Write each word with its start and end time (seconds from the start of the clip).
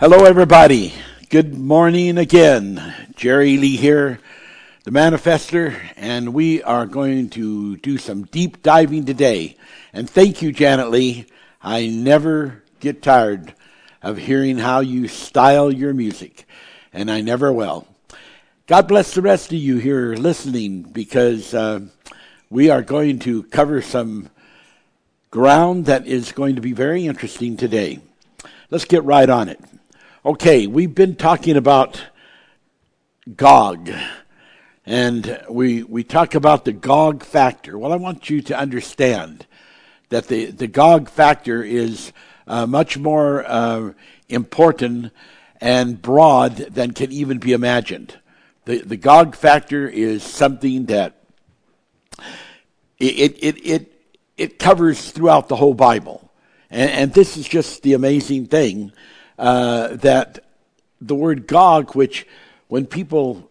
Hello, 0.00 0.24
everybody. 0.24 0.94
Good 1.28 1.58
morning 1.58 2.16
again. 2.16 2.94
Jerry 3.16 3.58
Lee 3.58 3.76
here, 3.76 4.18
the 4.84 4.90
manifester, 4.90 5.78
and 5.94 6.32
we 6.32 6.62
are 6.62 6.86
going 6.86 7.28
to 7.28 7.76
do 7.76 7.98
some 7.98 8.22
deep 8.22 8.62
diving 8.62 9.04
today. 9.04 9.58
And 9.92 10.08
thank 10.08 10.40
you, 10.40 10.52
Janet 10.52 10.88
Lee. 10.88 11.26
I 11.62 11.86
never 11.88 12.64
get 12.80 13.02
tired 13.02 13.52
of 14.02 14.16
hearing 14.16 14.56
how 14.56 14.80
you 14.80 15.06
style 15.06 15.70
your 15.70 15.92
music, 15.92 16.46
and 16.94 17.10
I 17.10 17.20
never 17.20 17.52
will. 17.52 17.86
God 18.66 18.88
bless 18.88 19.12
the 19.12 19.20
rest 19.20 19.48
of 19.48 19.58
you 19.58 19.76
here 19.76 20.14
listening 20.14 20.80
because 20.80 21.52
uh, 21.52 21.80
we 22.48 22.70
are 22.70 22.80
going 22.80 23.18
to 23.18 23.42
cover 23.42 23.82
some 23.82 24.30
ground 25.30 25.84
that 25.84 26.06
is 26.06 26.32
going 26.32 26.56
to 26.56 26.62
be 26.62 26.72
very 26.72 27.06
interesting 27.06 27.58
today. 27.58 27.98
Let's 28.70 28.86
get 28.86 29.04
right 29.04 29.28
on 29.28 29.50
it. 29.50 29.60
Okay, 30.22 30.66
we've 30.66 30.94
been 30.94 31.16
talking 31.16 31.56
about 31.56 32.04
Gog, 33.36 33.90
and 34.84 35.42
we 35.48 35.82
we 35.82 36.04
talk 36.04 36.34
about 36.34 36.66
the 36.66 36.74
Gog 36.74 37.24
factor. 37.24 37.78
Well, 37.78 37.90
I 37.90 37.96
want 37.96 38.28
you 38.28 38.42
to 38.42 38.58
understand 38.58 39.46
that 40.10 40.26
the 40.26 40.50
the 40.50 40.66
Gog 40.66 41.08
factor 41.08 41.62
is 41.62 42.12
uh, 42.46 42.66
much 42.66 42.98
more 42.98 43.46
uh, 43.46 43.92
important 44.28 45.10
and 45.58 46.02
broad 46.02 46.56
than 46.56 46.90
can 46.90 47.10
even 47.12 47.38
be 47.38 47.54
imagined. 47.54 48.18
The 48.66 48.82
the 48.82 48.98
Gog 48.98 49.34
factor 49.34 49.88
is 49.88 50.22
something 50.22 50.84
that 50.84 51.14
it 52.98 53.38
it 53.42 53.66
it 53.66 53.92
it 54.36 54.58
covers 54.58 55.12
throughout 55.12 55.48
the 55.48 55.56
whole 55.56 55.72
Bible, 55.72 56.30
and, 56.68 56.90
and 56.90 57.14
this 57.14 57.38
is 57.38 57.48
just 57.48 57.82
the 57.82 57.94
amazing 57.94 58.48
thing 58.48 58.92
uh, 59.40 59.96
that 59.96 60.44
the 61.00 61.14
word 61.14 61.46
Gog, 61.46 61.96
which 61.96 62.26
when 62.68 62.86
people 62.86 63.50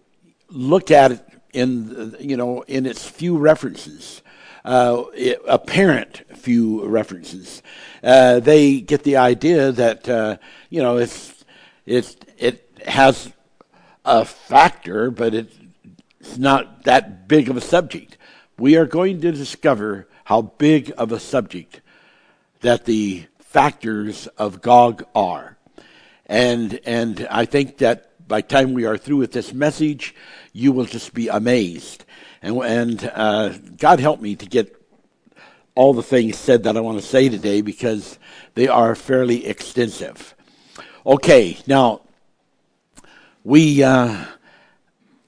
look 0.50 0.92
at 0.92 1.12
it 1.12 1.26
in 1.52 2.16
you 2.20 2.38
know 2.38 2.62
in 2.62 2.86
its 2.86 3.06
few 3.06 3.38
references, 3.38 4.22
uh, 4.64 5.04
apparent 5.48 6.22
few 6.38 6.86
references, 6.86 7.64
uh, 8.04 8.40
they 8.40 8.82
get 8.82 9.04
the 9.04 9.18
idea 9.18 9.72
that 9.72 10.08
uh, 10.08 10.38
you 10.70 10.82
know 10.82 10.98
it's 10.98 11.44
it's 11.88 12.16
it 12.38 12.70
has 12.86 13.34
a 14.06 14.24
factor, 14.24 15.10
but 15.10 15.34
it's 15.34 16.38
not 16.38 16.84
that 16.84 17.28
big 17.28 17.50
of 17.50 17.58
a 17.58 17.62
subject. 17.62 18.16
We 18.60 18.78
are 18.78 18.86
going 18.86 19.22
to 19.22 19.32
discover 19.32 20.08
how 20.26 20.44
big 20.44 20.94
of 21.00 21.12
a 21.12 21.20
subject 21.20 21.82
that 22.60 22.86
the 22.86 23.26
factors 23.40 24.28
of 24.38 24.62
Gog 24.62 25.04
are. 25.16 25.58
And, 26.30 26.80
and 26.86 27.28
I 27.30 27.46
think 27.46 27.80
that 27.80 28.28
by 28.28 28.42
time 28.42 28.74
we 28.74 28.86
are 28.86 28.98
through 28.98 29.18
with 29.18 29.32
this 29.32 29.52
message, 29.52 30.14
you 30.54 30.72
will 30.72 30.86
just 30.86 31.14
be 31.14 31.28
amazed. 31.28 32.06
And, 32.44 32.56
and 32.64 33.12
uh, 33.16 33.58
God 33.78 34.00
help 34.00 34.22
me 34.22 34.36
to 34.36 34.46
get 34.46 34.76
all 35.74 35.94
the 35.94 36.04
things 36.04 36.38
said 36.38 36.64
that 36.64 36.78
I 36.78 36.82
want 36.82 37.00
to 37.00 37.06
say 37.06 37.30
today 37.30 37.62
because 37.62 38.20
they 38.54 38.68
are 38.68 38.94
fairly 38.94 39.48
extensive. 39.48 40.36
Okay, 41.06 41.58
now 41.66 42.02
we 43.44 43.82
uh, 43.82 44.26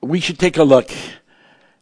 we 0.01 0.19
should 0.19 0.37
take 0.37 0.57
a 0.57 0.63
look 0.63 0.91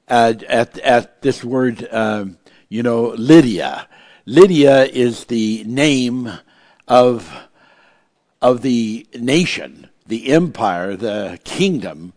at 0.07 0.43
at, 0.43 0.77
at 0.79 1.21
this 1.21 1.43
word. 1.43 1.87
Uh, 1.91 2.25
you 2.69 2.83
know, 2.83 3.07
Lydia. 3.17 3.87
Lydia 4.25 4.85
is 4.85 5.25
the 5.25 5.63
name 5.65 6.31
of 6.87 7.48
of 8.41 8.61
the 8.61 9.05
nation, 9.17 9.89
the 10.07 10.31
empire, 10.31 10.95
the 10.95 11.39
kingdom 11.43 12.13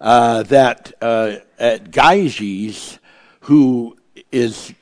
uh, 0.00 0.42
that 0.44 0.92
uh, 1.00 1.36
at 1.58 1.90
Gyges, 1.90 2.98
who 3.40 3.96
is 4.32 4.72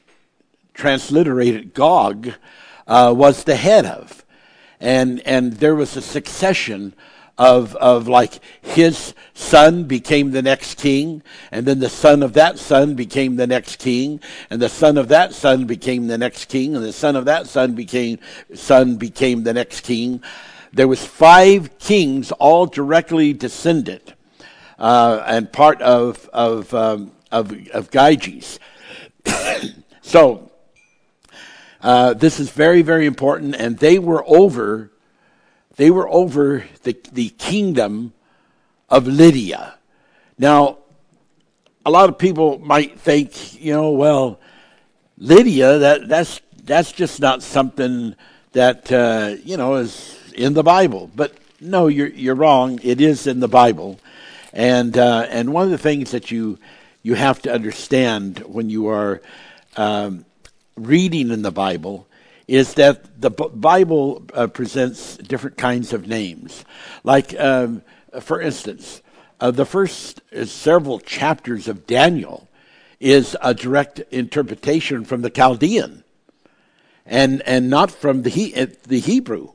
transliterated 0.75 1.75
Gog, 1.75 2.33
uh, 2.87 3.13
was 3.17 3.45
the 3.45 3.57
head 3.57 3.85
of, 3.85 4.25
and 4.81 5.21
and 5.21 5.55
there 5.55 5.75
was 5.75 5.97
a 5.97 6.03
succession 6.03 6.95
of 7.37 7.77
of 7.77 8.09
like 8.09 8.41
his 8.63 9.15
son 9.33 9.85
became 9.85 10.33
the 10.33 10.43
next 10.43 10.77
king 10.79 11.23
and 11.53 11.67
then 11.67 11.79
the 11.79 11.89
son 11.89 12.23
of 12.23 12.33
that 12.33 12.59
son 12.59 12.95
became 12.95 13.37
the 13.37 13.47
next 13.47 13.77
king 13.77 14.21
and 14.51 14.61
the 14.61 14.69
son 14.69 14.99
of 14.99 15.07
that 15.07 15.33
son 15.33 15.65
became 15.65 16.09
the 16.09 16.19
next 16.19 16.47
king 16.47 16.75
and 16.75 16.85
the 16.85 16.93
son 16.93 17.15
of 17.15 17.27
that 17.27 17.47
son 17.47 17.75
became 17.75 18.19
son 18.55 18.97
became 18.97 19.45
the 19.45 19.55
next 19.55 19.83
king 19.83 20.21
there 20.73 20.89
was 20.89 21.05
five 21.05 21.79
kings 21.79 22.33
all 22.33 22.67
directly 22.67 23.33
descended 23.33 24.15
uh, 24.79 25.23
and 25.27 25.53
part 25.53 25.81
of 25.83 26.29
of 26.33 26.73
um, 26.75 27.13
of, 27.31 27.53
of 27.73 27.91
Gyges. 27.91 28.59
so 30.03 30.51
uh, 31.83 32.15
this 32.15 32.41
is 32.41 32.51
very 32.51 32.83
very 32.83 33.07
important 33.07 33.55
and 33.55 33.79
they 33.79 33.99
were 33.99 34.25
over 34.27 34.91
they 35.79 35.93
were 35.93 36.09
over 36.09 36.65
the, 36.83 36.97
the 37.13 37.31
kingdom 37.31 38.13
of 38.91 39.07
Lydia. 39.07 39.79
Now, 40.37 40.79
a 41.87 41.91
lot 41.91 42.09
of 42.09 42.19
people 42.19 42.59
might 42.59 42.99
think, 42.99 43.61
you 43.61 43.73
know, 43.73 43.91
well, 43.93 44.41
Lydia, 45.19 45.79
that, 45.79 46.09
that's, 46.09 46.41
that's 46.65 46.91
just 46.91 47.21
not 47.21 47.45
something 47.45 48.17
that, 48.53 48.91
uh, 48.91 49.37
you 49.45 49.57
know, 49.57 49.77
is 49.77 50.18
in 50.39 50.55
the 50.55 50.63
Bible. 50.63 51.11
But 51.15 51.35
no, 51.61 51.89
you're, 51.89 52.09
you're 52.09 52.35
wrong. 52.35 52.79
It 52.83 53.01
is 53.01 53.27
in 53.27 53.41
the 53.41 53.49
Bible. 53.49 53.99
And, 54.53 54.97
uh, 54.97 55.27
and 55.29 55.53
one 55.53 55.65
of 55.65 55.71
the 55.71 55.79
things 55.79 56.13
that 56.13 56.31
you, 56.31 56.59
you 57.03 57.15
have 57.15 57.43
to 57.43 57.53
understand 57.53 58.39
when 58.41 58.71
you 58.71 58.89
are 58.89 59.21
um, 59.77 60.25
reading 60.77 61.31
in 61.31 61.43
the 61.43 61.51
Bible 61.51 62.07
is 62.47 62.75
that 62.75 63.21
the 63.21 63.31
Bible 63.31 64.25
uh, 64.33 64.47
presents 64.47 65.19
different 65.19 65.59
kinds 65.59 65.93
of 65.93 66.07
names. 66.07 66.65
Like, 67.05 67.39
um, 67.39 67.83
for 68.21 68.41
instance, 68.41 69.03
uh, 69.41 69.51
the 69.51 69.67
first 69.67 70.23
several 70.45 70.99
chapters 70.99 71.69
of 71.69 71.87
Daniel 71.87 72.49
is 73.01 73.37
a 73.43 73.53
direct 73.53 74.01
interpretation 74.11 75.05
from 75.05 75.23
the 75.23 75.31
Chaldean 75.31 76.05
and, 77.05 77.43
and 77.43 77.71
not 77.71 77.91
from 77.91 78.23
the, 78.23 78.31
he, 78.31 78.53
the 78.53 79.01
Hebrew. 79.01 79.51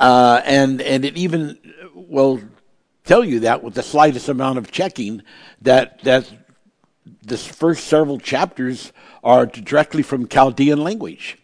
Uh, 0.00 0.40
and, 0.46 0.80
and 0.80 1.04
it 1.04 1.16
even 1.16 1.58
will 1.94 2.40
tell 3.04 3.22
you 3.22 3.40
that 3.40 3.62
with 3.62 3.74
the 3.74 3.82
slightest 3.82 4.28
amount 4.28 4.56
of 4.56 4.72
checking 4.72 5.22
that, 5.60 6.02
that 6.02 6.28
the 7.22 7.36
first 7.36 7.86
several 7.86 8.18
chapters 8.18 8.92
are 9.22 9.44
directly 9.44 10.02
from 10.02 10.26
Chaldean 10.26 10.82
language. 10.82 11.36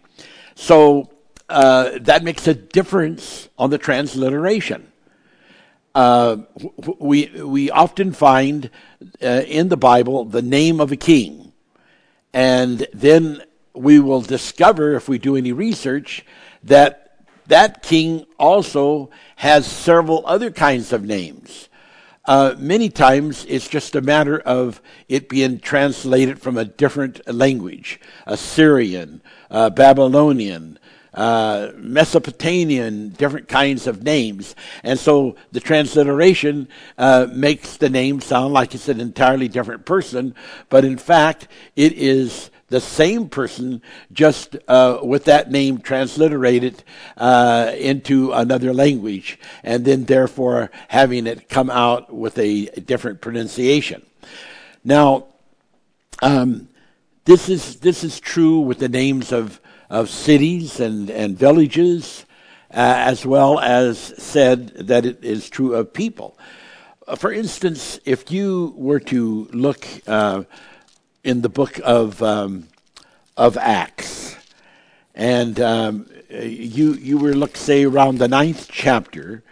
So 0.55 1.11
uh, 1.51 1.99
that 2.01 2.25
makes 2.25 2.49
a 2.49 2.55
difference 2.55 3.51
on 3.59 3.69
the 3.71 3.79
transliteration. 3.79 4.91
Uh, 5.95 6.39
we 6.99 7.27
we 7.43 7.71
often 7.71 8.13
find 8.13 8.71
uh, 9.23 9.43
in 9.47 9.69
the 9.69 9.79
Bible 9.79 10.27
the 10.27 10.43
name 10.43 10.79
of 10.79 10.93
a 10.93 10.97
king, 10.97 11.53
and 12.35 12.87
then 12.93 13.43
we 13.75 13.99
will 13.99 14.21
discover 14.21 14.95
if 14.95 15.09
we 15.09 15.19
do 15.19 15.37
any 15.37 15.53
research 15.53 16.25
that 16.65 17.06
that 17.49 17.83
king 17.83 18.27
also 18.39 19.11
has 19.37 19.67
several 19.67 20.25
other 20.27 20.51
kinds 20.51 20.93
of 20.93 21.05
names. 21.05 21.69
Uh, 22.25 22.57
many 22.59 22.89
times 22.89 23.47
it's 23.49 23.69
just 23.69 23.95
a 23.95 24.01
matter 24.01 24.41
of 24.41 24.83
it 25.09 25.29
being 25.29 25.61
translated 25.61 26.41
from 26.41 26.59
a 26.59 26.65
different 26.65 27.21
language 27.33 28.01
Assyrian, 28.27 29.23
uh, 29.49 29.71
Babylonian, 29.71 30.79
uh, 31.15 31.71
Mesopotamian, 31.77 33.11
different 33.11 33.49
kinds 33.49 33.87
of 33.87 34.03
names. 34.03 34.55
And 34.83 34.99
so 34.99 35.37
the 35.53 35.61
transliteration 35.61 36.69
uh, 36.99 37.29
makes 37.33 37.77
the 37.79 37.89
name 37.89 38.21
sound 38.21 38.53
like 38.53 38.75
it's 38.75 38.89
an 38.89 39.01
entirely 39.01 39.49
different 39.49 39.87
person, 39.87 40.35
but 40.69 40.85
in 40.85 40.99
fact, 40.99 41.49
it 41.75 41.93
is 41.95 42.51
the 42.69 42.81
same 42.81 43.29
person, 43.29 43.81
just 44.13 44.57
uh, 44.67 44.99
with 45.03 45.25
that 45.25 45.51
name 45.51 45.79
transliterated 45.79 46.83
uh, 47.17 47.73
into 47.77 48.33
another 48.33 48.75
language, 48.75 49.39
and 49.63 49.85
then 49.85 50.05
therefore 50.05 50.71
having 50.89 51.27
it 51.27 51.49
come 51.49 51.71
out 51.71 52.13
with 52.13 52.39
a, 52.39 52.67
different 52.81 53.21
pronunciation. 53.21 54.05
Now, 54.85 55.27
um, 56.23 56.69
this 57.25 57.49
is 57.49 57.77
this 57.77 58.03
is 58.03 58.21
true 58.21 58.61
with 58.61 58.79
the 58.79 58.89
names 58.89 59.33
of 59.33 59.61
of 59.89 60.11
cities 60.11 60.81
and 60.81 61.11
and 61.11 61.39
villages, 61.39 62.25
uh, 62.71 62.95
as 62.97 63.25
well 63.25 63.61
as 63.61 63.99
said 63.99 64.69
that 64.89 65.07
it 65.07 65.25
is 65.25 65.49
true 65.49 65.75
of 65.75 65.93
people. 65.93 66.37
For 67.17 67.33
instance, 67.33 68.01
if 68.05 68.33
you 68.33 68.75
were 68.77 68.99
to 68.99 69.49
look 69.53 69.87
uh, 70.09 70.43
in 71.27 71.43
the 71.43 71.49
book 71.49 71.81
of 71.85 72.23
um, 72.23 72.69
of 73.37 73.57
Acts, 73.59 74.37
and 75.15 75.59
um, 75.61 76.09
you 76.31 76.95
you 76.95 77.19
were 77.19 77.35
look 77.35 77.57
say 77.57 77.85
around 77.85 78.19
the 78.19 78.29
ninth 78.29 78.69
chapter, 78.71 79.43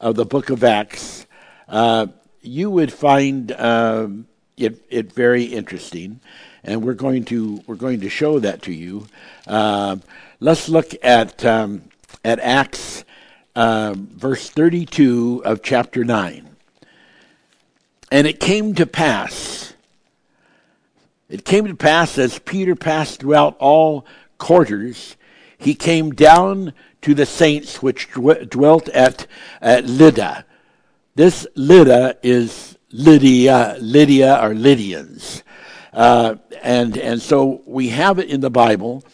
of 0.00 0.16
the 0.16 0.26
book 0.26 0.50
of 0.50 0.64
Acts, 0.64 1.26
uh, 1.68 2.08
you 2.42 2.70
would 2.70 2.92
find 2.92 3.52
um, 3.52 4.26
it, 4.56 4.84
it 4.90 5.12
very 5.12 5.44
interesting, 5.44 6.20
and 6.64 6.82
we're 6.82 6.94
going 6.94 7.24
to 7.26 7.62
we're 7.66 7.76
going 7.76 8.00
to 8.00 8.08
show 8.08 8.40
that 8.40 8.62
to 8.62 8.72
you. 8.72 9.06
Uh, 9.46 9.96
let's 10.40 10.68
look 10.68 10.92
at 11.02 11.44
um, 11.44 11.82
at 12.24 12.40
Acts 12.40 13.04
uh, 13.54 13.94
verse 13.96 14.48
32 14.48 15.42
of 15.44 15.62
chapter 15.62 16.04
9. 16.04 16.48
And 18.12 18.26
it 18.26 18.40
came 18.40 18.74
to 18.74 18.86
pass, 18.86 19.69
it 21.30 21.44
came 21.44 21.66
to 21.66 21.76
pass 21.76 22.18
as 22.18 22.40
Peter 22.40 22.74
passed 22.74 23.20
throughout 23.20 23.56
all 23.58 24.04
quarters, 24.36 25.16
he 25.56 25.74
came 25.74 26.10
down 26.10 26.72
to 27.02 27.14
the 27.14 27.24
saints 27.24 27.80
which 27.80 28.08
dwelt 28.10 28.88
at, 28.88 29.26
at 29.60 29.86
Lydda. 29.86 30.44
This 31.14 31.46
Lydda 31.54 32.16
is 32.22 32.76
Lydia, 32.90 33.76
Lydia 33.80 34.40
or 34.42 34.54
Lydians. 34.54 35.44
Uh, 35.92 36.36
and, 36.62 36.98
and 36.98 37.22
so 37.22 37.62
we 37.64 37.88
have 37.90 38.18
it 38.18 38.28
in 38.28 38.40
the 38.40 38.50
Bible. 38.50 39.04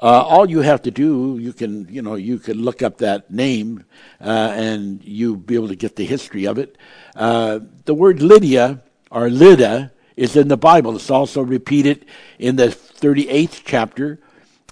Uh, 0.00 0.22
all 0.22 0.48
you 0.48 0.60
have 0.60 0.82
to 0.82 0.90
do, 0.90 1.38
you 1.38 1.52
can, 1.52 1.86
you 1.90 2.02
know, 2.02 2.14
you 2.14 2.38
can 2.38 2.62
look 2.62 2.82
up 2.82 2.98
that 2.98 3.30
name, 3.30 3.84
uh, 4.20 4.52
and 4.54 5.02
you'll 5.04 5.36
be 5.36 5.54
able 5.54 5.68
to 5.68 5.76
get 5.76 5.96
the 5.96 6.04
history 6.04 6.46
of 6.46 6.58
it. 6.58 6.76
Uh, 7.14 7.60
the 7.84 7.94
word 7.94 8.22
Lydia 8.22 8.82
or 9.10 9.28
Lydda 9.28 9.92
is 10.16 10.36
in 10.36 10.48
the 10.48 10.56
Bible. 10.56 10.96
It's 10.96 11.10
also 11.10 11.42
repeated 11.42 12.06
in 12.38 12.56
the 12.56 12.68
38th 12.68 13.62
chapter, 13.64 14.18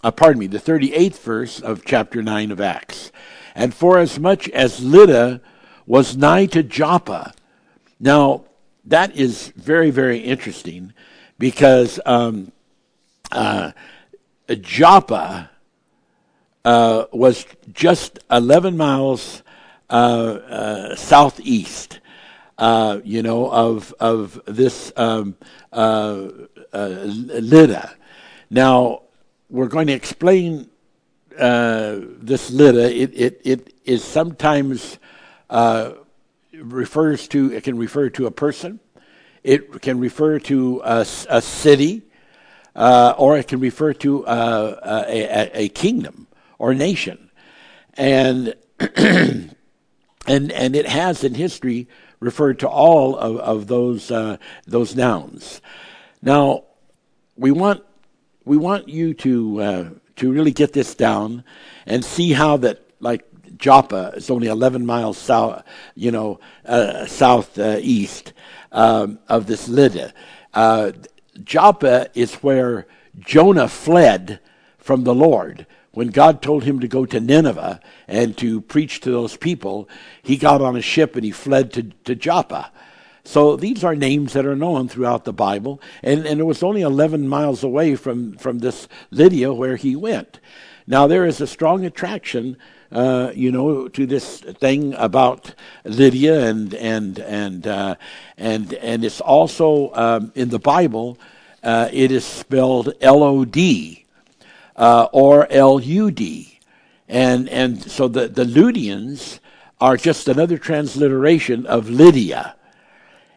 uh, 0.02 0.10
pardon 0.10 0.40
me, 0.40 0.46
the 0.46 0.58
38th 0.58 1.18
verse 1.20 1.60
of 1.60 1.84
chapter 1.84 2.22
9 2.22 2.50
of 2.50 2.60
Acts. 2.60 3.12
And 3.54 3.74
for 3.74 3.98
as 3.98 4.18
much 4.18 4.48
as 4.50 4.82
Lydda 4.82 5.40
was 5.86 6.16
nigh 6.16 6.46
to 6.46 6.62
Joppa. 6.62 7.34
Now, 8.00 8.44
that 8.84 9.16
is 9.16 9.48
very, 9.56 9.90
very 9.90 10.18
interesting 10.18 10.92
because 11.38 12.00
um, 12.04 12.52
uh, 13.32 13.72
Joppa 14.48 15.50
uh, 16.64 17.04
was 17.12 17.46
just 17.72 18.18
11 18.30 18.76
miles 18.76 19.42
uh, 19.90 19.92
uh 19.92 20.96
southeast, 20.96 22.00
uh, 22.58 23.00
you 23.04 23.23
know, 23.23 23.50
of 23.50 23.94
of 24.00 24.40
this 24.46 24.92
um, 24.96 25.37
uh, 25.73 26.28
Lydda. 26.73 27.94
Now, 28.50 29.02
we're 29.50 29.68
going 29.68 29.87
to 29.88 29.92
explain 29.92 30.70
this 31.30 32.50
Lydda. 32.50 32.94
It, 32.94 33.11
it, 33.14 33.40
it 33.44 33.75
is 33.84 34.04
sometimes 34.04 34.99
refers 36.62 37.28
to, 37.28 37.52
it 37.52 37.64
can 37.64 37.76
refer 37.76 38.11
to 38.11 38.26
a 38.26 38.30
person, 38.30 38.80
it 39.42 39.82
can 39.82 39.99
refer 39.99 40.38
to 40.40 40.80
a, 40.84 41.00
a 41.28 41.42
city, 41.42 42.02
uh, 42.75 43.14
or 43.18 43.38
it 43.38 43.49
can 43.49 43.61
refer 43.61 43.92
to 43.92 44.26
uh, 44.26 44.80
a, 45.06 45.64
a, 45.64 45.68
kingdom 45.68 46.26
or 46.58 46.75
nation. 46.75 47.30
And, 47.94 48.54
and, 48.96 49.54
and 50.26 50.76
it 50.76 50.87
has 50.87 51.23
in 51.23 51.34
history 51.34 51.88
referred 52.25 52.59
to 52.61 52.69
all 52.69 53.16
of, 53.16 53.37
of 53.37 53.66
those, 53.66 54.11
uh, 54.11 54.38
those 54.66 54.97
nouns. 54.97 55.61
Now, 56.23 56.64
we 57.37 57.50
want, 57.50 57.85
we 58.47 58.57
want 58.57 58.88
you 58.88 59.12
to, 59.14 59.61
uh, 59.61 59.88
to 60.16 60.33
really 60.33 60.52
get 60.52 60.73
this 60.73 60.95
down 60.95 61.45
and 61.85 62.02
see 62.02 62.33
how 62.33 62.57
that, 62.59 62.81
like 62.99 63.25
Joppa 63.59 64.14
is 64.16 64.31
only 64.31 64.49
11 64.49 64.87
miles 64.87 65.19
south, 65.19 65.62
you 65.95 66.11
know, 66.11 66.40
uh, 66.64 67.04
southeast 67.04 68.33
um, 68.73 69.19
of 69.28 69.47
this 69.47 69.69
Lydda. 69.69 70.14
Uh, 70.54 70.93
Joppa 71.43 72.09
is 72.14 72.35
where 72.37 72.87
Jonah 73.19 73.69
fled 73.69 74.40
from 74.78 75.04
the 75.04 75.14
Lord. 75.14 75.66
When 75.94 76.08
God 76.08 76.42
told 76.42 76.64
him 76.64 76.80
to 76.80 76.88
go 76.88 77.06
to 77.06 77.20
Nineveh 77.20 77.80
and 78.08 78.36
to 78.38 78.60
preach 78.60 79.00
to 79.00 79.10
those 79.10 79.36
people, 79.36 79.88
he 80.22 80.36
got 80.36 80.60
on 80.60 80.76
a 80.76 80.82
ship 80.82 81.14
and 81.14 81.24
he 81.24 81.30
fled 81.30 81.72
to, 81.74 81.84
to 82.04 82.16
Joppa. 82.16 82.72
So 83.24 83.56
these 83.56 83.84
are 83.84 83.94
names 83.94 84.32
that 84.32 84.44
are 84.44 84.56
known 84.56 84.88
throughout 84.88 85.24
the 85.24 85.32
Bible, 85.32 85.80
and, 86.02 86.26
and 86.26 86.40
it 86.40 86.44
was 86.44 86.62
only 86.62 86.82
11 86.82 87.26
miles 87.26 87.62
away 87.62 87.94
from, 87.94 88.36
from 88.36 88.58
this 88.58 88.86
Lydia 89.10 89.52
where 89.54 89.76
he 89.76 89.96
went. 89.96 90.40
Now, 90.86 91.06
there 91.06 91.24
is 91.24 91.40
a 91.40 91.46
strong 91.46 91.86
attraction 91.86 92.58
uh, 92.92 93.32
you 93.34 93.50
know, 93.50 93.88
to 93.88 94.06
this 94.06 94.40
thing 94.40 94.94
about 94.94 95.54
Lydia, 95.84 96.46
and 96.46 96.72
and 96.74 97.18
and 97.18 97.66
uh, 97.66 97.96
and 98.36 98.72
and 98.74 99.04
it's 99.04 99.20
also 99.20 99.92
um, 99.94 100.32
in 100.36 100.50
the 100.50 100.60
Bible. 100.60 101.18
Uh, 101.62 101.88
it 101.92 102.12
is 102.12 102.24
spelled 102.24 102.92
L 103.00 103.24
O 103.24 103.44
D 103.44 104.03
uh, 104.76 105.09
or 105.12 105.47
L 105.50 105.81
U 105.81 106.11
D, 106.11 106.59
and 107.09 107.49
and 107.49 107.83
so 107.83 108.09
the 108.09 108.28
the 108.28 108.45
Ludians 108.45 109.40
are 109.81 109.97
just 109.97 110.28
another 110.28 110.59
transliteration 110.59 111.66
of 111.66 111.90
Lydia. 111.90 112.57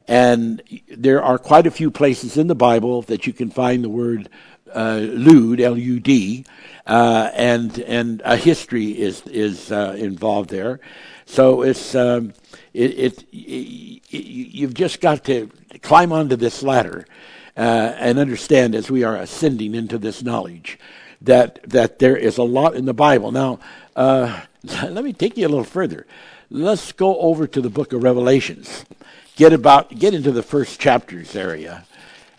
And 0.07 0.61
there 0.87 1.21
are 1.21 1.37
quite 1.37 1.67
a 1.67 1.71
few 1.71 1.91
places 1.91 2.37
in 2.37 2.47
the 2.47 2.55
Bible 2.55 3.01
that 3.03 3.27
you 3.27 3.33
can 3.33 3.49
find 3.49 3.83
the 3.83 3.89
word 3.89 4.29
uh, 4.73 5.01
lud, 5.01 5.59
L-U-D, 5.59 6.45
uh, 6.85 7.29
and 7.33 7.79
and 7.79 8.21
a 8.23 8.37
history 8.37 8.91
is 8.91 9.21
is 9.27 9.71
uh, 9.71 9.95
involved 9.97 10.49
there. 10.49 10.79
So 11.25 11.61
it's 11.61 11.93
um, 11.95 12.33
it, 12.73 12.91
it, 12.97 13.23
it, 13.33 14.13
you've 14.13 14.73
just 14.73 15.01
got 15.01 15.25
to 15.25 15.49
climb 15.81 16.13
onto 16.13 16.37
this 16.37 16.63
ladder 16.63 17.05
uh, 17.57 17.93
and 17.97 18.17
understand 18.17 18.75
as 18.75 18.89
we 18.89 19.03
are 19.03 19.17
ascending 19.17 19.75
into 19.75 19.97
this 19.97 20.23
knowledge 20.23 20.79
that 21.21 21.59
that 21.63 21.99
there 21.99 22.15
is 22.15 22.37
a 22.37 22.43
lot 22.43 22.75
in 22.75 22.85
the 22.85 22.93
Bible. 22.93 23.31
Now, 23.31 23.59
uh, 23.95 24.41
let 24.63 25.03
me 25.03 25.13
take 25.13 25.37
you 25.37 25.47
a 25.47 25.49
little 25.49 25.63
further. 25.63 26.05
Let's 26.49 26.91
go 26.91 27.17
over 27.19 27.47
to 27.47 27.61
the 27.61 27.69
book 27.69 27.93
of 27.93 28.03
Revelations. 28.03 28.85
Get 29.35 29.53
about 29.53 29.97
get 29.97 30.13
into 30.13 30.31
the 30.31 30.43
first 30.43 30.79
chapters 30.79 31.35
area, 31.35 31.85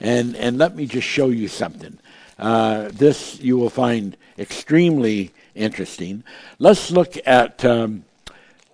and 0.01 0.35
and 0.37 0.59
let 0.59 0.75
me 0.75 0.87
just 0.87 1.07
show 1.07 1.29
you 1.29 1.49
something. 1.49 1.99
Uh, 2.39 2.89
this 2.93 3.41
you 3.41 3.57
will 3.57 3.71
find 3.71 4.17
extremely 4.39 5.33
interesting. 5.55 6.23
Let's 6.59 6.91
look 6.91 7.17
at 7.27 7.65
um, 7.65 8.05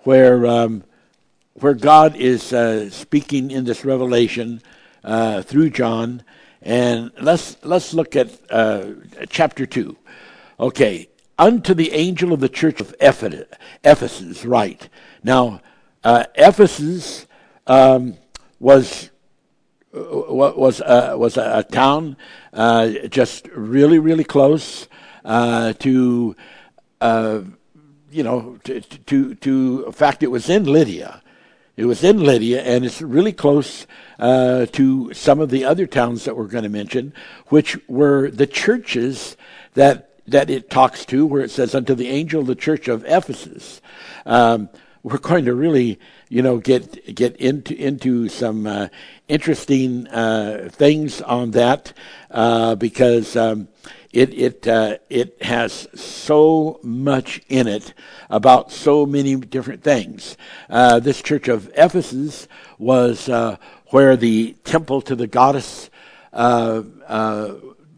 where 0.04 0.46
um, 0.46 0.84
where 1.54 1.75
God 1.75 2.16
is 2.16 2.52
uh, 2.52 2.90
speaking 2.90 3.50
in 3.50 3.64
this 3.64 3.84
revelation 3.84 4.61
uh, 5.02 5.42
through 5.42 5.70
John, 5.70 6.23
and 6.64 7.12
let's 7.21 7.56
let's 7.62 7.92
look 7.94 8.16
at 8.16 8.30
uh, 8.50 8.87
chapter 9.28 9.66
two. 9.66 9.97
Okay, 10.59 11.09
unto 11.38 11.75
the 11.75 11.92
angel 11.92 12.33
of 12.33 12.40
the 12.40 12.49
church 12.49 12.80
of 12.80 12.94
Ephesus, 13.00 14.44
write. 14.44 14.88
Now, 15.23 15.61
uh, 16.02 16.25
Ephesus 16.35 17.26
um, 17.66 18.16
was 18.59 19.11
was 19.92 20.80
uh, 20.80 21.14
was 21.16 21.37
a, 21.37 21.64
town 21.71 22.16
uh, 22.52 22.88
just 23.09 23.47
really 23.49 23.99
really 23.99 24.25
close 24.25 24.88
uh, 25.25 25.75
to 25.75 26.35
uh, 27.00 27.40
you 28.11 28.23
know 28.23 28.59
to, 28.64 28.80
to 28.80 29.35
to 29.35 29.92
fact 29.92 30.23
it 30.23 30.30
was 30.30 30.49
in 30.49 30.64
Lydia. 30.64 31.21
It 31.76 31.87
was 31.87 32.04
in 32.04 32.23
Lydia, 32.23 32.62
and 32.62 32.85
it's 32.85 33.02
really 33.02 33.33
close 33.33 33.87
uh, 34.21 34.66
to 34.66 35.12
some 35.12 35.40
of 35.40 35.50
the 35.50 35.64
other 35.64 35.87
towns 35.87 36.25
that 36.25 36.37
we're 36.37 36.47
going 36.47 36.62
to 36.62 36.71
mention, 36.71 37.12
which 37.49 37.76
were 37.88 38.31
the 38.31 38.47
churches 38.47 39.37
that 39.75 40.11
that 40.26 40.49
it 40.49 40.71
talks 40.71 41.04
to, 41.07 41.26
where 41.26 41.43
it 41.43 41.50
says, 41.50 41.75
"Unto 41.75 41.95
the 41.95 42.09
angel 42.09 42.43
of 42.43 42.47
the 42.47 42.54
church 42.54 42.87
of 42.87 43.04
Ephesus." 43.07 43.81
Um, 44.25 44.69
we're 45.02 45.19
going 45.19 45.45
to 45.47 45.54
really, 45.54 45.99
you 46.28 46.43
know, 46.43 46.59
get 46.59 47.12
get 47.12 47.35
into 47.37 47.75
into 47.75 48.28
some 48.28 48.69
uh, 48.69 48.88
interesting 49.26 50.07
uh, 50.09 50.69
things 50.71 51.21
on 51.23 51.50
that 51.50 51.93
uh, 52.31 52.76
because 52.76 53.35
um, 53.35 53.66
it 54.14 54.33
it 54.35 54.66
uh, 54.68 54.99
it 55.11 55.42
has 55.42 55.88
so 55.94 56.78
much 56.83 57.40
in 57.49 57.66
it 57.66 57.92
about 58.30 58.71
so 58.71 59.04
many 59.04 59.37
different 59.37 59.83
things. 59.83 60.37
Uh, 60.71 61.00
this 61.00 61.21
church 61.21 61.49
of 61.49 61.71
Ephesus 61.76 62.47
was 62.78 63.28
uh, 63.28 63.56
where 63.88 64.16
the 64.16 64.56
temple 64.64 65.02
to 65.02 65.16
the 65.16 65.26
goddess 65.26 65.90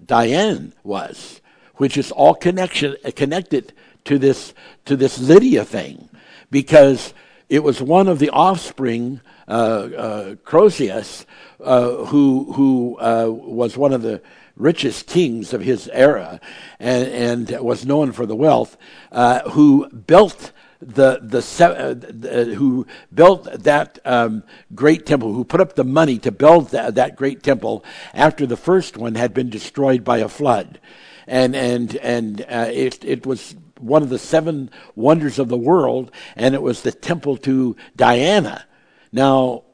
Diane 0.06 0.72
was, 0.84 1.40
which 1.76 1.96
is 1.96 2.12
all 2.12 2.34
connection 2.34 2.96
connected 3.14 3.72
to 4.04 4.18
this 4.18 4.54
to 4.86 4.96
this 4.96 5.18
Lydia 5.18 5.64
thing 5.64 6.08
because 6.50 7.12
it 7.48 7.62
was 7.62 7.80
one 7.80 8.08
of 8.08 8.18
the 8.18 8.30
offspring, 8.30 9.20
uh, 9.46 9.50
uh, 9.50 10.34
Croesus, 10.44 11.26
uh, 11.60 12.04
who, 12.06 12.52
who 12.52 12.98
uh, 12.98 13.28
was 13.28 13.76
one 13.76 13.92
of 13.92 14.02
the 14.02 14.20
richest 14.56 15.06
kings 15.06 15.52
of 15.52 15.60
his 15.60 15.88
era 15.92 16.40
and, 16.80 17.50
and 17.50 17.60
was 17.60 17.86
known 17.86 18.12
for 18.12 18.26
the 18.26 18.36
wealth, 18.36 18.76
uh, 19.12 19.48
who 19.50 19.88
built 19.90 20.52
the, 20.80 21.18
the, 21.22 21.38
uh, 21.64 21.94
the 21.94 22.54
who 22.54 22.86
built 23.12 23.44
that 23.44 23.98
um, 24.04 24.42
great 24.74 25.06
temple, 25.06 25.32
who 25.32 25.44
put 25.44 25.60
up 25.60 25.74
the 25.74 25.84
money 25.84 26.18
to 26.18 26.30
build 26.30 26.70
that, 26.70 26.94
that 26.94 27.16
great 27.16 27.42
temple 27.42 27.84
after 28.12 28.46
the 28.46 28.56
first 28.56 28.96
one 28.96 29.14
had 29.14 29.32
been 29.32 29.48
destroyed 29.48 30.04
by 30.04 30.18
a 30.18 30.28
flood, 30.28 30.78
and 31.26 31.56
and 31.56 31.96
and 31.96 32.42
uh, 32.42 32.68
it 32.70 33.02
it 33.04 33.26
was 33.26 33.56
one 33.80 34.02
of 34.02 34.10
the 34.10 34.18
seven 34.18 34.70
wonders 34.94 35.38
of 35.38 35.48
the 35.48 35.56
world, 35.56 36.10
and 36.34 36.54
it 36.54 36.62
was 36.62 36.82
the 36.82 36.92
temple 36.92 37.36
to 37.38 37.76
Diana. 37.96 38.66
Now, 39.12 39.64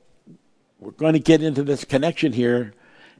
we're 0.78 0.92
going 0.92 1.14
to 1.14 1.18
get 1.18 1.42
into 1.42 1.62
this 1.62 1.84
connection 1.84 2.32
here 2.32 2.74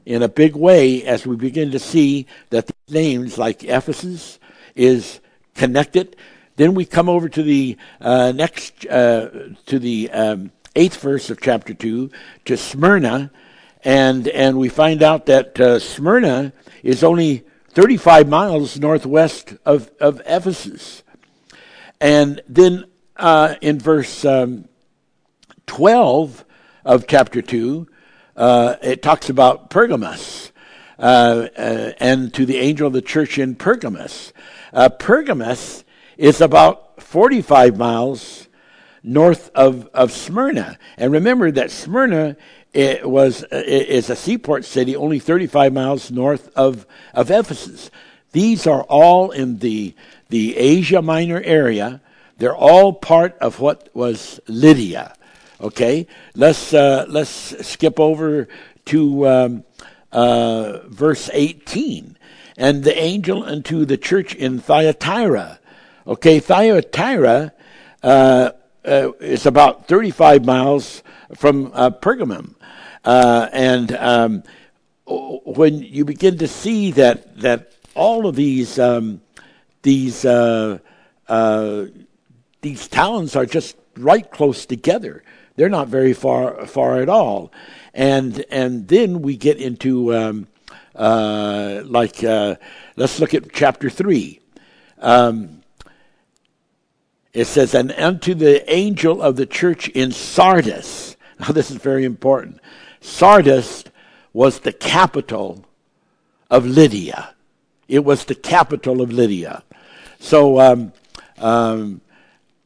in 0.05 0.21
a 0.21 0.27
big 0.27 0.55
way 0.55 1.03
as 1.03 1.25
we 1.25 1.35
begin 1.35 1.71
to 1.71 1.79
see 1.79 2.25
that 2.49 2.69
names, 2.89 3.37
like 3.37 3.63
Ephesus, 3.63 4.39
is 4.75 5.19
connected. 5.55 6.15
Then 6.55 6.75
we 6.75 6.85
come 6.85 7.09
over 7.09 7.29
to 7.29 7.43
the 7.43 7.77
uh, 8.01 8.31
next, 8.31 8.85
uh, 8.87 9.29
to 9.65 9.79
the 9.79 10.11
um, 10.11 10.51
eighth 10.75 11.01
verse 11.01 11.29
of 11.29 11.41
chapter 11.41 11.73
two, 11.73 12.11
to 12.45 12.57
Smyrna, 12.57 13.31
and 13.83 14.27
and 14.27 14.57
we 14.57 14.69
find 14.69 15.01
out 15.01 15.25
that 15.25 15.59
uh, 15.59 15.79
Smyrna 15.79 16.53
is 16.83 17.03
only 17.03 17.43
35 17.69 18.29
miles 18.29 18.79
northwest 18.79 19.55
of 19.65 19.91
of 19.99 20.21
Ephesus, 20.25 21.03
and 21.99 22.41
then 22.47 22.85
uh, 23.17 23.55
in 23.61 23.79
verse 23.79 24.23
um, 24.25 24.67
12 25.65 26.45
of 26.85 27.07
chapter 27.07 27.41
two, 27.41 27.87
uh, 28.35 28.75
it 28.81 29.01
talks 29.01 29.29
about 29.29 29.69
Pergamos. 29.69 30.51
Uh, 30.99 31.49
uh, 31.57 31.91
and 31.99 32.33
to 32.33 32.45
the 32.45 32.57
angel 32.57 32.87
of 32.87 32.93
the 32.93 33.01
church 33.01 33.37
in 33.39 33.55
Pergamos. 33.55 34.31
Uh, 34.71 34.89
Pergamos 34.89 35.83
is 36.17 36.39
about 36.39 37.01
45 37.01 37.77
miles 37.77 38.47
north 39.01 39.49
of, 39.55 39.87
of 39.87 40.11
Smyrna. 40.11 40.77
And 40.95 41.11
remember 41.11 41.51
that 41.51 41.71
Smyrna 41.71 42.37
it 42.73 43.07
was 43.07 43.43
is 43.51 44.09
a 44.09 44.15
seaport 44.15 44.65
city 44.65 44.95
only 44.95 45.19
35 45.19 45.73
miles 45.73 46.09
north 46.09 46.49
of, 46.55 46.87
of 47.13 47.29
Ephesus. 47.29 47.91
These 48.31 48.65
are 48.65 48.81
all 48.83 49.31
in 49.31 49.59
the, 49.59 49.95
the 50.29 50.57
Asia 50.57 51.01
Minor 51.01 51.41
area. 51.41 52.01
They're 52.37 52.55
all 52.55 52.93
part 52.93 53.37
of 53.37 53.59
what 53.59 53.89
was 53.93 54.39
Lydia. 54.47 55.15
Okay, 55.63 56.07
let's 56.35 56.73
uh, 56.73 57.05
let's 57.07 57.65
skip 57.65 57.99
over 57.99 58.47
to 58.85 59.27
um, 59.27 59.63
uh, 60.11 60.79
verse 60.87 61.29
18. 61.33 62.17
And 62.55 62.83
the 62.83 62.95
angel 62.95 63.43
unto 63.43 63.85
the 63.85 63.97
church 63.97 64.35
in 64.35 64.59
Thyatira 64.59 65.59
Okay, 66.05 66.41
Thyatira 66.41 67.53
uh, 68.03 68.51
uh, 68.83 69.11
is 69.21 69.45
about 69.45 69.87
35 69.87 70.43
miles 70.43 71.01
from 71.35 71.71
uh, 71.73 71.91
Pergamum. 71.91 72.55
Uh, 73.05 73.47
and 73.53 73.93
um, 73.93 74.43
when 75.05 75.81
you 75.81 76.03
begin 76.03 76.37
to 76.39 76.47
see 76.47 76.91
that, 76.91 77.39
that 77.39 77.71
all 77.95 78.27
of 78.27 78.35
these, 78.35 78.77
um, 78.79 79.21
these, 79.81 80.23
these 80.23 80.81
towns 82.89 83.37
are 83.37 83.45
just 83.45 83.77
right 83.95 84.29
close 84.29 84.65
together, 84.65 85.23
they're 85.55 85.69
not 85.69 85.87
very 85.87 86.13
far, 86.13 86.65
far 86.65 87.01
at 87.01 87.09
all. 87.09 87.51
And, 87.93 88.43
and 88.49 88.87
then 88.87 89.21
we 89.21 89.37
get 89.37 89.57
into, 89.57 90.15
um, 90.15 90.47
like, 90.95 92.21
let's 92.23 93.19
look 93.19 93.33
at 93.33 93.51
chapter 93.53 93.89
3. 93.89 94.39
Um, 94.99 95.63
it 97.33 97.45
says, 97.45 97.73
And 97.73 97.91
unto 97.91 98.33
the 98.33 98.71
angel 98.71 99.21
of 99.21 99.35
the 99.35 99.45
church 99.45 99.89
in 99.89 100.11
Sardis. 100.11 101.17
Now, 101.39 101.47
this 101.47 101.71
is 101.71 101.77
very 101.77 102.05
important. 102.05 102.61
Sardis 103.01 103.83
was 104.33 104.59
the 104.59 104.71
capital 104.71 105.65
of 106.49 106.65
Lydia. 106.65 107.33
It 107.87 108.05
was 108.05 108.25
the 108.25 108.35
capital 108.35 109.01
of 109.01 109.11
Lydia. 109.11 109.63
So 110.19 110.59
um, 110.59 110.93
um, 111.39 112.01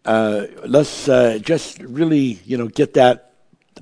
uh, 0.07 0.47
let's 0.65 1.09
uh, 1.09 1.37
just 1.41 1.79
really, 1.81 2.39
you 2.45 2.57
know, 2.57 2.67
get 2.67 2.93
that 2.93 3.33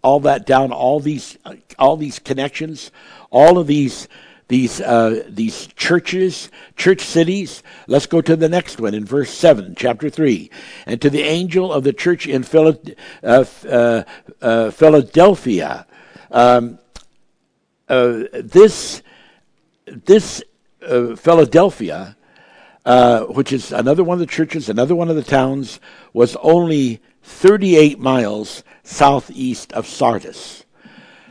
all 0.04 0.20
that 0.22 0.46
down. 0.46 0.72
All 0.72 1.00
these, 1.00 1.38
all 1.78 1.98
these 1.98 2.20
connections, 2.20 2.92
all 3.30 3.58
of 3.58 3.68
these 3.68 4.08
these 4.48 4.82
uh, 4.82 5.24
these 5.28 5.68
churches, 5.76 6.52
church 6.76 7.02
cities. 7.02 7.64
Let's 7.88 8.06
go 8.06 8.22
to 8.22 8.36
the 8.36 8.50
next 8.50 8.80
one 8.80 8.94
in 8.94 9.06
verse 9.06 9.30
seven, 9.30 9.76
chapter 9.78 10.10
three. 10.10 10.50
And 10.86 11.02
to 11.02 11.10
the 11.10 11.22
angel 11.22 11.72
of 11.72 11.84
the 11.84 11.94
church 11.94 12.28
in 12.28 12.46
uh, 12.54 12.74
uh, 13.24 14.04
uh, 14.42 14.72
Philadelphia, 14.72 15.88
um, 16.32 16.80
uh, 17.88 18.24
this 18.34 19.02
this 19.86 20.44
uh, 22.86 23.22
which 23.22 23.52
is 23.52 23.72
another 23.72 24.04
one 24.04 24.16
of 24.16 24.20
the 24.20 24.26
churches, 24.26 24.70
another 24.70 24.96
one 24.96 25.10
of 25.10 25.16
the 25.16 25.24
towns, 25.24 25.80
was 26.14 26.36
only 26.38 27.02
38 27.24 28.00
miles 28.00 28.64
southeast 28.84 29.74
of 29.74 29.88
Sardis. 29.88 30.64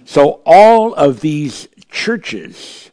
So 0.05 0.43
all 0.45 0.95
of 0.95 1.21
these 1.21 1.69
churches 1.91 2.91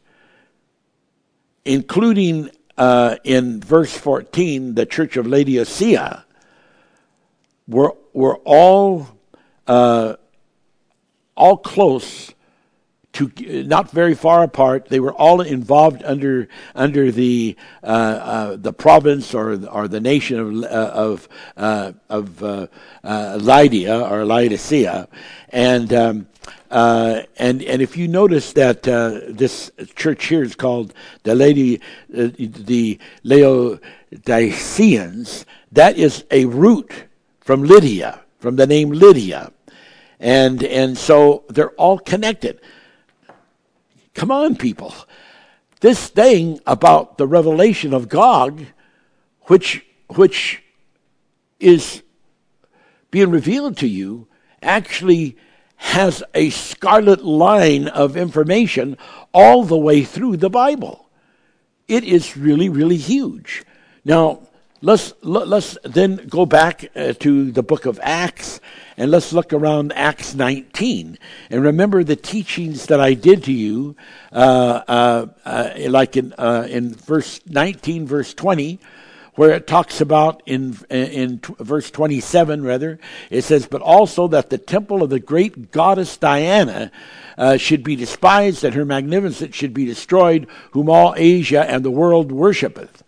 including 1.65 2.49
uh, 2.77 3.17
in 3.23 3.61
verse 3.61 3.95
14, 3.95 4.75
the 4.75 4.85
church 4.85 5.17
of 5.17 5.27
Laodicea, 5.27 6.25
were, 7.67 7.95
were 8.13 8.37
all, 8.37 9.07
uh, 9.67 10.15
all 11.35 11.57
close 11.57 12.33
to 13.13 13.31
not 13.65 13.91
very 13.91 14.15
far 14.15 14.43
apart. 14.43 14.87
They 14.87 14.99
were 14.99 15.13
all 15.13 15.39
involved 15.41 16.03
under 16.03 16.47
under 16.75 17.11
the 17.11 17.55
uh, 17.83 17.85
uh, 17.85 18.55
the 18.55 18.73
province 18.73 19.33
or 19.33 19.65
or 19.67 19.87
the 19.87 19.99
nation 19.99 20.39
of 20.39 20.63
uh, 20.63 20.91
of 20.93 21.27
uh, 21.57 21.93
of 22.09 22.43
uh, 22.43 22.67
uh, 23.03 23.39
Lydia 23.41 23.99
or 23.99 24.23
Laodicea, 24.25 25.07
and 25.49 25.91
um, 25.93 26.27
uh, 26.69 27.23
and 27.37 27.63
and 27.63 27.81
if 27.81 27.97
you 27.97 28.07
notice 28.07 28.53
that 28.53 28.87
uh, 28.87 29.19
this 29.27 29.71
church 29.95 30.27
here 30.27 30.43
is 30.43 30.55
called 30.55 30.93
the 31.23 31.35
Lady 31.35 31.81
uh, 32.15 32.29
the 32.37 32.97
Laodiceans, 33.23 35.45
that 35.71 35.97
is 35.97 36.23
a 36.31 36.45
root 36.45 36.91
from 37.41 37.63
Lydia, 37.63 38.21
from 38.39 38.55
the 38.55 38.65
name 38.65 38.91
Lydia, 38.91 39.51
and 40.19 40.63
and 40.63 40.97
so 40.97 41.43
they're 41.49 41.71
all 41.71 41.99
connected. 41.99 42.61
Come 44.13 44.31
on, 44.31 44.55
people! 44.55 44.93
This 45.79 46.09
thing 46.09 46.59
about 46.67 47.17
the 47.17 47.27
revelation 47.27 47.93
of 47.93 48.09
God, 48.09 48.67
which 49.43 49.85
which 50.15 50.63
is 51.59 52.03
being 53.09 53.31
revealed 53.31 53.77
to 53.77 53.87
you, 53.87 54.27
actually 54.61 55.37
has 55.75 56.23
a 56.35 56.49
scarlet 56.51 57.25
line 57.25 57.87
of 57.87 58.15
information 58.15 58.97
all 59.33 59.63
the 59.63 59.77
way 59.77 60.03
through 60.03 60.37
the 60.37 60.49
Bible. 60.49 61.09
It 61.87 62.03
is 62.03 62.37
really, 62.37 62.69
really 62.69 62.97
huge. 62.97 63.63
Now, 64.05 64.47
let's 64.81 65.13
let's 65.21 65.77
then 65.83 66.27
go 66.27 66.45
back 66.45 66.89
uh, 66.95 67.13
to 67.13 67.51
the 67.51 67.63
book 67.63 67.85
of 67.85 67.99
Acts 68.01 68.59
and 68.97 69.11
let's 69.11 69.31
look 69.31 69.53
around 69.53 69.93
Acts 69.93 70.33
19 70.33 71.17
and 71.49 71.63
remember 71.63 72.03
the 72.03 72.15
teachings 72.15 72.87
that 72.87 72.99
I 72.99 73.13
did 73.13 73.43
to 73.45 73.53
you, 73.53 73.95
uh, 74.31 74.81
uh, 74.87 75.25
uh 75.45 75.69
like 75.87 76.17
in 76.17 76.33
uh, 76.37 76.67
in 76.69 76.93
verse 76.95 77.41
19, 77.47 78.07
verse 78.07 78.33
20 78.33 78.79
where 79.35 79.51
it 79.51 79.65
talks 79.65 80.01
about 80.01 80.43
in 80.45 80.77
in 80.89 81.39
verse 81.59 81.89
27 81.89 82.63
rather 82.63 82.99
it 83.29 83.43
says 83.43 83.65
but 83.65 83.81
also 83.81 84.27
that 84.27 84.49
the 84.49 84.57
temple 84.57 85.01
of 85.01 85.09
the 85.09 85.21
great 85.21 85.71
goddess 85.71 86.17
Diana 86.17 86.91
uh, 87.37 87.55
should 87.55 87.81
be 87.81 87.95
despised 87.95 88.65
and 88.65 88.75
her 88.75 88.83
magnificence 88.83 89.55
should 89.55 89.73
be 89.73 89.85
destroyed 89.85 90.47
whom 90.71 90.89
all 90.89 91.13
Asia 91.15 91.63
and 91.63 91.85
the 91.85 91.89
world 91.89 92.29
worshipeth 92.29 93.00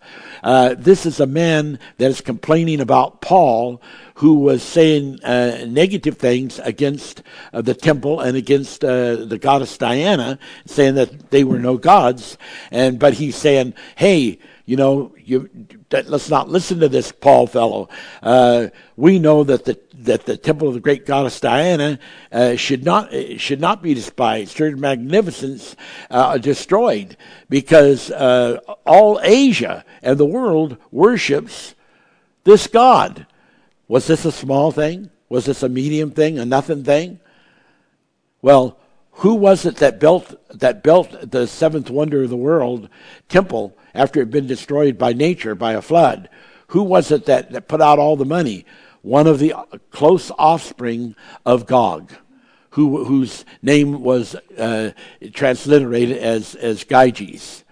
uh, 0.44 0.74
this 0.78 1.06
is 1.06 1.20
a 1.20 1.26
man 1.26 1.78
that 1.96 2.10
is 2.10 2.20
complaining 2.20 2.80
about 2.80 3.22
Paul 3.22 3.80
who 4.16 4.34
was 4.34 4.62
saying 4.62 5.24
uh, 5.24 5.64
negative 5.66 6.18
things 6.18 6.58
against 6.60 7.22
uh, 7.52 7.62
the 7.62 7.74
temple 7.74 8.20
and 8.20 8.36
against 8.36 8.84
uh, 8.84 9.16
the 9.16 9.38
goddess 9.38 9.76
Diana, 9.76 10.38
saying 10.66 10.94
that 10.96 11.30
they 11.30 11.44
were 11.44 11.58
no 11.58 11.78
gods. 11.78 12.36
And 12.70 12.98
but 12.98 13.14
he's 13.14 13.36
saying, 13.36 13.72
"Hey, 13.96 14.38
you 14.66 14.76
know, 14.76 15.14
you, 15.18 15.48
let's 16.02 16.28
not 16.28 16.48
listen 16.48 16.80
to 16.80 16.88
this 16.88 17.12
Paul 17.12 17.46
fellow. 17.46 17.88
Uh, 18.22 18.68
we 18.96 19.18
know 19.18 19.44
that 19.44 19.64
the 19.64 19.78
that 19.94 20.26
the 20.26 20.36
temple 20.36 20.68
of 20.68 20.74
the 20.74 20.80
great 20.80 21.06
goddess 21.06 21.40
Diana 21.40 21.98
uh, 22.32 22.56
should 22.56 22.84
not 22.84 23.10
should 23.38 23.60
not 23.60 23.82
be 23.82 23.94
despised. 23.94 24.58
Her 24.58 24.76
magnificence 24.76 25.76
uh, 26.10 26.38
destroyed 26.38 27.16
because 27.48 28.10
uh, 28.10 28.58
all 28.84 29.20
Asia 29.22 29.84
and 30.02 30.18
the 30.18 30.26
world 30.26 30.76
worships 30.90 31.74
this 32.44 32.66
god. 32.66 33.26
Was 33.86 34.06
this 34.06 34.24
a 34.24 34.32
small 34.32 34.72
thing? 34.72 35.10
Was 35.28 35.44
this 35.44 35.62
a 35.62 35.68
medium 35.68 36.10
thing, 36.10 36.38
a 36.38 36.44
nothing 36.44 36.84
thing? 36.84 37.20
Well, 38.40 38.78
who 39.18 39.34
was 39.34 39.64
it 39.64 39.76
that 39.76 40.00
built 40.00 40.34
that 40.58 40.82
built 40.82 41.30
the 41.30 41.46
seventh 41.46 41.90
wonder 41.90 42.24
of 42.24 42.30
the 42.30 42.36
world 42.36 42.88
temple 43.28 43.76
after 43.94 44.20
it 44.20 44.24
had 44.24 44.30
been 44.30 44.46
destroyed 44.46 44.98
by 44.98 45.12
nature 45.12 45.54
by 45.54 45.72
a 45.72 45.82
flood? 45.82 46.28
Who 46.68 46.82
was 46.82 47.10
it 47.10 47.26
that, 47.26 47.52
that 47.52 47.68
put 47.68 47.80
out 47.80 47.98
all 47.98 48.16
the 48.16 48.24
money? 48.24 48.66
One 49.02 49.26
of 49.26 49.38
the 49.38 49.54
close 49.90 50.30
offspring 50.38 51.14
of 51.44 51.66
Gog, 51.66 52.12
who, 52.70 53.04
whose 53.04 53.44
name 53.62 54.02
was 54.02 54.34
uh, 54.58 54.92
transliterated 55.32 56.18
as 56.18 56.54
as 56.54 56.84
Gyges. 56.84 57.64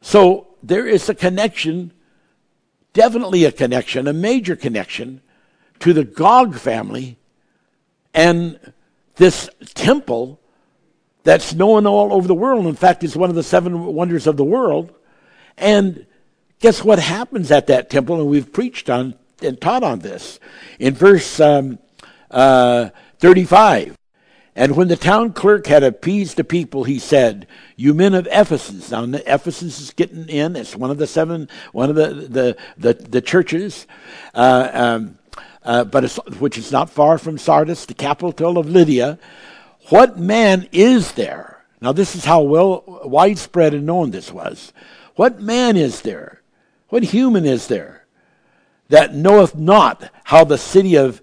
So 0.00 0.48
there 0.62 0.86
is 0.86 1.08
a 1.08 1.14
connection, 1.14 1.92
definitely 2.92 3.44
a 3.44 3.52
connection, 3.52 4.08
a 4.08 4.12
major 4.12 4.56
connection 4.56 5.20
to 5.80 5.92
the 5.92 6.04
Gog 6.04 6.56
family 6.56 7.18
and 8.14 8.58
this 9.16 9.50
temple 9.74 10.40
that's 11.22 11.54
known 11.54 11.86
all 11.86 12.12
over 12.12 12.26
the 12.26 12.34
world. 12.34 12.66
In 12.66 12.74
fact, 12.74 13.04
it's 13.04 13.16
one 13.16 13.30
of 13.30 13.36
the 13.36 13.42
seven 13.42 13.84
wonders 13.84 14.26
of 14.26 14.36
the 14.36 14.44
world. 14.44 14.94
And 15.58 16.06
guess 16.60 16.84
what 16.84 16.98
happens 16.98 17.50
at 17.50 17.66
that 17.68 17.90
temple? 17.90 18.20
And 18.20 18.28
we've 18.28 18.52
preached 18.52 18.90
on 18.90 19.14
and 19.42 19.60
taught 19.60 19.82
on 19.82 20.00
this. 20.00 20.38
In 20.78 20.94
verse 20.94 21.40
um, 21.40 21.78
uh, 22.30 22.90
35, 23.18 23.96
and 24.58 24.74
when 24.74 24.88
the 24.88 24.96
town 24.96 25.34
clerk 25.34 25.66
had 25.66 25.82
appeased 25.82 26.38
the 26.38 26.44
people, 26.44 26.84
he 26.84 26.98
said, 26.98 27.46
"You 27.76 27.92
men 27.92 28.14
of 28.14 28.26
Ephesus." 28.30 28.90
Now, 28.90 29.04
Ephesus 29.04 29.78
is 29.80 29.90
getting 29.90 30.28
in. 30.30 30.56
It's 30.56 30.74
one 30.74 30.90
of 30.90 30.96
the 30.96 31.06
seven, 31.06 31.50
one 31.72 31.90
of 31.90 31.96
the 31.96 32.08
the 32.08 32.56
the, 32.78 32.94
the 32.94 33.20
churches. 33.20 33.86
Uh, 34.34 34.70
um, 34.72 35.18
uh, 35.62 35.84
but 35.84 36.10
which 36.38 36.56
is 36.56 36.72
not 36.72 36.88
far 36.88 37.18
from 37.18 37.36
Sardis, 37.36 37.84
the 37.84 37.92
capital 37.92 38.56
of 38.56 38.70
Lydia. 38.70 39.18
What 39.88 40.18
man 40.18 40.68
is 40.72 41.12
there? 41.12 41.62
Now, 41.82 41.92
this 41.92 42.16
is 42.16 42.24
how 42.24 42.40
well 42.40 42.82
widespread 43.04 43.74
and 43.74 43.84
known 43.84 44.10
this 44.10 44.32
was. 44.32 44.72
What 45.16 45.40
man 45.40 45.76
is 45.76 46.02
there? 46.02 46.42
What 46.88 47.02
human 47.02 47.44
is 47.44 47.66
there 47.66 48.06
that 48.88 49.14
knoweth 49.14 49.56
not 49.56 50.10
how 50.24 50.44
the 50.44 50.58
city 50.58 50.94
of, 50.94 51.20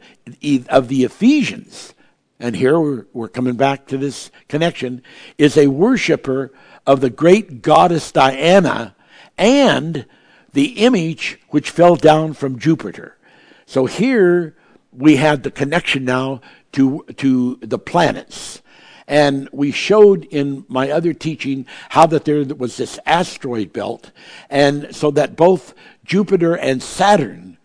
of 0.69 0.87
the 0.89 1.03
Ephesians, 1.03 1.93
and 2.39 2.55
here 2.55 2.77
we're, 2.79 3.05
we're 3.13 3.29
coming 3.29 3.55
back 3.55 3.87
to 3.87 3.97
this 3.97 4.31
connection, 4.49 5.01
is 5.37 5.57
a 5.57 5.67
worshiper 5.67 6.51
of 6.85 6.99
the 6.99 7.09
great 7.09 7.61
goddess 7.61 8.11
Diana 8.11 8.95
and 9.37 10.05
the 10.51 10.83
image 10.83 11.39
which 11.49 11.69
fell 11.69 11.95
down 11.95 12.33
from 12.33 12.59
Jupiter? 12.59 13.17
So 13.65 13.85
here 13.85 14.57
we 14.91 15.17
have 15.17 15.43
the 15.43 15.51
connection 15.51 16.03
now 16.03 16.41
to, 16.73 17.05
to 17.17 17.57
the 17.61 17.79
planets. 17.79 18.62
And 19.07 19.49
we 19.51 19.71
showed 19.71 20.25
in 20.25 20.65
my 20.67 20.89
other 20.89 21.13
teaching 21.13 21.65
how 21.89 22.05
that 22.07 22.25
there 22.25 22.43
was 22.45 22.77
this 22.77 22.99
asteroid 23.05 23.73
belt, 23.73 24.11
and 24.49 24.95
so 24.95 25.11
that 25.11 25.35
both 25.35 25.73
Jupiter 26.05 26.55
and 26.55 26.81
Saturn 26.81 27.57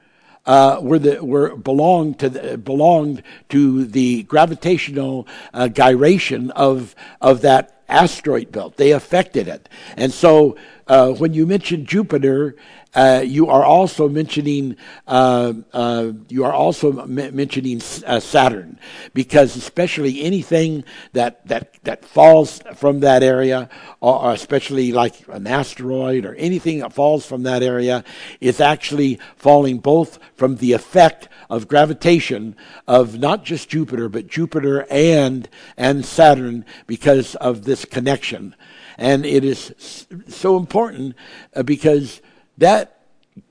uh, 0.49 0.81
were 0.81 0.99
the 0.99 1.25
were 1.25 1.55
belonged 1.55 2.19
to 2.19 2.29
the, 2.31 2.59
belonged 2.59 3.23
to 3.51 3.85
the 3.85 4.23
gravitational 4.25 5.29
uh, 5.53 5.69
gyration 5.69 6.51
of 6.53 6.95
of 7.21 7.43
that 7.43 7.83
asteroid 7.89 8.51
belt. 8.51 8.77
They 8.77 8.93
affected 8.93 9.47
it, 9.47 9.69
and 9.97 10.13
so 10.13 10.57
uh, 10.89 11.13
when 11.13 11.35
you 11.35 11.47
mention 11.47 11.85
Jupiter 11.85 12.57
uh, 12.95 13.23
you 13.25 13.49
are 13.49 13.65
also 13.65 14.09
mentioning 14.09 14.77
uh, 15.07 15.53
uh, 15.73 16.13
you 16.29 16.45
are 16.45 16.53
also 16.53 17.01
m- 17.03 17.35
mentioning 17.37 17.83
uh, 18.07 18.19
Saturn 18.19 18.79
because 19.13 19.57
especially 19.57 20.23
anything 20.23 20.85
that 21.13 21.47
that 21.47 21.75
that 21.85 22.05
falls 22.05 22.61
from 22.75 23.01
that 23.01 23.23
area, 23.23 23.69
or 24.01 24.33
especially 24.33 24.93
like 24.93 25.27
an 25.29 25.47
asteroid 25.47 26.25
or 26.25 26.35
anything 26.37 26.79
that 26.79 26.93
falls 26.93 27.27
from 27.27 27.43
that 27.43 27.63
area, 27.63 28.05
is 28.41 28.61
actually 28.61 29.19
falling 29.37 29.79
both 29.79 30.19
from 30.35 30.57
the 30.57 30.73
effect 30.73 31.29
of 31.51 31.69
gravitation 31.69 32.57
of 32.87 33.19
not 33.19 33.45
just 33.45 33.69
Jupiter 33.69 34.09
but 34.09 34.27
Jupiter 34.27 34.87
and 34.91 35.49
and 35.77 36.07
Saturn 36.07 36.65
because 36.87 37.35
of 37.37 37.65
this 37.65 37.85
connection, 37.85 38.57
and 38.97 39.27
it 39.27 39.45
is 39.45 40.07
so 40.27 40.57
important 40.57 41.15
uh, 41.55 41.63
because 41.63 42.23
that 42.59 43.01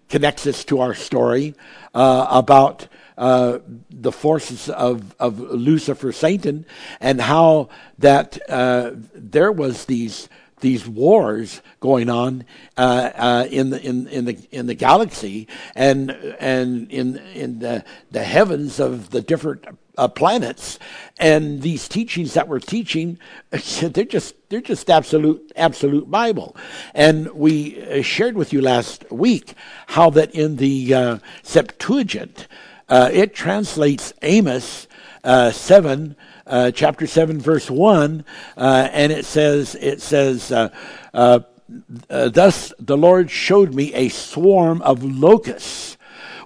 connects 0.09 0.47
us 0.47 0.63
to 0.65 0.79
our 0.79 0.93
story 0.93 1.55
uh, 1.93 2.27
about 2.29 2.87
uh, 3.17 3.59
the 3.89 4.11
forces 4.11 4.69
of, 4.69 5.15
of 5.19 5.39
Lucifer, 5.39 6.11
Satan, 6.11 6.65
and 6.99 7.19
how 7.19 7.69
that 7.97 8.37
uh, 8.49 8.91
there 9.15 9.51
was 9.51 9.85
these 9.85 10.29
these 10.59 10.87
wars 10.87 11.61
going 11.79 12.09
on 12.09 12.43
uh, 12.77 13.11
uh, 13.15 13.47
in 13.49 13.69
the 13.69 13.81
in, 13.81 14.07
in 14.07 14.25
the 14.25 14.47
in 14.51 14.65
the 14.65 14.73
galaxy 14.73 15.47
and 15.75 16.09
and 16.39 16.91
in 16.91 17.17
in 17.17 17.59
the 17.59 17.85
the 18.09 18.23
heavens 18.23 18.79
of 18.79 19.11
the 19.11 19.21
different 19.21 19.65
uh, 19.97 20.07
planets, 20.07 20.77
and 21.19 21.61
these 21.61 21.87
teachings 21.87 22.33
that 22.35 22.47
we're 22.47 22.59
teaching, 22.59 23.19
they're 23.81 24.05
just 24.05 24.35
they're 24.49 24.61
just 24.61 24.89
absolute 24.89 25.51
absolute 25.55 26.09
Bible. 26.09 26.55
And 26.93 27.31
we 27.33 27.83
uh, 27.83 28.01
shared 28.01 28.35
with 28.35 28.53
you 28.53 28.61
last 28.61 29.09
week 29.11 29.53
how 29.87 30.09
that 30.11 30.33
in 30.35 30.57
the 30.57 30.93
uh, 30.93 31.17
Septuagint, 31.43 32.47
uh, 32.89 33.09
it 33.11 33.33
translates 33.33 34.13
Amos 34.21 34.87
uh, 35.23 35.51
seven. 35.51 36.15
Uh, 36.45 36.71
chapter 36.71 37.05
7 37.05 37.41
verse 37.41 37.69
1 37.69 38.23
and 38.55 39.11
it 39.11 39.25
says 39.25 39.75
it 39.75 40.01
says 40.01 40.47
thus 40.47 42.73
the 42.79 42.95
lord 42.95 43.29
showed 43.29 43.73
me 43.73 43.93
a 43.93 44.07
swarm 44.07 44.81
of 44.83 45.03
locusts 45.03 45.97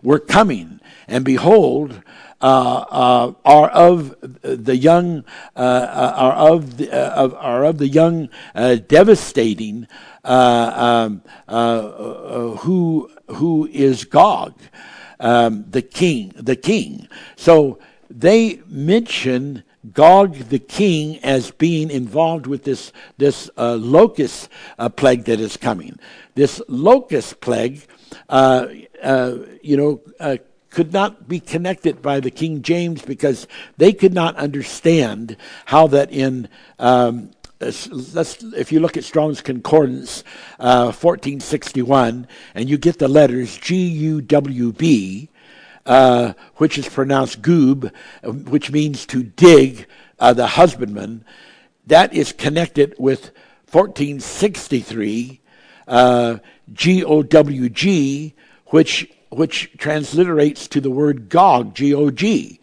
were 0.02 0.18
coming 0.18 0.81
and 1.12 1.26
behold 1.26 2.02
uh, 2.42 2.86
uh, 2.90 3.34
are 3.46 3.70
of 3.70 4.16
the 4.42 4.76
young, 4.76 5.24
uh, 5.56 6.14
are 6.16 6.34
of 6.34 6.78
the, 6.78 6.92
are 7.38 7.64
of 7.66 7.78
the 7.78 7.88
young, 7.88 8.30
devastating, 8.88 9.88
um, 10.24 11.22
who 11.48 13.12
who 13.28 13.68
is 13.72 14.06
Gog, 14.06 14.56
um, 15.20 15.66
the 15.70 15.84
king, 15.84 16.34
the 16.36 16.56
king. 16.56 17.08
So 17.36 17.78
they 18.10 18.62
mention 18.68 19.64
Gog 19.94 20.36
the 20.50 20.60
king 20.60 21.20
as 21.20 21.52
being 21.52 21.92
involved 21.92 22.48
with 22.48 22.64
this 22.64 22.92
this 23.18 23.52
uh, 23.56 23.76
locust 23.76 24.50
uh, 24.80 24.90
plague 24.90 25.26
that 25.26 25.40
is 25.40 25.58
coming. 25.58 26.00
This 26.34 26.60
locust 26.68 27.40
plague, 27.40 27.86
uh, 28.30 28.68
you 29.62 29.78
know, 29.78 30.02
could 30.72 30.92
not 30.92 31.28
be 31.28 31.40
connected 31.40 32.02
by 32.02 32.20
the 32.20 32.32
King 32.32 32.62
James 32.62 33.04
because 33.04 33.48
they 33.78 33.94
could 33.94 34.14
not 34.14 34.36
understand 34.38 35.38
how 35.66 35.86
that 35.88 36.12
in 36.12 36.50
um, 36.80 37.30
let's, 37.62 38.44
if 38.56 38.72
you 38.72 38.80
look 38.80 38.98
at 38.98 39.04
Strong's 39.04 39.42
Concordance, 39.42 40.24
uh, 40.60 40.86
1461, 40.86 42.28
and 42.56 42.70
you 42.70 42.78
get 42.78 42.98
the 42.98 43.08
letters 43.08 43.58
G 43.58 43.76
U 43.88 44.22
W 44.22 44.72
B, 44.72 45.30
uh, 45.86 46.34
which 46.56 46.78
is 46.78 46.90
pronounced 46.90 47.42
goob, 47.42 47.92
which 48.24 48.72
means 48.72 49.06
to 49.08 49.24
dig, 49.24 49.86
uh, 50.20 50.34
the 50.34 50.48
husbandman, 50.48 51.24
that 51.88 52.14
is 52.14 52.32
connected 52.32 52.96
with 52.98 53.32
1463, 53.72 55.42
uh, 55.88 56.38
G 56.74 57.04
O 57.04 57.22
W 57.24 57.70
G, 57.70 58.34
which 58.68 59.12
which 59.32 59.72
transliterates 59.78 60.68
to 60.70 60.82
the 60.82 60.92
word 60.92 61.30
Gog, 61.30 61.74
G 61.74 61.94
O 61.94 62.12
G. 62.12 62.60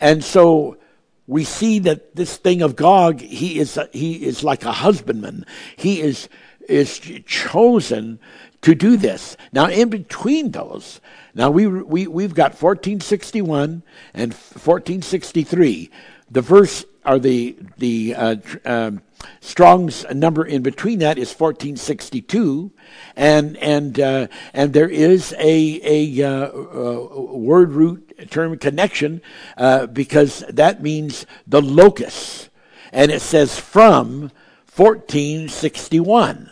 And 0.00 0.24
so 0.24 0.78
we 1.26 1.44
see 1.44 1.78
that 1.80 2.14
this 2.16 2.36
thing 2.36 2.62
of 2.62 2.76
Gog, 2.76 3.20
he 3.20 3.58
is, 3.58 3.76
a, 3.76 3.88
he 3.92 4.24
is 4.24 4.44
like 4.44 4.64
a 4.64 4.72
husbandman. 4.72 5.44
He 5.76 6.00
is, 6.00 6.28
is 6.68 6.98
chosen 7.26 8.18
to 8.62 8.74
do 8.74 8.96
this. 8.96 9.36
Now, 9.52 9.66
in 9.66 9.90
between 9.90 10.52
those, 10.52 11.00
now 11.34 11.50
we, 11.50 11.66
we, 11.66 12.06
we've 12.06 12.34
got 12.34 12.52
1461 12.52 13.82
and 14.14 14.32
1463. 14.32 15.90
The 16.30 16.40
verse, 16.40 16.84
or 17.04 17.18
the, 17.18 17.56
the 17.78 18.14
uh, 18.14 18.36
um, 18.64 19.02
Strong's 19.40 20.04
number 20.12 20.44
in 20.44 20.62
between 20.62 20.98
that 21.00 21.18
is 21.18 21.32
1462, 21.32 22.72
and 23.14 23.56
and 23.58 24.00
uh, 24.00 24.26
and 24.52 24.72
there 24.72 24.88
is 24.88 25.34
a 25.38 25.80
a 25.82 26.22
uh, 26.22 26.48
uh, 26.48 27.22
word 27.32 27.72
root 27.72 28.30
term 28.30 28.58
connection 28.58 29.22
uh, 29.56 29.86
because 29.86 30.44
that 30.48 30.82
means 30.82 31.26
the 31.46 31.62
locus, 31.62 32.50
and 32.92 33.10
it 33.10 33.22
says 33.22 33.58
from 33.58 34.30
1461. 34.74 36.50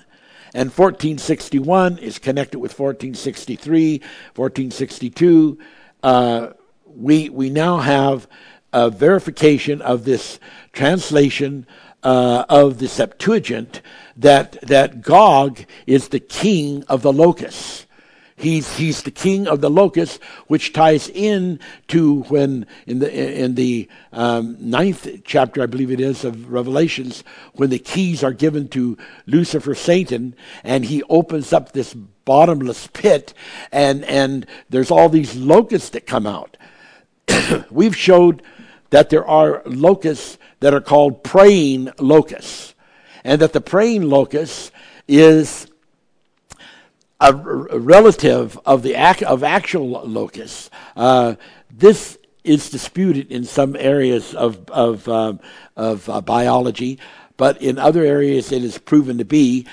And 0.57 0.71
1461 0.71 1.99
is 1.99 2.21
connected 2.21 2.61
with 2.61 2.79
1463, 2.79 3.99
1462, 4.37 5.59
uh, 6.05 6.51
we 6.87 7.29
we 7.29 7.51
now 7.51 7.79
have 7.79 8.29
a 8.73 8.91
verification 8.91 9.81
of 9.83 10.05
this 10.05 10.39
translation 10.73 11.67
uh, 12.05 12.45
of 12.49 12.79
the 12.79 12.89
Septuagint 12.89 13.81
that 14.17 14.61
that 14.61 15.03
Gog 15.03 15.65
is 15.87 16.09
the 16.09 16.21
king 16.21 16.85
of 16.89 17.03
the 17.03 17.13
locusts. 17.13 17.87
He's 18.37 18.77
he's 18.77 19.03
the 19.03 19.11
king 19.11 19.47
of 19.47 19.61
the 19.61 19.71
locusts, 19.71 20.19
which 20.49 20.73
ties 20.73 21.09
in 21.09 21.61
to 21.89 22.23
when 22.25 22.67
in 22.87 22.99
the 22.99 23.41
in 23.43 23.55
the 23.55 23.89
um, 24.13 24.57
ninth 24.59 25.09
chapter, 25.25 25.63
I 25.63 25.67
believe 25.67 25.91
it 25.91 26.01
is 26.01 26.25
of 26.25 26.53
Revelations, 26.53 27.23
when 27.55 27.71
the 27.71 27.79
keys 27.79 28.25
are 28.25 28.33
given 28.33 28.69
to 28.69 28.99
Lucifer, 29.27 29.75
Satan, 29.75 30.35
and 30.65 30.85
he 30.85 31.03
opens 31.05 31.53
up 31.53 31.73
this 31.73 31.95
bottomless 31.95 32.89
pit, 32.89 33.35
and 33.71 34.05
and 34.05 34.47
there's 34.69 34.91
all 34.91 35.09
these 35.09 35.37
locusts 35.37 35.91
that 35.91 36.07
come 36.07 36.27
out. 36.27 36.57
We've 37.71 37.97
showed 37.97 38.43
that 38.91 39.11
there 39.11 39.27
are 39.27 39.63
locusts 39.65 40.39
that 40.65 40.73
are 40.73 40.81
called 40.81 41.23
praying 41.23 41.91
locusts, 41.99 42.75
and 43.23 43.43
that 43.43 43.53
the 43.53 43.61
praying 43.61 44.01
locust 44.01 44.73
is 45.07 45.67
a, 47.21 47.35
relative 47.35 48.59
of 48.65 48.83
the 48.83 48.97
of 49.29 49.45
actual 49.45 49.91
locusts. 50.09 50.71
Uh, 50.97 51.35
this 51.71 52.17
is 52.45 52.71
disputed 52.71 53.31
in 53.31 53.45
some 53.45 53.77
areas 53.77 54.35
of 54.35 54.67
of 54.71 55.07
um, 55.07 55.39
of 55.77 56.09
uh, 56.09 56.23
biology, 56.23 56.99
but 57.37 57.61
in 57.61 57.79
other 57.79 58.03
areas 58.03 58.51
it 58.51 58.65
is 58.65 58.79
proven 58.79 59.19
to 59.19 59.25
be 59.27 59.67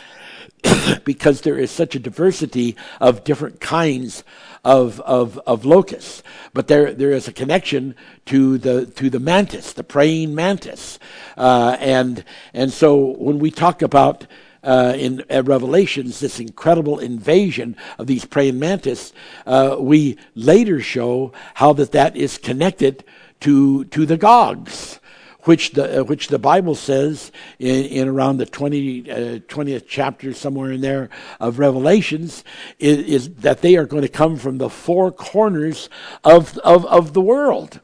because 1.05 1.39
there 1.39 1.57
is 1.57 1.71
such 1.71 1.95
a 1.95 1.99
diversity 1.99 2.75
of 2.99 3.23
different 3.23 3.61
kinds 3.61 4.25
of, 4.63 4.99
of, 5.01 5.37
of 5.39 5.65
locusts. 5.65 6.23
But 6.53 6.67
there, 6.67 6.93
there 6.93 7.11
is 7.11 7.27
a 7.27 7.33
connection 7.33 7.95
to 8.27 8.57
the, 8.57 8.85
to 8.85 9.09
the 9.09 9.19
mantis, 9.19 9.73
the 9.73 9.83
praying 9.83 10.35
mantis. 10.35 10.99
Uh, 11.37 11.77
and, 11.79 12.23
and 12.53 12.71
so 12.71 12.97
when 12.97 13.39
we 13.39 13.51
talk 13.51 13.81
about 13.81 14.27
uh, 14.63 14.93
in 14.95 15.23
uh, 15.29 15.41
Revelations, 15.43 16.19
this 16.19 16.39
incredible 16.39 16.99
invasion 16.99 17.75
of 17.97 18.07
these 18.07 18.25
praying 18.25 18.59
mantis, 18.59 19.11
uh, 19.47 19.75
we 19.79 20.17
later 20.35 20.79
show 20.81 21.33
how 21.55 21.73
that 21.73 21.91
that 21.93 22.15
is 22.15 22.37
connected 22.37 23.03
to 23.39 23.85
to 23.85 24.05
the 24.05 24.17
Gogs 24.17 24.99
which 25.43 25.71
the 25.71 26.01
uh, 26.01 26.03
which 26.03 26.27
the 26.27 26.39
Bible 26.39 26.75
says 26.75 27.31
in, 27.59 27.85
in 27.85 28.07
around 28.07 28.37
the 28.37 28.45
20, 28.45 29.11
uh, 29.11 29.15
20th 29.15 29.85
chapter, 29.87 30.33
somewhere 30.33 30.71
in 30.71 30.81
there 30.81 31.09
of 31.39 31.59
Revelations, 31.59 32.43
is, 32.79 32.97
is, 32.97 33.35
that 33.35 33.61
they 33.61 33.75
are 33.75 33.85
going 33.85 34.03
to 34.03 34.09
come 34.09 34.37
from 34.37 34.57
the 34.57 34.69
four 34.69 35.11
corners 35.11 35.89
of 36.23 36.57
of, 36.59 36.85
of 36.85 37.13
the 37.13 37.21
world. 37.21 37.79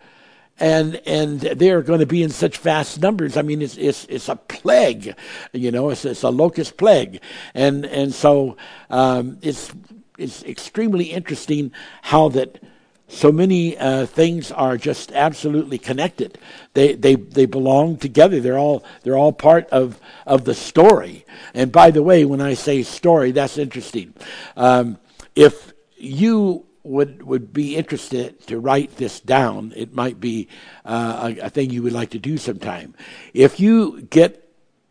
And 0.60 0.96
and 1.06 1.40
they 1.40 1.70
are 1.70 1.84
going 1.84 2.00
to 2.00 2.08
be 2.08 2.24
in 2.24 2.32
such 2.32 2.58
vast 2.58 3.00
numbers. 3.00 3.38
I 3.38 3.44
mean, 3.44 3.62
it's 3.62 3.78
it's 3.78 4.06
it's 4.06 4.28
a 4.28 4.36
plague, 4.36 5.16
you 5.54 5.70
know. 5.70 5.92
It's 5.92 6.04
it's 6.04 6.24
a 6.24 6.32
locust 6.32 6.78
plague, 6.78 7.22
and 7.54 7.86
and 7.86 8.12
so 8.12 8.58
um, 8.90 9.38
it's 9.44 9.72
it's 10.18 10.42
extremely 10.44 11.06
interesting 11.06 11.72
how 12.02 12.30
that 12.30 12.60
so 13.08 13.32
many 13.32 13.78
uh, 13.78 14.06
things 14.06 14.52
are 14.52 14.78
just 14.78 15.12
absolutely 15.14 15.78
connected. 15.78 16.38
They, 16.74 16.94
they, 16.94 17.16
they 17.16 17.46
belong 17.46 17.98
together. 17.98 18.42
They're 18.42 18.60
all, 18.60 18.84
they're 19.04 19.18
all 19.18 19.32
part 19.32 19.70
of, 19.70 20.00
of 20.26 20.44
the 20.44 20.54
story. 20.54 21.26
And 21.54 21.72
by 21.72 21.92
the 21.92 22.04
way, 22.04 22.26
when 22.26 22.42
I 22.42 22.54
say 22.54 22.84
story, 22.84 23.32
that's 23.32 23.58
interesting. 23.58 24.14
Um, 24.58 24.98
if 25.36 25.74
you 25.96 26.66
would, 26.84 27.24
would 27.24 27.54
be 27.54 27.76
interested 27.76 28.46
to 28.48 28.60
write 28.60 28.98
this 28.98 29.20
down, 29.20 29.74
it 29.76 29.94
might 29.94 30.20
be 30.20 30.48
uh, 30.84 31.34
a, 31.40 31.46
a 31.46 31.50
thing 31.50 31.70
you 31.70 31.84
would 31.84 31.94
like 31.94 32.10
to 32.12 32.20
do 32.20 32.38
sometime. 32.38 32.94
If 33.34 33.60
you 33.60 34.02
get 34.02 34.47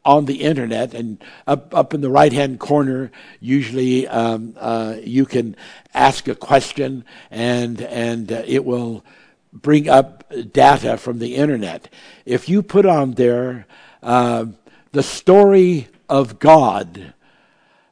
on 0.06 0.24
the 0.24 0.40
internet, 0.42 0.94
and 0.94 1.22
up 1.46 1.74
up 1.74 1.92
in 1.92 2.00
the 2.00 2.10
right 2.10 2.32
hand 2.32 2.58
corner, 2.60 3.10
usually 3.40 4.06
um, 4.08 4.54
uh, 4.58 4.96
you 5.02 5.26
can 5.26 5.56
ask 5.92 6.28
a 6.28 6.34
question, 6.34 7.04
and 7.30 7.82
and 7.82 8.32
uh, 8.32 8.42
it 8.46 8.64
will 8.64 9.04
bring 9.52 9.88
up 9.88 10.24
data 10.52 10.96
from 10.96 11.18
the 11.18 11.34
internet. 11.34 11.92
If 12.24 12.48
you 12.48 12.62
put 12.62 12.86
on 12.86 13.12
there 13.12 13.66
uh, 14.02 14.46
the 14.92 15.02
story 15.02 15.88
of 16.08 16.38
God. 16.38 17.12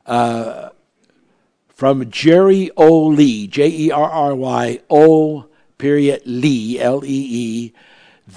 Uh, 0.06 0.70
from 1.74 2.08
Jerry 2.08 2.70
O. 2.76 3.06
Lee, 3.06 3.48
J 3.48 3.68
E 3.68 3.90
R 3.90 4.08
R 4.08 4.34
Y 4.34 4.78
O 4.88 5.46
period 5.76 6.22
Lee, 6.24 6.80
L 6.80 7.04
E 7.04 7.08
E, 7.08 7.72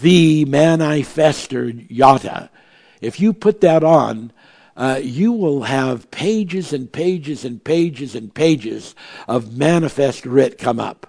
the 0.02 0.46
Manifester 0.46 1.86
Yada. 1.90 2.50
If 3.02 3.20
you 3.20 3.34
put 3.34 3.62
that 3.62 3.84
on, 3.84 4.32
uh, 4.76 5.00
you 5.02 5.32
will 5.32 5.64
have 5.64 6.12
pages 6.12 6.72
and 6.72 6.92
pages 6.92 7.44
and 7.44 7.64
pages 7.64 8.16
and 8.16 8.34
pages 8.34 8.96
of 9.28 9.58
manifest 9.58 10.26
writ 10.26 10.58
come 10.58 10.80
up. 10.80 11.08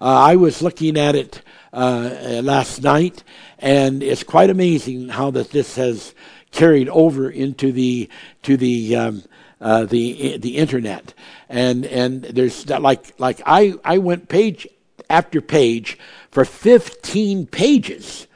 Uh, 0.00 0.06
I 0.06 0.36
was 0.36 0.62
looking 0.62 0.96
at 0.96 1.14
it 1.14 1.42
uh, 1.72 2.40
last 2.42 2.82
night, 2.82 3.22
and 3.58 4.02
it's 4.02 4.22
quite 4.22 4.48
amazing 4.48 5.10
how 5.10 5.30
that 5.32 5.50
this 5.50 5.76
has 5.76 6.14
carried 6.50 6.88
over 6.88 7.30
into 7.30 7.70
the 7.72 8.08
to 8.42 8.56
the 8.56 8.96
um, 8.96 9.22
uh, 9.60 9.84
the 9.84 10.38
the 10.38 10.56
internet. 10.56 11.12
And 11.50 11.84
and 11.84 12.22
there's 12.24 12.68
like 12.68 13.18
like 13.20 13.42
I 13.44 13.74
I 13.84 13.98
went 13.98 14.30
page 14.30 14.66
after 15.10 15.40
page 15.40 15.98
for 16.30 16.44
15 16.44 17.46
pages. 17.46 18.26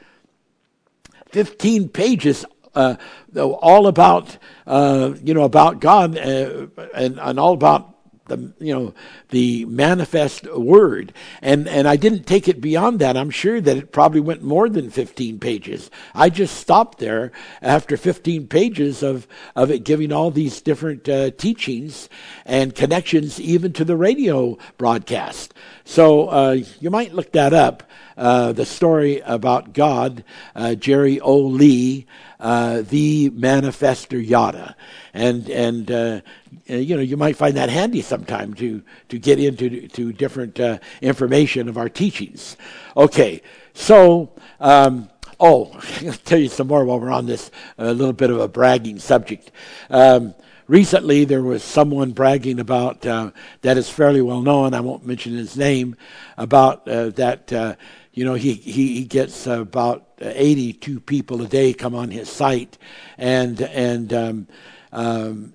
15 1.31 1.89
pages 1.89 2.45
uh, 2.45 2.47
all 2.75 3.87
about 3.87 4.37
uh, 4.67 5.13
you 5.23 5.33
know 5.33 5.43
about 5.43 5.79
God 5.79 6.17
uh, 6.17 6.67
and, 6.93 7.19
and 7.19 7.39
all 7.39 7.53
about 7.53 7.94
the 8.27 8.53
you 8.59 8.73
know 8.73 8.93
the 9.29 9.65
manifest 9.65 10.51
word. 10.55 11.13
And 11.41 11.67
and 11.67 11.87
I 11.87 11.95
didn't 11.95 12.25
take 12.25 12.47
it 12.47 12.61
beyond 12.61 12.99
that. 12.99 13.17
I'm 13.17 13.29
sure 13.29 13.61
that 13.61 13.77
it 13.77 13.91
probably 13.91 14.19
went 14.19 14.43
more 14.43 14.69
than 14.69 14.89
15 14.89 15.39
pages. 15.39 15.89
I 16.13 16.29
just 16.29 16.57
stopped 16.57 16.99
there 16.99 17.31
after 17.61 17.97
15 17.97 18.47
pages 18.47 19.03
of 19.03 19.27
of 19.55 19.71
it 19.71 19.83
giving 19.83 20.11
all 20.11 20.31
these 20.31 20.61
different 20.61 21.07
uh, 21.07 21.31
teachings 21.31 22.09
and 22.45 22.75
connections 22.75 23.39
even 23.39 23.73
to 23.73 23.85
the 23.85 23.95
radio 23.95 24.57
broadcast. 24.77 25.53
So 25.83 26.27
uh, 26.27 26.57
you 26.79 26.89
might 26.89 27.13
look 27.13 27.31
that 27.33 27.53
up 27.53 27.83
uh, 28.17 28.53
the 28.53 28.65
story 28.65 29.19
about 29.21 29.73
God 29.73 30.23
uh, 30.55 30.75
Jerry 30.75 31.19
O. 31.19 31.37
Lee 31.37 32.07
uh, 32.39 32.81
the 32.81 33.29
manifester 33.31 34.25
yada 34.25 34.75
and 35.15 35.49
and 35.49 35.89
uh, 35.89 36.21
you 36.65 36.95
know 36.95 37.01
you 37.01 37.15
might 37.17 37.37
find 37.37 37.55
that 37.55 37.69
handy 37.69 38.01
sometime 38.01 38.53
to 38.55 38.83
to 39.09 39.17
get 39.17 39.39
into 39.39 39.87
to 39.87 40.11
different 40.11 40.59
uh, 40.59 40.77
information 41.01 41.67
of 41.67 41.77
our 41.77 41.89
teachings. 41.89 42.57
Okay, 42.95 43.41
so. 43.73 44.31
Um, 44.59 45.09
oh, 45.39 45.71
I'll 46.05 46.13
tell 46.13 46.39
you 46.39 46.47
some 46.47 46.67
more 46.67 46.85
while 46.85 46.99
we're 46.99 47.11
on 47.11 47.25
this 47.25 47.51
a 47.77 47.93
little 47.93 48.13
bit 48.13 48.29
of 48.29 48.39
a 48.39 48.47
bragging 48.47 48.99
subject. 48.99 49.51
Um, 49.89 50.33
recently, 50.67 51.25
there 51.25 51.43
was 51.43 51.63
someone 51.63 52.11
bragging 52.11 52.59
about 52.59 53.05
uh, 53.05 53.31
that 53.61 53.77
is 53.77 53.89
fairly 53.89 54.21
well 54.21 54.41
known. 54.41 54.73
I 54.73 54.79
won't 54.79 55.05
mention 55.05 55.33
his 55.33 55.57
name. 55.57 55.95
About 56.37 56.87
uh, 56.87 57.09
that, 57.11 57.51
uh, 57.51 57.75
you 58.13 58.23
know, 58.23 58.35
he 58.35 58.53
he, 58.53 58.95
he 58.95 59.03
gets 59.03 59.45
about 59.45 60.07
82 60.19 60.99
people 61.01 61.41
a 61.41 61.47
day 61.47 61.73
come 61.73 61.95
on 61.95 62.11
his 62.11 62.29
site, 62.29 62.77
and 63.17 63.61
and 63.61 64.13
um, 64.13 64.47
um, 64.95 65.53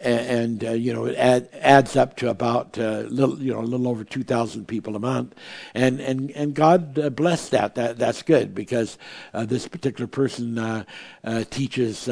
and, 0.00 0.64
uh, 0.64 0.70
you 0.70 0.92
know 0.92 1.06
it 1.06 1.16
add, 1.16 1.48
adds 1.54 1.96
up 1.96 2.16
to 2.16 2.30
about 2.30 2.78
uh, 2.78 3.00
little 3.08 3.40
you 3.40 3.52
know 3.52 3.60
a 3.60 3.62
little 3.62 3.88
over 3.88 4.04
2,000 4.04 4.66
people 4.66 4.94
a 4.94 5.00
month, 5.00 5.34
and 5.74 6.00
and 6.00 6.30
and 6.32 6.54
God 6.54 6.98
uh, 6.98 7.10
bless 7.10 7.48
that. 7.48 7.74
That 7.74 7.98
that's 7.98 8.22
good 8.22 8.54
because 8.54 8.96
uh, 9.34 9.44
this 9.44 9.66
particular 9.66 10.06
person 10.06 10.58
uh, 10.58 10.84
teaches 11.50 12.08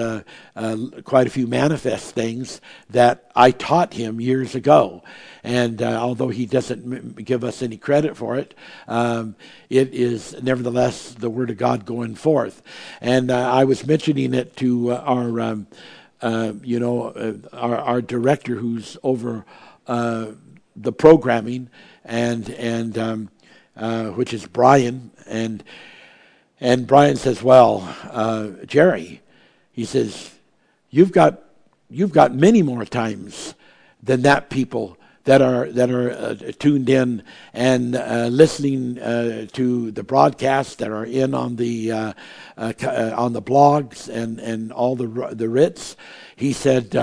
quite 1.05 1.27
a 1.27 1.31
few 1.31 1.47
manifest 1.47 2.15
things 2.15 2.61
that 2.91 3.31
I 3.37 3.53
taught 3.53 3.95
him 3.95 4.21
years 4.21 4.55
ago, 4.55 5.05
and 5.45 5.81
although 5.81 6.29
he 6.29 6.47
doesn't 6.47 6.93
m- 6.93 7.13
give 7.13 7.45
us 7.45 7.63
any 7.63 7.77
credit 7.77 8.17
for 8.17 8.37
it, 8.37 8.55
um, 8.89 9.37
it 9.71 9.95
is 9.95 10.35
nevertheless 10.43 11.13
the 11.13 11.31
word 11.31 11.51
of 11.51 11.57
God 11.57 11.87
going 11.87 12.17
forth. 12.17 12.63
And 13.01 13.31
I 13.31 13.65
was 13.65 13.87
mentioning 13.87 14.35
it 14.35 14.57
to 14.57 14.93
our. 14.93 15.41
Um, 15.41 15.69
uh, 16.27 16.55
you 16.65 16.81
know, 16.81 17.05
uh, 17.11 17.35
our, 17.53 17.77
our 17.77 18.03
director 18.03 18.57
who's 18.57 18.99
over 19.05 19.45
uh, 19.87 20.27
the 20.75 20.91
programming, 20.91 21.71
and 22.05 22.51
and 22.51 22.99
um, 22.99 23.29
uh, 23.77 24.07
which 24.07 24.35
is 24.35 24.45
Brian, 24.45 25.13
and 25.29 25.63
and 26.61 26.85
Brian 26.85 27.15
says, 27.15 27.45
"Well, 27.45 27.89
uh, 28.11 28.49
Jerry," 28.67 29.23
he 29.71 29.85
says, 29.85 30.33
"You've 30.91 31.13
got 31.13 31.45
you've 31.89 32.13
got 32.13 32.35
many 32.35 32.61
more 32.61 32.85
times 32.85 33.55
than 34.03 34.23
that 34.23 34.51
people 34.51 34.99
that 35.27 35.43
are 35.43 35.71
that 35.73 35.91
are 35.91 36.11
uh, 36.11 36.35
tuned 36.59 36.89
in 36.89 37.23
and 37.53 37.95
uh, 37.95 38.29
listening 38.31 38.99
uh, 38.99 39.47
to 39.53 39.91
the 39.91 40.03
broadcast 40.03 40.79
that 40.79 40.91
are 40.91 41.05
in 41.05 41.35
on 41.35 41.57
the 41.57 41.93
uh, 41.93 42.13
on 42.57 43.33
the 43.33 43.43
blogs 43.43 44.09
and, 44.09 44.41
and 44.41 44.73
all 44.73 44.97
the 44.97 45.07
the 45.33 45.49
writs. 45.49 45.97
He 46.37 46.53
said 46.53 46.95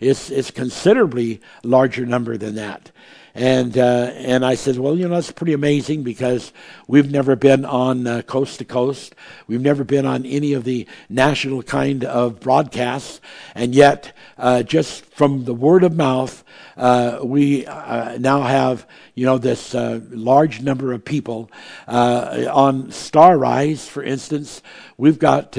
it's 0.00 0.30
it's 0.30 0.50
considerably 0.50 1.40
larger 1.62 2.06
number 2.06 2.36
than 2.36 2.54
that. 2.54 2.90
And 3.36 3.76
uh, 3.76 4.12
and 4.14 4.46
I 4.46 4.54
said, 4.54 4.78
well, 4.78 4.96
you 4.96 5.08
know, 5.08 5.16
that's 5.16 5.32
pretty 5.32 5.54
amazing 5.54 6.04
because 6.04 6.52
we've 6.86 7.10
never 7.10 7.34
been 7.34 7.64
on 7.64 8.06
uh, 8.06 8.22
coast 8.22 8.58
to 8.58 8.64
coast. 8.64 9.16
We've 9.48 9.60
never 9.60 9.82
been 9.82 10.06
on 10.06 10.24
any 10.24 10.52
of 10.52 10.62
the 10.62 10.86
national 11.08 11.64
kind 11.64 12.04
of 12.04 12.38
broadcasts, 12.38 13.20
and 13.56 13.74
yet, 13.74 14.12
uh, 14.38 14.62
just 14.62 15.03
from 15.14 15.44
the 15.44 15.54
word 15.54 15.84
of 15.84 15.94
mouth, 15.94 16.42
uh, 16.76 17.20
we 17.22 17.64
uh, 17.66 18.18
now 18.18 18.42
have 18.42 18.84
you 19.14 19.24
know 19.24 19.38
this 19.38 19.72
uh, 19.72 20.00
large 20.10 20.60
number 20.60 20.92
of 20.92 21.04
people 21.04 21.48
on 21.86 22.90
Star 22.90 23.38
Rise, 23.38 23.88
for 23.88 24.02
instance. 24.02 24.60
We've 24.96 25.18
got 25.18 25.56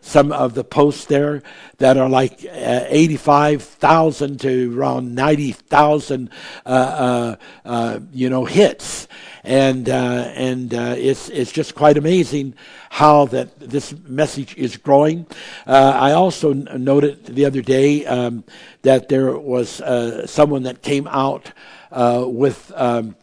some 0.00 0.32
of 0.32 0.54
the 0.54 0.64
posts 0.64 1.06
there 1.06 1.42
that 1.78 1.96
are 1.96 2.08
like 2.08 2.44
85,000 2.44 4.40
to 4.40 4.78
around 4.78 5.14
90,000 5.14 6.30
uh, 6.64 7.36
uh, 7.64 8.00
you 8.12 8.30
know, 8.30 8.44
hits. 8.44 9.08
And, 9.46 9.88
uh, 9.88 10.32
and 10.34 10.72
it's, 10.72 11.28
it's 11.28 11.52
just 11.52 11.76
quite 11.76 11.96
amazing 11.96 12.54
how 12.90 13.26
that 13.26 13.60
this 13.60 13.94
message 14.08 14.56
is 14.56 14.76
growing. 14.76 15.24
I 15.66 16.12
also 16.12 16.52
noted 16.52 17.26
the 17.26 17.44
other 17.44 17.62
day 17.62 18.04
um, 18.06 18.42
that 18.82 19.08
there 19.08 19.38
was 19.38 19.80
someone 20.28 20.64
that 20.64 20.82
came 20.82 21.06
out 21.06 21.52
with. 21.92 22.72
Um, 22.74 23.14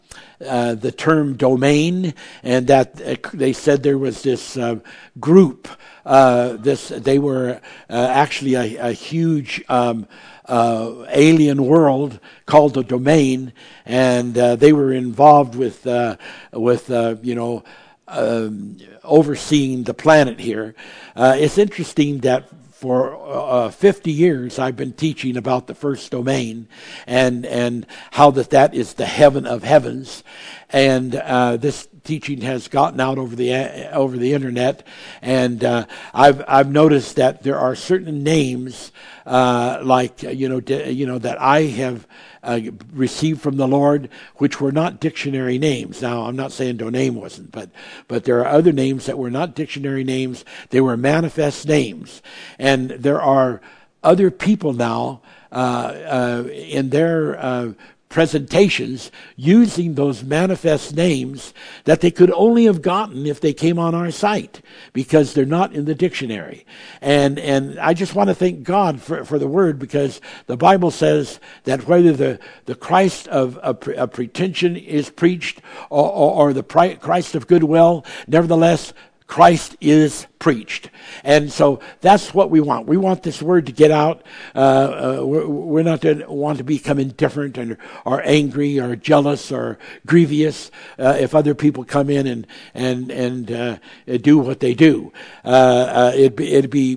uh, 0.44 0.74
the 0.74 0.92
term 0.92 1.36
domain, 1.36 2.12
and 2.42 2.66
that 2.66 3.00
uh, 3.00 3.16
they 3.32 3.52
said 3.52 3.82
there 3.82 3.98
was 3.98 4.22
this 4.22 4.56
uh, 4.56 4.78
group. 5.18 5.68
this 6.04 6.88
they 6.88 7.18
were 7.18 7.60
actually 7.88 8.54
a, 8.54 8.88
a 8.88 8.92
huge 8.92 9.64
um, 9.68 10.06
uh, 10.46 11.04
alien 11.08 11.64
world 11.64 12.20
called 12.46 12.74
the 12.74 12.84
domain, 12.84 13.52
and 13.86 14.36
uh, 14.36 14.56
they 14.56 14.72
were 14.72 14.92
involved 14.92 15.54
with 15.54 15.86
uh, 15.86 16.16
with 16.52 16.90
uh, 16.90 17.16
you 17.22 17.34
know 17.34 17.64
um, 18.08 18.76
overseeing 19.02 19.84
the 19.84 19.94
planet 19.94 20.40
here. 20.40 20.74
Uh, 21.16 21.36
it's 21.38 21.58
interesting 21.58 22.18
that 22.18 22.48
for 22.72 23.16
uh, 23.26 23.70
50 23.70 24.10
years 24.12 24.58
I've 24.58 24.76
been 24.76 24.92
teaching 24.92 25.38
about 25.38 25.68
the 25.68 25.74
first 25.74 26.10
domain 26.10 26.68
and 27.06 27.46
and 27.46 27.86
how 28.10 28.30
that 28.32 28.50
that 28.50 28.74
is 28.74 28.94
the 28.94 29.06
heaven 29.06 29.46
of 29.46 29.62
heavens 29.62 30.22
and 30.68 31.14
uh, 31.14 31.56
this 31.56 31.88
teaching 32.04 32.42
has 32.42 32.68
gotten 32.68 33.00
out 33.00 33.18
over 33.18 33.34
the 33.34 33.52
uh, 33.52 33.90
over 33.92 34.16
the 34.16 34.34
internet 34.34 34.86
and 35.22 35.64
uh, 35.64 35.86
I've 36.12 36.44
I've 36.46 36.70
noticed 36.70 37.16
that 37.16 37.42
there 37.42 37.58
are 37.58 37.74
certain 37.74 38.22
names 38.22 38.92
uh, 39.26 39.80
like 39.82 40.22
you 40.22 40.48
know 40.48 40.60
you 40.86 41.06
know 41.06 41.18
that 41.18 41.40
I 41.40 41.62
have 41.62 42.06
uh, 42.44 42.60
received 42.92 43.40
from 43.40 43.56
the 43.56 43.66
Lord, 43.66 44.10
which 44.36 44.60
were 44.60 44.70
not 44.70 45.00
dictionary 45.00 45.58
names. 45.58 46.02
Now, 46.02 46.24
I'm 46.24 46.36
not 46.36 46.52
saying 46.52 46.76
Domain 46.76 47.14
wasn't, 47.14 47.50
but 47.50 47.70
but 48.06 48.24
there 48.24 48.40
are 48.40 48.46
other 48.46 48.72
names 48.72 49.06
that 49.06 49.18
were 49.18 49.30
not 49.30 49.54
dictionary 49.54 50.04
names. 50.04 50.44
They 50.68 50.80
were 50.80 50.96
manifest 50.96 51.66
names, 51.66 52.20
and 52.58 52.90
there 52.90 53.20
are 53.20 53.62
other 54.02 54.30
people 54.30 54.74
now 54.74 55.22
uh, 55.50 55.54
uh, 55.54 56.48
in 56.50 56.90
their 56.90 57.38
uh, 57.38 57.72
presentations 58.14 59.10
using 59.34 59.94
those 59.94 60.22
manifest 60.22 60.94
names 60.94 61.52
that 61.82 62.00
they 62.00 62.12
could 62.12 62.30
only 62.30 62.64
have 62.66 62.80
gotten 62.80 63.26
if 63.26 63.40
they 63.40 63.52
came 63.52 63.76
on 63.76 63.92
our 63.92 64.12
site 64.12 64.62
because 64.92 65.34
they're 65.34 65.44
not 65.44 65.72
in 65.72 65.84
the 65.84 65.96
dictionary. 65.96 66.64
And, 67.00 67.40
and 67.40 67.76
I 67.80 67.92
just 67.92 68.14
want 68.14 68.28
to 68.28 68.34
thank 68.34 68.62
God 68.62 69.02
for, 69.02 69.24
for 69.24 69.36
the 69.36 69.48
word 69.48 69.80
because 69.80 70.20
the 70.46 70.56
Bible 70.56 70.92
says 70.92 71.40
that 71.64 71.88
whether 71.88 72.12
the, 72.12 72.38
the 72.66 72.76
Christ 72.76 73.26
of, 73.26 73.58
of, 73.58 73.88
of 73.88 74.12
pretension 74.12 74.76
is 74.76 75.10
preached 75.10 75.60
or, 75.90 76.08
or, 76.08 76.34
or 76.34 76.52
the 76.52 76.62
Christ 76.62 77.34
of 77.34 77.48
goodwill, 77.48 78.06
nevertheless, 78.28 78.92
Christ 79.34 79.76
is 79.80 80.28
preached. 80.38 80.90
And 81.24 81.50
so 81.50 81.80
that's 82.02 82.34
what 82.34 82.50
we 82.50 82.60
want. 82.60 82.86
We 82.86 82.98
want 82.98 83.22
this 83.22 83.40
word 83.40 83.66
to 83.66 83.72
get 83.72 83.90
out. 83.90 84.22
Uh, 84.54 84.58
uh, 84.58 85.26
we're, 85.26 85.48
we're, 85.48 85.82
not 85.82 86.02
to 86.02 86.26
want 86.28 86.58
to 86.58 86.64
become 86.64 86.98
indifferent 86.98 87.56
and, 87.56 87.78
or 88.04 88.20
angry 88.24 88.78
or 88.78 88.94
jealous 88.94 89.50
or 89.50 89.78
grievous 90.06 90.70
uh, 90.98 91.16
if 91.18 91.34
other 91.34 91.54
people 91.54 91.82
come 91.82 92.10
in 92.10 92.26
and, 92.26 92.46
and, 92.74 93.10
and 93.10 93.50
uh, 93.50 93.78
do 94.18 94.38
what 94.38 94.60
they 94.60 94.74
do. 94.74 95.12
Uh, 95.44 95.48
uh, 95.48 96.12
it'd 96.14 96.36
be, 96.36 96.52
it'd 96.52 96.70
be 96.70 96.96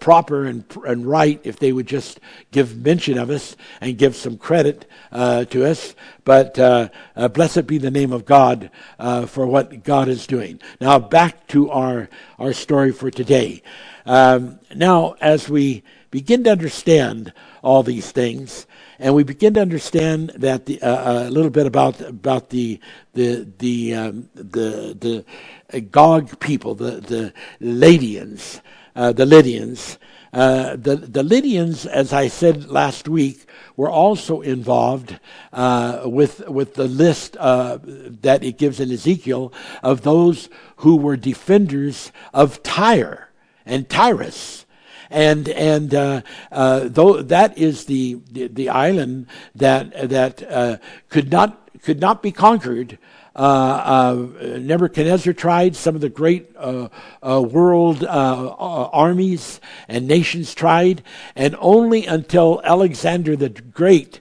proper 0.00 0.44
and, 0.44 0.64
and 0.84 1.06
right 1.06 1.40
if 1.44 1.60
they 1.60 1.72
would 1.72 1.86
just 1.86 2.18
give 2.50 2.76
mention 2.76 3.18
of 3.18 3.30
us 3.30 3.56
and 3.80 3.96
give 3.96 4.16
some 4.16 4.36
credit 4.36 4.84
to 5.12 5.64
us. 5.64 5.94
But 6.24 6.54
blessed 7.32 7.66
be 7.66 7.78
the 7.78 7.90
name 7.90 8.12
of 8.12 8.24
God 8.24 8.70
for 9.28 9.46
what 9.46 9.84
God 9.84 10.08
is 10.08 10.26
doing. 10.26 10.60
Now 10.80 10.98
back 10.98 11.46
to 11.48 11.69
our, 11.70 12.08
our 12.38 12.52
story 12.52 12.92
for 12.92 13.10
today. 13.10 13.62
Um, 14.06 14.58
now, 14.74 15.14
as 15.20 15.48
we 15.48 15.82
begin 16.10 16.44
to 16.44 16.50
understand 16.50 17.32
all 17.62 17.82
these 17.82 18.10
things, 18.12 18.66
and 18.98 19.14
we 19.14 19.22
begin 19.22 19.54
to 19.54 19.60
understand 19.60 20.30
that 20.36 20.66
the, 20.66 20.80
uh, 20.82 21.28
a 21.28 21.30
little 21.30 21.50
bit 21.50 21.66
about 21.66 22.00
about 22.02 22.50
the 22.50 22.78
the 23.14 23.46
the 23.58 23.94
um, 23.94 24.28
the 24.34 24.96
the 24.98 25.24
uh, 25.72 25.80
Gog 25.90 26.38
people, 26.40 26.74
the 26.74 27.00
the 27.00 27.32
Lydians, 27.60 28.60
uh, 28.94 29.12
the 29.12 29.24
Lydians. 29.24 29.98
Uh, 30.32 30.76
the 30.76 30.94
the 30.96 31.24
Lydians, 31.24 31.86
as 31.86 32.12
I 32.12 32.28
said 32.28 32.68
last 32.68 33.08
week, 33.08 33.46
were 33.76 33.90
also 33.90 34.42
involved 34.42 35.18
uh, 35.52 36.02
with 36.04 36.48
with 36.48 36.74
the 36.74 36.86
list 36.86 37.36
uh, 37.38 37.78
that 37.82 38.44
it 38.44 38.56
gives 38.56 38.78
in 38.78 38.92
Ezekiel 38.92 39.52
of 39.82 40.02
those 40.02 40.48
who 40.76 40.96
were 40.96 41.16
defenders 41.16 42.12
of 42.32 42.62
Tyre 42.62 43.30
and 43.66 43.88
Tyrus. 43.88 44.66
And 45.10 45.48
and 45.48 45.92
uh, 45.92 46.22
uh, 46.52 46.80
though 46.84 47.22
that 47.22 47.58
is 47.58 47.86
the, 47.86 48.20
the, 48.30 48.46
the 48.46 48.68
island 48.68 49.26
that 49.56 50.10
that 50.10 50.42
uh, 50.48 50.76
could 51.08 51.32
not 51.32 51.68
could 51.82 52.00
not 52.00 52.22
be 52.22 52.30
conquered 52.30 52.98
Nebuchadnezzar 53.36 55.32
tried, 55.32 55.76
some 55.76 55.94
of 55.94 56.00
the 56.00 56.08
great 56.08 56.50
uh, 56.56 56.88
uh 57.22 57.40
world 57.40 58.04
uh, 58.04 58.06
uh, 58.06 58.90
armies 58.92 59.60
and 59.88 60.06
nations 60.06 60.54
tried, 60.54 61.02
and 61.36 61.56
only 61.58 62.06
until 62.06 62.60
Alexander 62.64 63.36
the 63.36 63.48
Great 63.48 64.20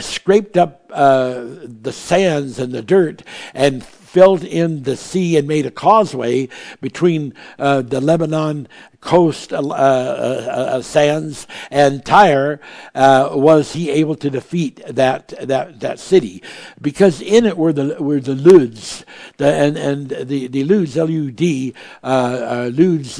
scraped 0.00 0.56
up 0.56 0.88
the 0.88 1.92
sands 1.92 2.58
and 2.58 2.72
the 2.72 2.82
dirt 2.82 3.22
and 3.54 3.86
filled 4.14 4.44
in 4.44 4.84
the 4.84 4.96
sea 4.96 5.36
and 5.36 5.48
made 5.48 5.66
a 5.66 5.72
causeway 5.72 6.48
between 6.80 7.34
uh, 7.58 7.82
the 7.82 8.00
Lebanon 8.00 8.68
coast 9.00 9.52
uh, 9.52 9.58
uh, 9.58 10.76
uh 10.76 10.80
sands 10.80 11.48
and 11.68 12.06
Tyre, 12.06 12.60
uh, 12.94 13.30
was 13.32 13.72
he 13.72 13.90
able 13.90 14.14
to 14.14 14.30
defeat 14.30 14.80
that 14.86 15.34
that 15.42 15.80
that 15.80 15.98
city? 15.98 16.44
Because 16.80 17.20
in 17.20 17.44
it 17.44 17.58
were 17.58 17.72
the 17.72 17.96
were 18.00 18.20
the 18.20 18.36
Luds, 18.36 19.04
the, 19.36 19.52
and 19.52 19.76
and 19.76 20.08
the 20.10 20.46
the 20.46 20.62
Luds 20.62 20.96
L 20.96 21.10
U 21.10 21.32
D 21.32 21.74
Luds 22.04 23.18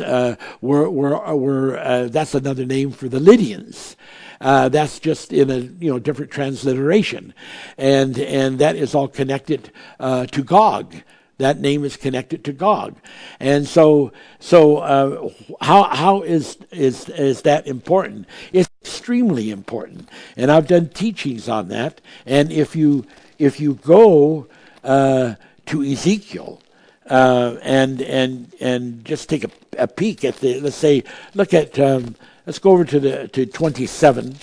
were 0.60 0.88
were 0.88 1.34
were 1.34 2.08
that's 2.08 2.36
another 2.36 2.64
name 2.64 2.92
for 2.92 3.08
the 3.08 3.18
Lydians. 3.18 3.96
Uh, 4.40 4.68
that's 4.68 4.98
just 4.98 5.32
in 5.32 5.50
a 5.50 5.58
you 5.58 5.90
know 5.90 5.98
different 5.98 6.30
transliteration, 6.30 7.34
and 7.78 8.18
and 8.18 8.58
that 8.58 8.76
is 8.76 8.94
all 8.94 9.08
connected 9.08 9.70
uh, 10.00 10.26
to 10.26 10.42
Gog. 10.42 10.94
That 11.38 11.58
name 11.58 11.84
is 11.84 11.96
connected 11.96 12.44
to 12.44 12.52
Gog, 12.52 12.96
and 13.40 13.66
so 13.66 14.12
so 14.38 14.78
uh, 14.78 15.30
how 15.60 15.84
how 15.84 16.22
is 16.22 16.58
is 16.70 17.08
is 17.08 17.42
that 17.42 17.66
important? 17.66 18.26
It's 18.52 18.68
extremely 18.82 19.50
important, 19.50 20.08
and 20.36 20.50
I've 20.50 20.66
done 20.66 20.88
teachings 20.88 21.48
on 21.48 21.68
that. 21.68 22.00
And 22.26 22.52
if 22.52 22.76
you 22.76 23.06
if 23.38 23.60
you 23.60 23.74
go 23.74 24.46
uh, 24.84 25.34
to 25.66 25.82
Ezekiel, 25.82 26.60
uh, 27.08 27.56
and 27.62 28.00
and 28.02 28.52
and 28.60 29.04
just 29.04 29.28
take 29.28 29.44
a, 29.44 29.50
a, 29.78 29.86
peek 29.86 30.24
at 30.24 30.36
the 30.36 30.60
let's 30.60 30.76
say 30.76 31.02
look 31.34 31.52
at 31.52 31.78
um, 31.78 32.14
Let's 32.46 32.58
go 32.58 32.72
over 32.72 32.84
to 32.84 33.00
the 33.00 33.28
to 33.28 33.46
27, 33.46 34.36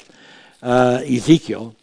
uh, 0.63 1.01
Ezekiel, 1.05 1.75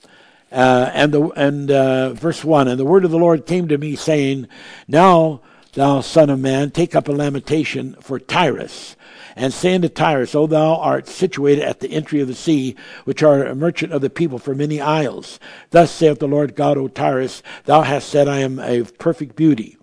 uh, 0.50 0.90
and 0.92 1.14
the 1.14 1.28
and 1.30 1.70
uh, 1.70 2.12
verse 2.14 2.44
one. 2.44 2.66
And 2.66 2.78
the 2.78 2.84
word 2.84 3.04
of 3.04 3.12
the 3.12 3.18
Lord 3.18 3.46
came 3.46 3.68
to 3.68 3.78
me, 3.78 3.94
saying, 3.94 4.48
"Now, 4.88 5.40
thou 5.74 6.00
son 6.00 6.28
of 6.28 6.40
man, 6.40 6.72
take 6.72 6.96
up 6.96 7.06
a 7.06 7.12
lamentation 7.12 7.94
for 8.00 8.18
Tyrus." 8.18 8.96
and 9.36 9.54
say 9.54 9.76
unto 9.76 9.88
Tyrus, 9.88 10.34
O 10.34 10.48
thou 10.48 10.74
art 10.74 11.06
situated 11.06 11.62
at 11.62 11.78
the 11.78 11.92
entry 11.92 12.20
of 12.20 12.26
the 12.26 12.34
sea, 12.34 12.74
which 13.04 13.22
art 13.22 13.46
a 13.46 13.54
merchant 13.54 13.92
of 13.92 14.00
the 14.00 14.10
people 14.10 14.40
for 14.40 14.52
many 14.52 14.80
isles. 14.80 15.38
Thus 15.70 15.92
saith 15.92 16.18
the 16.18 16.26
Lord 16.26 16.56
God, 16.56 16.76
O 16.76 16.88
Tyrus, 16.88 17.40
thou 17.64 17.82
hast 17.82 18.08
said, 18.08 18.26
I 18.26 18.40
am 18.40 18.58
a 18.58 18.82
perfect 18.82 19.36
beauty. 19.36 19.77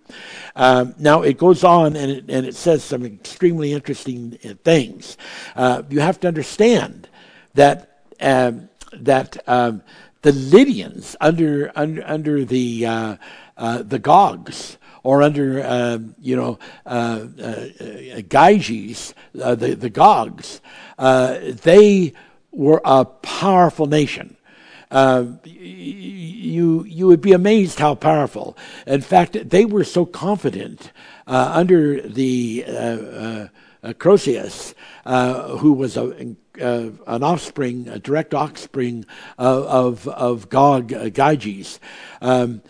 Um, 0.55 0.95
now 0.97 1.21
it 1.21 1.37
goes 1.37 1.63
on 1.63 1.95
and 1.95 2.11
it, 2.11 2.25
and 2.29 2.45
it 2.45 2.55
says 2.55 2.83
some 2.83 3.05
extremely 3.05 3.73
interesting 3.73 4.37
uh, 4.45 4.53
things. 4.63 5.17
Uh, 5.55 5.83
you 5.89 5.99
have 5.99 6.19
to 6.21 6.27
understand 6.27 7.09
that 7.53 8.01
um, 8.21 8.69
that 8.93 9.37
um, 9.47 9.81
the 10.21 10.31
Lydians 10.31 11.15
under 11.21 11.71
under 11.75 12.03
under 12.05 12.45
the 12.45 12.85
uh, 12.85 13.15
uh, 13.57 13.83
the 13.83 13.99
Gogs 13.99 14.77
or 15.03 15.21
under 15.21 15.63
uh, 15.63 15.99
you 16.19 16.35
know 16.35 16.59
uh, 16.85 17.27
uh, 17.39 17.67
Gyges, 18.27 19.13
uh, 19.41 19.55
the 19.55 19.75
the 19.75 19.89
Gogs, 19.89 20.61
they 20.97 22.13
were 22.51 22.81
a 22.83 23.05
powerful 23.05 23.85
nation. 23.85 24.34
Uh, 24.95 25.25
you 25.43 26.85
you 26.85 27.07
would 27.07 27.21
be 27.21 27.33
amazed 27.33 27.79
how 27.79 27.95
powerful. 27.95 28.57
In 28.87 29.01
fact, 29.01 29.49
they 29.49 29.65
were 29.65 29.83
so 29.83 30.05
confident 30.05 30.91
under 31.27 32.01
the 32.01 32.63
Croesus, 33.99 34.73
who 35.59 35.73
was 35.73 35.97
a 35.97 36.35
uh, 36.61 36.89
an 37.07 37.23
offspring, 37.23 37.87
a 37.89 37.99
direct 37.99 38.33
offspring 38.33 39.05
of 39.37 40.07
of, 40.07 40.49
Gog 40.49 40.93
uh, 40.93 41.09
Gyges. 41.09 41.79
Um, 42.21 42.61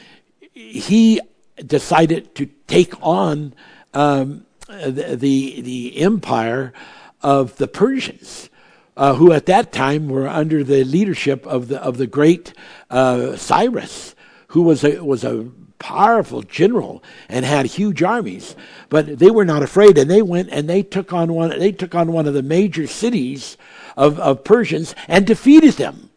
he 0.53 1.21
decided 1.65 2.33
to 2.35 2.47
take 2.67 2.93
on 3.01 3.53
um, 3.93 4.45
the, 4.67 5.15
the, 5.15 5.61
the 5.61 6.01
empire 6.01 6.73
of 7.21 7.57
the 7.57 7.67
Persians. 7.67 8.49
Uh, 8.97 9.15
who 9.15 9.33
at 9.33 9.45
that 9.45 9.73
time 9.73 10.07
were 10.07 10.27
under 10.27 10.63
the 10.63 10.85
leadership 10.85 11.45
of 11.45 11.67
the 11.67 11.81
of 11.81 11.97
the 11.97 12.07
great 12.07 12.53
uh, 12.89 13.35
Cyrus, 13.35 14.15
who 14.49 14.61
was 14.61 14.85
a 14.85 15.03
was 15.03 15.25
a 15.25 15.49
powerful 15.79 16.41
general 16.41 17.03
and 17.29 17.45
had 17.45 17.65
huge 17.65 18.01
armies. 18.01 18.55
But 18.89 19.19
they 19.19 19.29
were 19.29 19.45
not 19.45 19.63
afraid, 19.63 19.97
and 19.97 20.09
they 20.09 20.21
went 20.21 20.49
and 20.49 20.69
they 20.69 20.81
took 20.81 21.13
on 21.13 21.33
one. 21.33 21.49
They 21.49 21.71
took 21.71 21.93
on 21.93 22.11
one 22.11 22.27
of 22.27 22.33
the 22.33 22.41
major 22.41 22.87
cities 22.87 23.57
of, 23.97 24.19
of 24.19 24.43
Persians 24.43 24.95
and 25.07 25.27
defeated 25.27 25.73
them, 25.73 26.09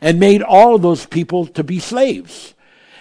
and 0.00 0.20
made 0.20 0.42
all 0.42 0.78
those 0.78 1.06
people 1.06 1.46
to 1.48 1.64
be 1.64 1.78
slaves. 1.78 2.54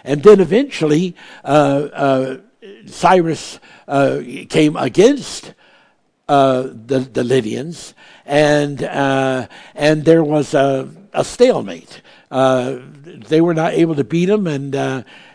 And 0.03 0.23
then 0.23 0.39
eventually, 0.39 1.15
uh, 1.43 1.87
uh, 1.93 2.37
Cyrus 2.85 3.59
uh, 3.87 4.21
came 4.49 4.75
against 4.75 5.53
uh, 6.27 6.63
the, 6.63 6.99
the 6.99 7.23
Lydians, 7.23 7.93
and, 8.25 8.83
uh, 8.83 9.47
and 9.73 10.05
there 10.05 10.23
was 10.23 10.53
a, 10.53 10.89
a 11.13 11.23
stalemate. 11.23 12.01
Uh, 12.31 12.79
they 13.03 13.39
were 13.39 13.53
not 13.53 13.73
able 13.73 13.95
to 13.95 14.03
beat 14.03 14.27
him, 14.27 14.47
and 14.47 14.75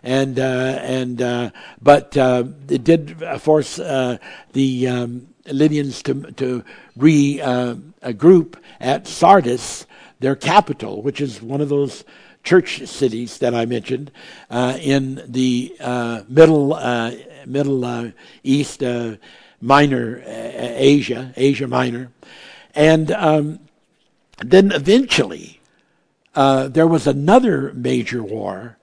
and 0.02 0.38
and 0.38 1.52
but 1.80 2.16
it 2.16 2.84
did 2.84 3.16
force 3.40 3.76
the 3.76 4.88
um, 4.88 5.28
Lydians 5.46 6.02
to 6.02 6.32
to 6.32 6.64
regroup 6.98 8.56
at 8.80 9.06
Sardis, 9.06 9.86
their 10.18 10.36
capital, 10.36 11.00
which 11.00 11.20
is 11.20 11.40
one 11.40 11.60
of 11.60 11.68
those 11.68 12.04
church 12.42 12.86
cities 12.86 13.38
that 13.38 13.54
I 13.54 13.66
mentioned 13.66 14.10
uh, 14.50 14.78
in 14.80 15.22
the 15.26 15.76
uh, 15.80 16.22
middle 16.28 16.74
uh, 16.74 17.12
Middle 17.46 17.84
uh, 17.84 18.10
East, 18.42 18.82
uh, 18.82 19.16
Minor 19.60 20.22
Asia, 20.26 21.32
Asia 21.36 21.66
Minor, 21.66 22.10
and 22.74 23.10
um, 23.12 23.60
then 24.38 24.72
eventually 24.72 25.60
there 26.34 26.86
was 26.86 27.06
another 27.06 27.72
major 27.74 28.22
war, 28.22 28.78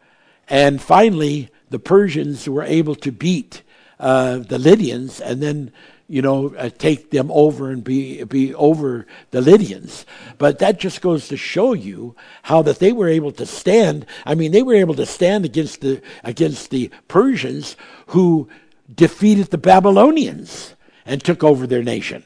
and 0.47 0.81
finally 0.81 1.49
the 1.69 1.79
Persians 1.79 2.47
were 2.47 2.63
able 2.63 2.95
to 2.95 3.11
beat 3.11 3.63
the 3.99 4.59
Lydians, 4.59 5.19
and 5.19 5.41
then 5.41 5.71
you 6.09 6.21
know, 6.21 6.55
uh, 6.55 6.69
take 6.69 7.11
them 7.11 7.29
over 7.31 7.69
and 7.69 7.83
be 7.83 8.23
be 8.23 8.53
over 8.55 9.05
the 9.31 9.41
Lydians. 9.41 10.05
But 10.37 10.59
that 10.59 10.79
just 10.79 11.01
goes 11.01 11.27
to 11.27 11.37
show 11.37 11.73
you 11.73 12.15
how 12.43 12.61
that 12.61 12.79
they 12.79 12.93
were 12.93 13.09
able 13.09 13.31
to 13.33 13.45
stand. 13.45 14.05
I 14.25 14.33
mean, 14.33 14.51
they 14.51 14.63
were 14.63 14.75
able 14.75 14.95
to 14.95 15.05
stand 15.05 15.43
against 15.43 15.81
the 15.81 16.01
against 16.23 16.69
the 16.69 16.89
Persians 17.07 17.75
who 18.07 18.47
defeated 18.93 19.47
the 19.47 19.57
Babylonians 19.57 20.75
and 21.05 21.21
took 21.21 21.43
over 21.43 21.67
their 21.67 21.83
nation. 21.83 22.23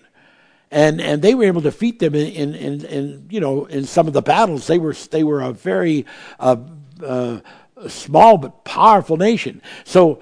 And 0.72 1.01
and 1.01 1.22
they 1.22 1.36
were 1.36 1.43
able 1.43 1.61
to 1.61 1.69
defeat 1.69 1.99
them 1.99 2.15
in 2.15 2.28
in, 2.28 2.55
in, 2.55 2.86
in 2.86 3.28
you 3.30 3.39
know 3.39 3.65
in 3.65 3.86
some 3.86 4.07
of 4.07 4.13
the 4.13 4.22
battles. 4.22 4.67
They 4.67 4.80
were 4.80 4.93
they 4.93 5.24
were 5.24 5.41
a 5.41 5.51
very 5.51 6.05
uh, 6.39 6.57
uh, 7.03 7.41
small 7.88 8.38
but 8.38 8.63
powerful 8.63 9.17
nation. 9.17 9.61
So 9.84 10.22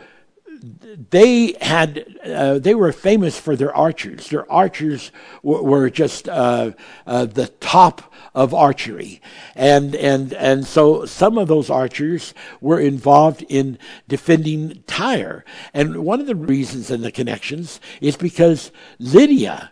they 1.10 1.56
had 1.62 2.18
uh, 2.26 2.60
they 2.60 2.76
were 2.76 2.92
famous 2.92 3.40
for 3.40 3.56
their 3.56 3.76
archers. 3.76 4.30
Their 4.30 4.50
archers 4.52 5.12
were, 5.42 5.62
were 5.62 5.90
just 5.90 6.28
uh, 6.28 6.72
uh, 7.06 7.26
the 7.26 7.48
top 7.48 8.14
of 8.36 8.54
archery, 8.54 9.22
and 9.56 9.96
and 9.96 10.34
and 10.34 10.66
so 10.66 11.06
some 11.06 11.38
of 11.38 11.48
those 11.48 11.70
archers 11.70 12.34
were 12.62 12.80
involved 12.80 13.46
in 13.48 13.78
defending 14.08 14.84
Tyre. 14.88 15.46
And 15.74 16.04
one 16.04 16.20
of 16.20 16.28
the 16.28 16.36
reasons 16.36 16.92
and 16.92 17.04
the 17.04 17.12
connections 17.12 17.80
is 18.02 18.18
because 18.18 18.72
Lydia 19.00 19.72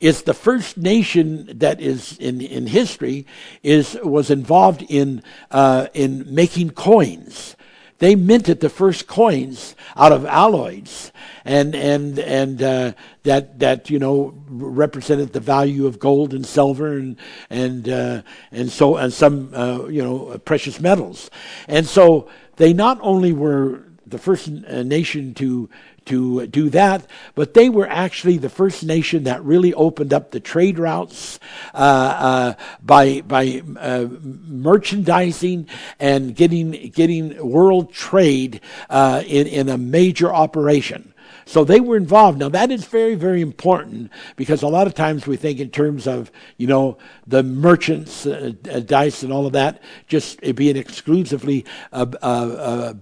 is 0.00 0.22
the 0.22 0.34
first 0.34 0.76
nation 0.76 1.58
that 1.58 1.80
is 1.80 2.18
in, 2.18 2.40
in 2.40 2.66
history 2.66 3.26
is 3.62 3.98
was 4.02 4.30
involved 4.30 4.82
in 4.88 5.22
uh, 5.50 5.86
in 5.94 6.34
making 6.34 6.70
coins. 6.70 7.56
They 7.98 8.14
minted 8.14 8.60
the 8.60 8.68
first 8.68 9.06
coins 9.06 9.74
out 9.96 10.12
of 10.12 10.26
alloys, 10.26 11.12
and 11.46 11.74
and 11.74 12.18
and 12.18 12.62
uh, 12.62 12.92
that 13.22 13.58
that 13.60 13.88
you 13.88 13.98
know 13.98 14.34
represented 14.48 15.32
the 15.32 15.40
value 15.40 15.86
of 15.86 15.98
gold 15.98 16.34
and 16.34 16.44
silver 16.44 16.98
and 16.98 17.16
and 17.48 17.88
uh, 17.88 18.22
and 18.52 18.70
so 18.70 18.96
and 18.96 19.12
some 19.12 19.54
uh, 19.54 19.86
you 19.86 20.02
know 20.02 20.38
precious 20.44 20.78
metals, 20.78 21.30
and 21.68 21.86
so 21.86 22.28
they 22.56 22.74
not 22.74 22.98
only 23.00 23.32
were 23.32 23.82
the 24.06 24.18
first 24.18 24.48
uh, 24.48 24.82
nation 24.82 25.32
to 25.34 25.70
to 26.06 26.46
do 26.46 26.70
that, 26.70 27.06
but 27.34 27.54
they 27.54 27.68
were 27.68 27.88
actually 27.88 28.38
the 28.38 28.48
first 28.48 28.84
nation 28.84 29.24
that 29.24 29.42
really 29.44 29.74
opened 29.74 30.12
up 30.12 30.30
the 30.30 30.40
trade 30.40 30.78
routes 30.78 31.38
uh, 31.74 31.76
uh, 31.76 32.54
by 32.82 33.20
by 33.20 33.62
uh, 33.78 34.06
merchandising 34.20 35.68
and 36.00 36.34
getting 36.34 36.70
getting 36.90 37.36
world 37.46 37.92
trade 37.92 38.60
uh, 38.88 39.22
in 39.26 39.46
in 39.46 39.68
a 39.68 39.78
major 39.78 40.32
operation. 40.32 41.12
So 41.48 41.62
they 41.62 41.78
were 41.78 41.96
involved. 41.96 42.40
Now 42.40 42.48
that 42.48 42.72
is 42.72 42.86
very, 42.86 43.14
very 43.14 43.40
important 43.40 44.10
because 44.34 44.62
a 44.62 44.68
lot 44.68 44.88
of 44.88 44.94
times 44.94 45.28
we 45.28 45.36
think 45.36 45.60
in 45.60 45.70
terms 45.70 46.08
of, 46.08 46.32
you 46.56 46.66
know, 46.66 46.98
the 47.24 47.44
merchants, 47.44 48.26
uh, 48.26 48.52
dice 48.84 49.22
and 49.22 49.32
all 49.32 49.46
of 49.46 49.52
that, 49.52 49.80
just 50.08 50.40
being 50.56 50.76
exclusively 50.76 51.64
uh, 51.92 52.94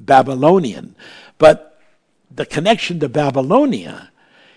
Babylonian. 0.00 0.96
But 1.38 1.69
the 2.30 2.46
connection 2.46 3.00
to 3.00 3.08
Babylonia 3.08 4.10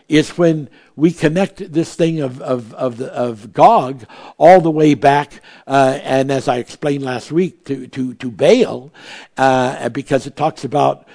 is 0.09 0.37
when 0.37 0.69
we 0.95 1.11
connect 1.11 1.71
this 1.71 1.95
thing 1.95 2.19
of 2.19 2.41
of 2.41 2.73
of, 2.73 2.97
the, 2.97 3.11
of 3.13 3.53
Gog 3.53 4.05
all 4.37 4.61
the 4.61 4.71
way 4.71 4.93
back, 4.93 5.41
uh, 5.65 5.99
and 6.03 6.31
as 6.31 6.47
I 6.47 6.57
explained 6.57 7.03
last 7.03 7.31
week 7.31 7.65
to 7.65 7.87
to 7.87 8.13
to 8.15 8.31
Baal, 8.31 8.91
uh, 9.37 9.89
because 9.89 10.27
it 10.27 10.35
talks 10.35 10.63
about 10.63 11.07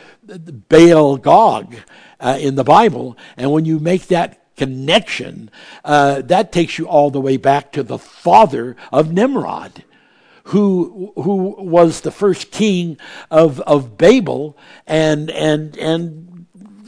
Baal 0.69 1.17
Gog 1.17 1.77
uh, 2.21 2.39
in 2.41 2.55
the 2.57 2.65
Bible, 2.65 3.17
and 3.37 3.53
when 3.53 3.65
you 3.65 3.79
make 3.79 4.09
that 4.09 4.57
connection, 4.57 5.51
uh, 5.85 6.23
that 6.23 6.51
takes 6.51 6.79
you 6.79 6.89
all 6.89 7.11
the 7.11 7.21
way 7.21 7.37
back 7.37 7.71
to 7.73 7.83
the 7.83 7.99
father 7.99 8.75
of 8.93 9.13
Nimrod 9.13 9.85
who 10.49 11.13
who 11.17 11.55
was 11.59 12.01
the 12.01 12.11
first 12.11 12.51
king 12.51 12.97
of 13.31 13.61
of 13.61 13.99
Babel. 13.99 14.57
And 14.87 15.31
and 15.31 15.77
and 15.77 16.28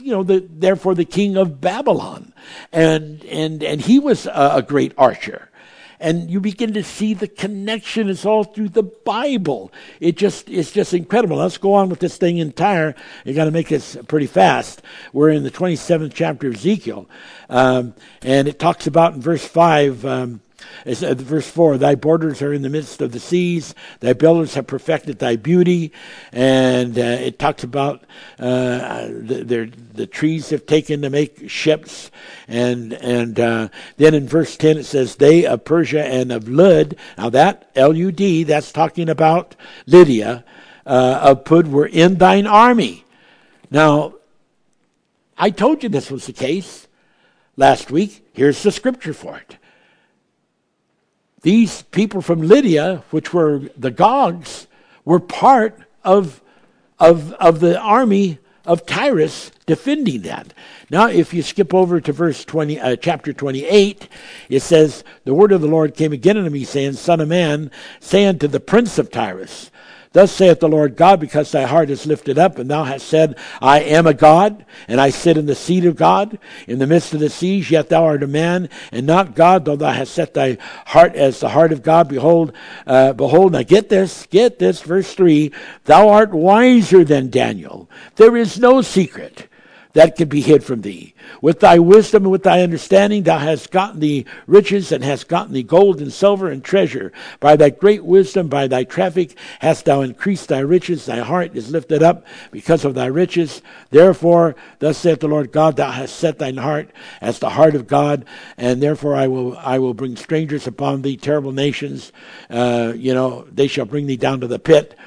you 0.01 0.11
know, 0.11 0.23
the, 0.23 0.45
therefore 0.49 0.95
the 0.95 1.05
king 1.05 1.37
of 1.37 1.61
Babylon. 1.61 2.33
And, 2.71 3.23
and, 3.25 3.63
and 3.63 3.81
he 3.81 3.99
was 3.99 4.25
a, 4.25 4.51
a 4.55 4.61
great 4.61 4.93
archer 4.97 5.49
and 6.01 6.31
you 6.31 6.41
begin 6.41 6.73
to 6.73 6.83
see 6.83 7.13
the 7.13 7.27
connection 7.27 8.09
It's 8.09 8.25
all 8.25 8.43
through 8.43 8.69
the 8.69 8.83
Bible. 8.83 9.71
It 9.99 10.17
just 10.17 10.49
it's 10.49 10.71
just 10.71 10.93
incredible. 10.93 11.37
Let's 11.37 11.59
go 11.59 11.75
on 11.75 11.89
with 11.89 11.99
this 11.99 12.17
thing 12.17 12.39
in 12.39 12.51
Tyre. 12.51 12.95
You 13.23 13.33
got 13.33 13.45
to 13.45 13.51
make 13.51 13.69
this 13.69 13.95
pretty 14.07 14.25
fast. 14.25 14.81
We're 15.13 15.29
in 15.29 15.43
the 15.43 15.51
27th 15.51 16.11
chapter 16.13 16.47
of 16.47 16.55
Ezekiel, 16.55 17.07
um, 17.49 17.93
and 18.23 18.47
it 18.47 18.59
talks 18.59 18.87
about 18.87 19.13
in 19.13 19.21
verse 19.21 19.45
five. 19.45 20.03
Um, 20.03 20.41
Verse 20.85 21.49
4 21.49 21.77
Thy 21.77 21.95
borders 21.95 22.41
are 22.41 22.53
in 22.53 22.61
the 22.61 22.69
midst 22.69 23.01
of 23.01 23.11
the 23.11 23.19
seas, 23.19 23.75
thy 23.99 24.13
builders 24.13 24.53
have 24.55 24.67
perfected 24.67 25.19
thy 25.19 25.35
beauty. 25.35 25.91
And 26.31 26.97
uh, 26.97 27.01
it 27.01 27.39
talks 27.39 27.63
about 27.63 28.03
uh, 28.39 29.07
the, 29.07 29.71
the 29.93 30.07
trees 30.07 30.49
have 30.49 30.65
taken 30.65 31.01
to 31.01 31.09
make 31.09 31.49
ships. 31.49 32.11
And, 32.47 32.93
and 32.93 33.39
uh, 33.39 33.69
then 33.97 34.13
in 34.13 34.27
verse 34.27 34.57
10 34.57 34.77
it 34.77 34.85
says, 34.85 35.15
They 35.15 35.45
of 35.45 35.65
Persia 35.65 36.03
and 36.03 36.31
of 36.31 36.47
Lud, 36.47 36.95
now 37.17 37.29
that, 37.29 37.71
L 37.75 37.95
U 37.95 38.11
D, 38.11 38.43
that's 38.43 38.71
talking 38.71 39.09
about 39.09 39.55
Lydia, 39.85 40.43
uh, 40.85 41.19
of 41.21 41.45
Phut 41.45 41.67
were 41.67 41.87
in 41.87 42.15
thine 42.15 42.47
army. 42.47 43.05
Now, 43.69 44.15
I 45.37 45.49
told 45.49 45.81
you 45.81 45.89
this 45.89 46.11
was 46.11 46.25
the 46.25 46.33
case 46.33 46.87
last 47.55 47.89
week. 47.91 48.27
Here's 48.33 48.61
the 48.61 48.71
scripture 48.71 49.13
for 49.13 49.37
it. 49.37 49.57
These 51.41 51.83
people 51.83 52.21
from 52.21 52.41
Lydia, 52.41 53.03
which 53.09 53.33
were 53.33 53.61
the 53.77 53.91
Gogs, 53.91 54.67
were 55.05 55.19
part 55.19 55.79
of, 56.03 56.41
of, 56.99 57.33
of 57.33 57.59
the 57.59 57.79
army 57.79 58.37
of 58.65 58.85
Tyrus 58.85 59.51
defending 59.65 60.21
that. 60.21 60.53
Now, 60.91 61.07
if 61.07 61.33
you 61.33 61.41
skip 61.41 61.73
over 61.73 61.99
to 61.99 62.11
verse 62.11 62.45
20, 62.45 62.79
uh, 62.79 62.95
chapter 62.97 63.33
28, 63.33 64.07
it 64.49 64.59
says, 64.59 65.03
The 65.23 65.33
word 65.33 65.51
of 65.51 65.61
the 65.61 65.67
Lord 65.67 65.95
came 65.95 66.13
again 66.13 66.37
unto 66.37 66.49
me, 66.49 66.63
saying, 66.63 66.93
Son 66.93 67.21
of 67.21 67.29
man, 67.29 67.71
say 67.99 68.25
unto 68.25 68.47
the 68.47 68.59
prince 68.59 68.99
of 68.99 69.09
Tyrus, 69.09 69.71
Thus 70.13 70.31
saith 70.33 70.59
the 70.59 70.67
Lord 70.67 70.97
God, 70.97 71.21
because 71.21 71.51
thy 71.51 71.63
heart 71.63 71.89
is 71.89 72.05
lifted 72.05 72.37
up, 72.37 72.59
and 72.59 72.69
thou 72.69 72.83
hast 72.83 73.07
said, 73.07 73.37
I 73.61 73.79
am 73.79 74.05
a 74.05 74.13
God, 74.13 74.65
and 74.89 74.99
I 74.99 75.09
sit 75.09 75.37
in 75.37 75.45
the 75.45 75.55
seat 75.55 75.85
of 75.85 75.95
God, 75.95 76.37
in 76.67 76.79
the 76.79 76.87
midst 76.87 77.13
of 77.13 77.21
the 77.21 77.29
seas, 77.29 77.71
yet 77.71 77.87
thou 77.87 78.03
art 78.03 78.21
a 78.21 78.27
man, 78.27 78.69
and 78.91 79.07
not 79.07 79.35
God, 79.35 79.63
though 79.63 79.77
thou 79.77 79.91
hast 79.91 80.13
set 80.13 80.33
thy 80.33 80.57
heart 80.87 81.15
as 81.15 81.39
the 81.39 81.49
heart 81.49 81.71
of 81.71 81.81
God. 81.81 82.09
Behold, 82.09 82.51
uh, 82.85 83.13
behold, 83.13 83.53
now 83.53 83.63
get 83.63 83.87
this, 83.87 84.27
get 84.29 84.59
this, 84.59 84.81
verse 84.81 85.13
3, 85.13 85.53
thou 85.85 86.09
art 86.09 86.31
wiser 86.31 87.05
than 87.05 87.29
Daniel. 87.29 87.89
There 88.17 88.35
is 88.35 88.59
no 88.59 88.81
secret 88.81 89.47
that 89.93 90.15
can 90.15 90.29
be 90.29 90.41
hid 90.41 90.63
from 90.63 90.81
thee. 90.81 91.13
With 91.41 91.59
thy 91.59 91.79
wisdom 91.79 92.23
and 92.23 92.31
with 92.31 92.43
thy 92.43 92.61
understanding, 92.61 93.23
thou 93.23 93.37
hast 93.37 93.71
gotten 93.71 93.99
thee 93.99 94.25
riches 94.47 94.91
and 94.91 95.03
hast 95.03 95.27
gotten 95.27 95.53
thee 95.53 95.63
gold 95.63 96.01
and 96.01 96.11
silver 96.11 96.49
and 96.49 96.63
treasure. 96.63 97.11
By 97.39 97.55
thy 97.55 97.69
great 97.69 98.03
wisdom, 98.03 98.47
by 98.47 98.67
thy 98.67 98.83
traffic, 98.83 99.37
hast 99.59 99.85
thou 99.85 100.01
increased 100.01 100.49
thy 100.49 100.59
riches. 100.59 101.05
Thy 101.05 101.19
heart 101.19 101.55
is 101.55 101.71
lifted 101.71 102.03
up 102.03 102.25
because 102.51 102.85
of 102.85 102.95
thy 102.95 103.07
riches. 103.07 103.61
Therefore, 103.89 104.55
thus 104.79 104.97
saith 104.97 105.19
the 105.19 105.27
Lord 105.27 105.51
God, 105.51 105.75
thou 105.75 105.91
hast 105.91 106.15
set 106.15 106.39
thine 106.39 106.57
heart 106.57 106.89
as 107.19 107.39
the 107.39 107.49
heart 107.49 107.75
of 107.75 107.87
God, 107.87 108.25
and 108.57 108.81
therefore 108.81 109.15
I 109.15 109.27
will 109.27 109.57
I 109.57 109.79
will 109.79 109.93
bring 109.93 110.15
strangers 110.15 110.67
upon 110.67 111.01
thee, 111.01 111.17
terrible 111.17 111.51
nations. 111.51 112.11
Uh, 112.49 112.93
you 112.95 113.13
know, 113.13 113.45
they 113.51 113.67
shall 113.67 113.85
bring 113.85 114.07
thee 114.07 114.17
down 114.17 114.41
to 114.41 114.47
the 114.47 114.59
pit. 114.59 114.97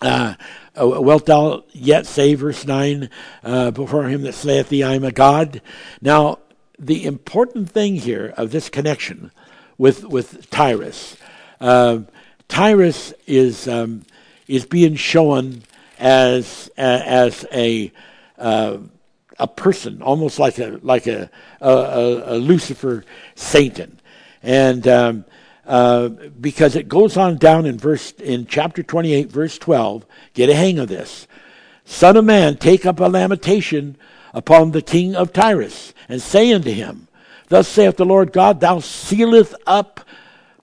Uh, 0.00 0.34
uh, 0.78 0.86
wilt 0.86 1.26
thou 1.26 1.64
yet 1.72 2.06
say, 2.06 2.34
verse 2.34 2.66
9, 2.66 3.08
uh, 3.42 3.70
before 3.70 4.08
him 4.08 4.22
that 4.22 4.34
slayeth 4.34 4.68
thee, 4.68 4.82
I 4.82 4.94
am 4.94 5.04
a 5.04 5.12
God? 5.12 5.62
Now, 6.02 6.38
the 6.78 7.04
important 7.04 7.70
thing 7.70 7.96
here 7.96 8.34
of 8.36 8.50
this 8.50 8.68
connection 8.68 9.30
with, 9.78 10.04
with 10.04 10.50
Tyrus, 10.50 11.16
uh, 11.60 12.00
Tyrus 12.48 13.14
is, 13.26 13.66
um, 13.66 14.04
is 14.46 14.66
being 14.66 14.96
shown 14.96 15.62
as, 15.98 16.70
as 16.76 17.46
a, 17.52 17.90
uh, 18.38 18.78
a 19.38 19.46
person, 19.46 20.02
almost 20.02 20.38
like 20.38 20.58
a, 20.58 20.78
like 20.82 21.06
a, 21.06 21.30
a, 21.60 22.22
a 22.26 22.36
Lucifer 22.36 23.04
Satan. 23.34 23.98
And 24.42 24.86
um, 24.86 25.24
uh, 25.66 26.08
because 26.40 26.76
it 26.76 26.88
goes 26.88 27.16
on 27.16 27.36
down 27.36 27.66
in 27.66 27.76
verse 27.78 28.12
in 28.12 28.46
chapter 28.46 28.82
28 28.82 29.30
verse 29.30 29.58
12 29.58 30.06
get 30.34 30.48
a 30.48 30.54
hang 30.54 30.78
of 30.78 30.88
this 30.88 31.26
son 31.84 32.16
of 32.16 32.24
man 32.24 32.56
take 32.56 32.86
up 32.86 33.00
a 33.00 33.04
lamentation 33.04 33.96
upon 34.32 34.70
the 34.70 34.82
king 34.82 35.16
of 35.16 35.32
tyrus 35.32 35.92
and 36.08 36.22
say 36.22 36.52
unto 36.52 36.70
him 36.70 37.08
thus 37.48 37.66
saith 37.66 37.96
the 37.96 38.04
lord 38.04 38.32
god 38.32 38.60
thou 38.60 38.78
sealeth 38.78 39.54
up 39.66 40.00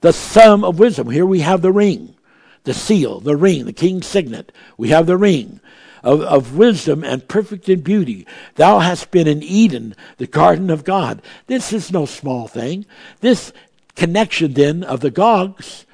the 0.02 0.14
sum 0.14 0.64
of 0.64 0.80
wisdom 0.80 1.10
here 1.10 1.26
we 1.26 1.40
have 1.40 1.62
the 1.62 1.72
ring 1.72 2.16
the 2.64 2.74
seal 2.74 3.20
the 3.20 3.36
ring 3.36 3.66
the 3.66 3.74
king's 3.74 4.08
signet 4.08 4.52
we 4.78 4.90
have 4.90 5.06
the 5.06 5.18
ring 5.18 5.60
of, 6.04 6.22
of 6.22 6.58
wisdom 6.58 7.04
and 7.04 7.28
perfect 7.28 7.70
in 7.70 7.80
beauty. 7.80 8.28
Thou 8.56 8.80
hast 8.80 9.10
been 9.10 9.28
in 9.28 9.42
Eden, 9.42 9.96
the 10.18 10.28
garden 10.28 10.70
of 10.70 10.84
God. 10.84 11.22
This 11.48 11.72
is 11.72 11.92
no 11.92 12.06
small 12.06 12.48
thing. 12.48 12.86
This 13.22 13.54
connection 13.96 14.54
then 14.54 14.84
of 14.84 15.00
the 15.02 15.12
Gogs 15.12 15.86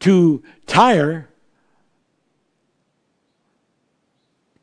to 0.00 0.42
Tyre 0.66 1.28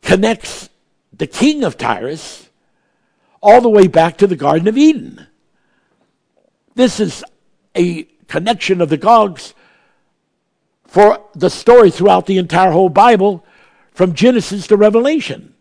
connects 0.01 0.69
the 1.11 1.27
king 1.27 1.63
of 1.63 1.77
Tyrus 1.77 2.49
all 3.41 3.61
the 3.61 3.69
way 3.69 3.87
back 3.87 4.17
to 4.17 4.27
the 4.27 4.35
Garden 4.35 4.67
of 4.67 4.77
Eden. 4.77 5.27
This 6.75 6.99
is 6.99 7.23
a 7.75 8.03
connection 8.27 8.81
of 8.81 8.89
the 8.89 8.97
Gogs 8.97 9.53
for 10.85 11.21
the 11.33 11.49
story 11.49 11.89
throughout 11.89 12.25
the 12.25 12.37
entire 12.37 12.71
whole 12.71 12.89
Bible 12.89 13.45
from 13.91 14.13
Genesis 14.13 14.67
to 14.67 14.77
Revelation. 14.77 15.52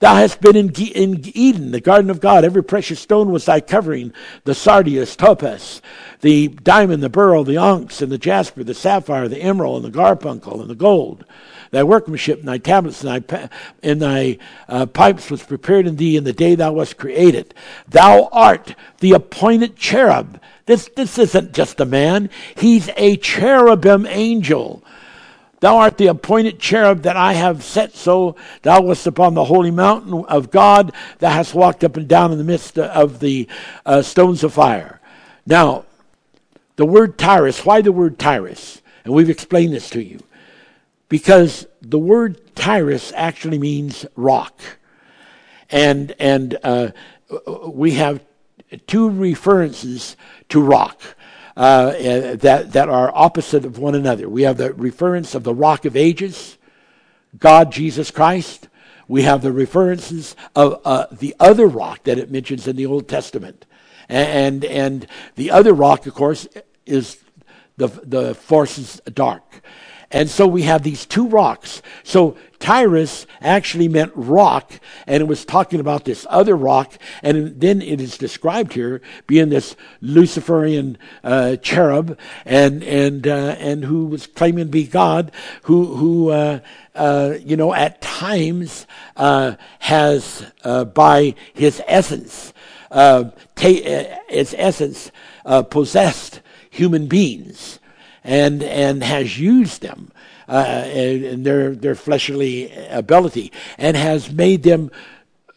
Thou 0.00 0.14
hast 0.14 0.40
been 0.40 0.56
in, 0.56 0.70
in 0.70 1.20
Eden, 1.34 1.72
the 1.72 1.80
garden 1.80 2.08
of 2.10 2.20
God. 2.20 2.42
Every 2.42 2.64
precious 2.64 2.98
stone 2.98 3.30
was 3.30 3.44
thy 3.44 3.60
covering 3.60 4.14
the 4.44 4.54
sardius, 4.54 5.14
topaz, 5.14 5.82
the 6.22 6.48
diamond, 6.48 7.02
the 7.02 7.10
beryl, 7.10 7.44
the 7.44 7.58
onyx, 7.58 8.00
and 8.00 8.10
the 8.10 8.16
jasper, 8.16 8.64
the 8.64 8.72
sapphire, 8.72 9.28
the 9.28 9.42
emerald, 9.42 9.84
and 9.84 9.92
the 9.92 9.98
carbuncle, 9.98 10.62
and 10.62 10.70
the 10.70 10.74
gold. 10.74 11.26
Thy 11.70 11.82
workmanship, 11.82 12.38
and 12.38 12.48
thy 12.48 12.56
tablets, 12.56 13.04
and 13.04 13.26
thy, 13.26 13.50
and 13.82 14.00
thy 14.00 14.38
uh, 14.68 14.86
pipes 14.86 15.30
was 15.30 15.42
prepared 15.42 15.86
in 15.86 15.96
thee 15.96 16.16
in 16.16 16.24
the 16.24 16.32
day 16.32 16.54
thou 16.54 16.72
wast 16.72 16.96
created. 16.96 17.54
Thou 17.86 18.30
art 18.32 18.74
the 19.00 19.12
appointed 19.12 19.76
cherub. 19.76 20.40
This, 20.64 20.88
this 20.96 21.18
isn't 21.18 21.52
just 21.52 21.78
a 21.78 21.84
man. 21.84 22.30
He's 22.56 22.88
a 22.96 23.18
cherubim 23.18 24.06
angel 24.06 24.82
Thou 25.60 25.76
art 25.76 25.98
the 25.98 26.06
appointed 26.06 26.58
cherub 26.58 27.02
that 27.02 27.16
I 27.16 27.34
have 27.34 27.62
set 27.62 27.94
so. 27.94 28.36
Thou 28.62 28.80
wast 28.80 29.06
upon 29.06 29.34
the 29.34 29.44
holy 29.44 29.70
mountain 29.70 30.24
of 30.24 30.50
God. 30.50 30.92
Thou 31.18 31.30
hast 31.30 31.54
walked 31.54 31.84
up 31.84 31.98
and 31.98 32.08
down 32.08 32.32
in 32.32 32.38
the 32.38 32.44
midst 32.44 32.78
of 32.78 33.20
the 33.20 33.46
uh, 33.84 34.00
stones 34.00 34.42
of 34.42 34.54
fire. 34.54 35.00
Now, 35.46 35.84
the 36.76 36.86
word 36.86 37.18
Tyrus, 37.18 37.64
why 37.66 37.82
the 37.82 37.92
word 37.92 38.18
Tyrus? 38.18 38.80
And 39.04 39.12
we've 39.12 39.28
explained 39.28 39.74
this 39.74 39.90
to 39.90 40.02
you. 40.02 40.20
Because 41.10 41.66
the 41.82 41.98
word 41.98 42.54
Tyrus 42.54 43.12
actually 43.14 43.58
means 43.58 44.06
rock. 44.16 44.58
And, 45.68 46.14
and 46.18 46.56
uh, 46.62 46.90
we 47.66 47.92
have 47.92 48.24
two 48.86 49.10
references 49.10 50.16
to 50.48 50.62
rock 50.62 51.02
uh, 51.60 52.36
that, 52.36 52.72
that 52.72 52.88
are 52.88 53.12
opposite 53.14 53.66
of 53.66 53.76
one 53.76 53.94
another. 53.94 54.30
We 54.30 54.44
have 54.44 54.56
the 54.56 54.72
reference 54.72 55.34
of 55.34 55.44
the 55.44 55.52
rock 55.52 55.84
of 55.84 55.94
ages, 55.94 56.56
God, 57.38 57.70
Jesus 57.70 58.10
Christ. 58.10 58.70
We 59.08 59.24
have 59.24 59.42
the 59.42 59.52
references 59.52 60.34
of 60.56 60.80
uh, 60.86 61.08
the 61.12 61.36
other 61.38 61.66
rock 61.66 62.04
that 62.04 62.16
it 62.16 62.30
mentions 62.30 62.66
in 62.66 62.76
the 62.76 62.86
Old 62.86 63.08
Testament. 63.08 63.66
And, 64.08 64.64
and 64.64 65.06
the 65.34 65.50
other 65.50 65.74
rock, 65.74 66.06
of 66.06 66.14
course, 66.14 66.48
is 66.86 67.22
the, 67.76 67.88
the 67.88 68.34
forces 68.34 69.02
dark. 69.12 69.60
And 70.12 70.28
so 70.28 70.46
we 70.46 70.62
have 70.62 70.82
these 70.82 71.06
two 71.06 71.28
rocks. 71.28 71.82
So 72.02 72.36
Tyrus 72.58 73.26
actually 73.40 73.88
meant 73.88 74.12
rock, 74.14 74.72
and 75.06 75.22
it 75.22 75.26
was 75.26 75.44
talking 75.44 75.80
about 75.80 76.04
this 76.04 76.26
other 76.28 76.56
rock, 76.56 76.92
and 77.22 77.58
then 77.60 77.80
it 77.80 78.00
is 78.00 78.18
described 78.18 78.74
here 78.74 79.00
being 79.26 79.48
this 79.48 79.76
Luciferian 80.02 80.98
uh, 81.24 81.56
cherub, 81.56 82.18
and 82.44 82.82
and 82.84 83.26
uh, 83.26 83.56
and 83.58 83.84
who 83.84 84.06
was 84.06 84.26
claiming 84.26 84.66
to 84.66 84.70
be 84.70 84.84
God, 84.86 85.32
who 85.62 85.96
who 85.96 86.30
uh, 86.30 86.60
uh 86.94 87.34
you 87.42 87.56
know 87.56 87.72
at 87.72 88.02
times 88.02 88.86
uh, 89.16 89.54
has 89.78 90.44
uh, 90.62 90.84
by 90.84 91.34
his 91.54 91.80
essence, 91.86 92.52
ta- 92.90 93.40
its 93.56 94.54
essence 94.58 95.10
possessed 95.70 96.40
human 96.70 97.06
beings 97.06 97.79
and 98.24 98.62
and 98.62 99.02
has 99.02 99.38
used 99.38 99.82
them 99.82 100.12
uh, 100.48 100.84
and 100.86 101.44
their 101.44 101.74
their 101.74 101.94
fleshly 101.94 102.72
ability 102.88 103.52
and 103.78 103.96
has 103.96 104.32
made 104.32 104.62
them 104.62 104.90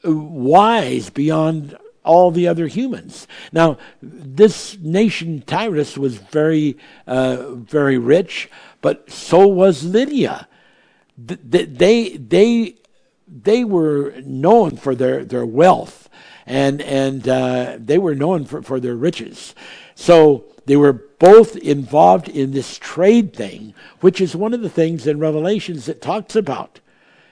wise 0.03 1.09
beyond 1.09 1.78
all 2.03 2.32
the 2.32 2.47
other 2.47 2.68
humans. 2.68 3.28
Now, 3.53 3.78
this 4.01 4.78
nation 4.80 5.41
Tyrus 5.41 5.97
was 5.97 6.18
very 6.18 6.78
uh, 7.07 7.53
very 7.53 7.97
rich, 7.97 8.49
but 8.82 9.09
so 9.09 9.47
was 9.47 9.84
Lydia. 9.84 10.47
They 11.18 12.18
they 12.18 12.76
they 13.28 13.64
were 13.64 14.14
known 14.26 14.78
for 14.78 14.95
their, 14.95 15.24
their 15.24 15.45
wealth 15.45 16.09
and 16.45 16.82
and 16.82 17.28
uh, 17.28 17.78
they 17.80 17.97
were 17.97 18.16
known 18.16 18.45
for, 18.45 18.61
for 18.61 18.80
their 18.80 18.95
riches. 18.95 19.55
So 19.96 20.46
they 20.66 20.76
were 20.76 20.94
both 20.94 21.56
involved 21.56 22.28
in 22.28 22.52
this 22.52 22.78
trade 22.78 23.34
thing, 23.34 23.74
which 24.02 24.20
is 24.22 24.36
one 24.36 24.54
of 24.54 24.62
the 24.62 24.70
things 24.70 25.08
in 25.08 25.20
Revelations 25.20 25.88
it 25.88 26.02
talks 26.02 26.36
about. 26.36 26.80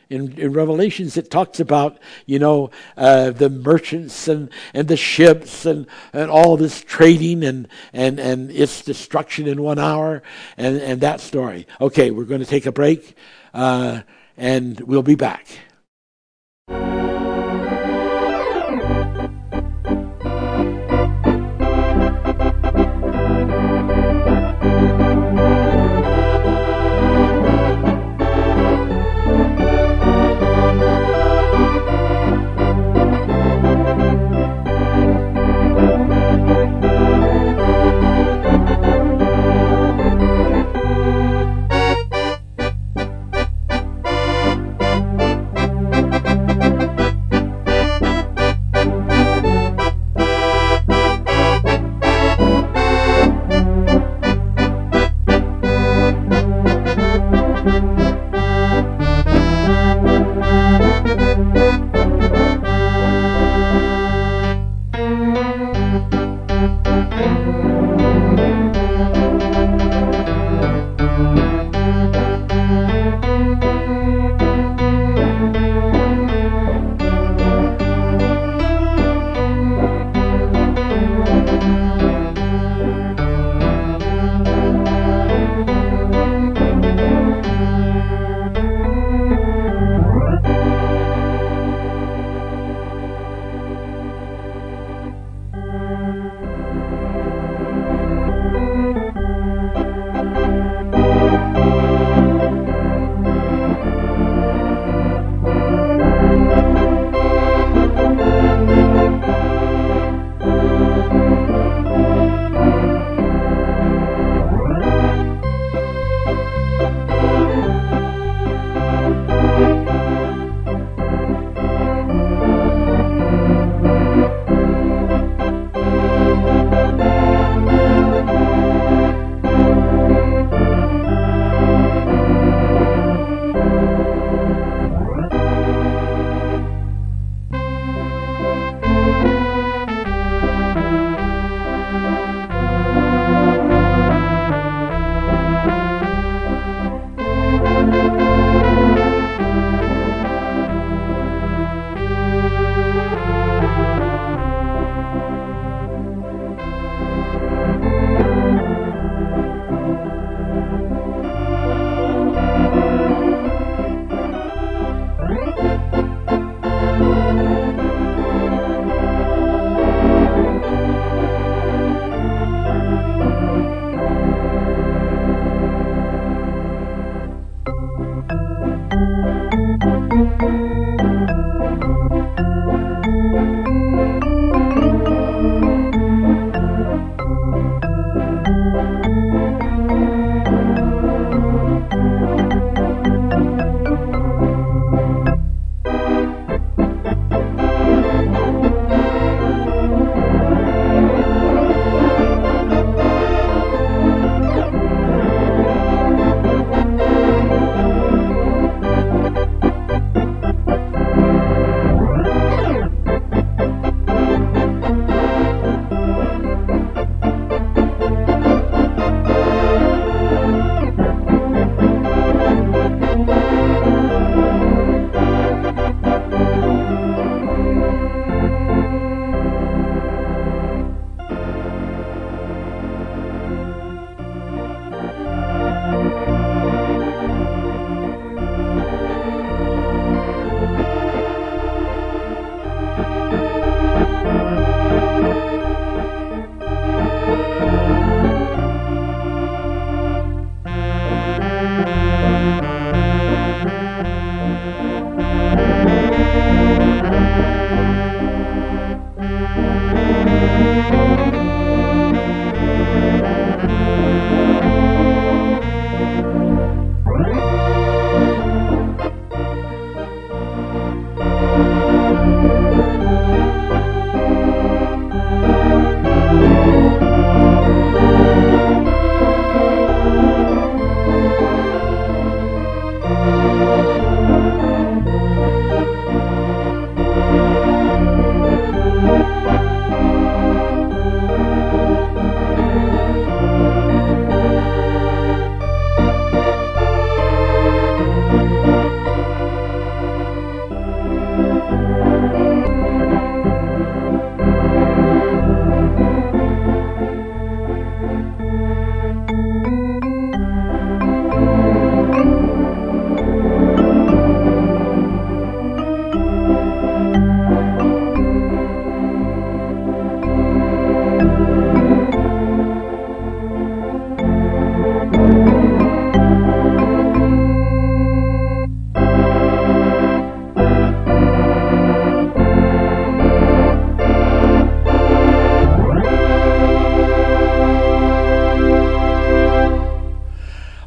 In, 0.10 0.38
in 0.38 0.52
Revelations, 0.52 1.16
it 1.16 1.32
talks 1.32 1.62
about, 1.62 1.98
you 2.26 2.38
know, 2.38 2.70
uh, 2.98 3.32
the 3.32 3.50
merchants 3.50 4.28
and, 4.28 4.50
and 4.74 4.90
the 4.90 4.98
ships 4.98 5.66
and, 5.66 5.88
and 6.12 6.30
all 6.30 6.58
this 6.58 6.82
trading 6.82 7.46
and, 7.46 7.70
and, 7.94 8.20
and 8.20 8.52
its 8.52 8.82
destruction 8.82 9.48
in 9.48 9.62
one 9.62 9.80
hour 9.80 10.22
and, 10.58 10.78
and 10.82 11.00
that 11.00 11.22
story. 11.22 11.66
Okay, 11.80 12.12
we're 12.12 12.26
going 12.26 12.42
to 12.42 12.46
take 12.46 12.66
a 12.66 12.74
break 12.74 13.16
uh, 13.54 14.02
and 14.36 14.82
we'll 14.82 15.02
be 15.02 15.16
back. 15.16 15.48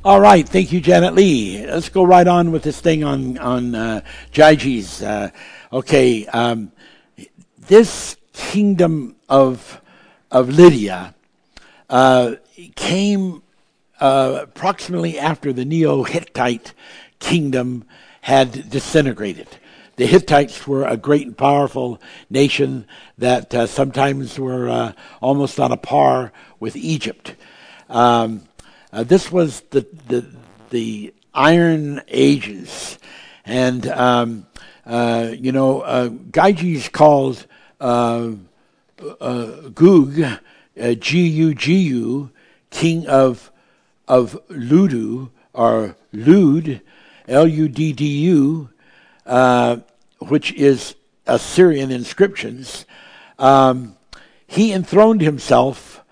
All 0.05 0.21
right, 0.21 0.47
thank 0.47 0.71
you, 0.71 0.83
Janet 0.83 1.15
Lee. 1.15 1.67
Let's 1.67 1.89
go 1.89 2.05
right 2.05 2.29
on 2.29 2.53
with 2.53 2.63
this 2.63 2.79
thing 2.79 3.05
on 3.05 3.39
on 3.39 3.75
uh, 3.75 4.03
Gyges. 4.31 5.03
Uh, 5.03 5.31
okay, 5.73 6.27
um, 6.27 6.73
this 7.57 8.19
kingdom 8.35 9.17
of 9.31 9.81
of 10.31 10.51
Lydia 10.51 11.15
uh, 11.89 12.35
came 12.77 13.43
uh, 13.99 14.41
approximately 14.43 15.19
after 15.19 15.55
the 15.55 15.65
Neo 15.65 16.03
Hittite 16.03 16.75
kingdom 17.19 17.87
had 18.21 18.69
disintegrated. 18.69 19.49
The 19.97 20.05
Hittites 20.05 20.67
were 20.67 20.85
a 20.85 20.99
great 20.99 21.29
and 21.29 21.39
powerful 21.39 21.99
nation 22.29 22.87
that 23.17 23.55
uh, 23.55 23.67
sometimes 23.67 24.39
were 24.39 24.69
uh, 24.69 24.93
almost 25.23 25.59
on 25.59 25.73
a 25.73 25.79
par 25.79 26.31
with 26.61 26.77
Egypt. 26.77 27.37
Um, 27.89 28.43
uh, 28.95 29.03
this 29.03 29.31
was 29.31 29.61
the, 29.71 29.87
the, 30.09 30.25
the 30.71 31.13
Iron 31.35 32.01
Ages, 32.09 32.99
and 33.45 33.87
um, 33.89 34.47
uh, 34.87 35.33
you 35.37 35.51
know, 35.51 35.81
uh, 35.81 36.09
Gyges 36.09 36.91
called 36.93 37.47
uh, 37.81 38.33
uh, 39.21 39.47
Gug, 39.75 40.21
uh, 40.21 40.95
G 40.95 41.27
U 41.27 41.55
G 41.55 41.75
U, 41.75 42.31
king 42.71 43.07
of 43.09 43.51
of 44.07 44.39
Ludu 44.49 45.31
or 45.53 45.97
Lud, 46.13 46.81
L 47.27 47.49
U 47.49 47.69
D 47.69 47.93
D 47.93 48.07
U, 48.07 48.69
uh, 49.27 49.79
which 50.19 50.53
is 50.53 50.95
Assyrian 51.27 51.91
inscriptions. 51.91 52.87
Um, 53.39 53.97
he 54.47 54.73
enthroned 54.73 55.21
himself 55.21 56.04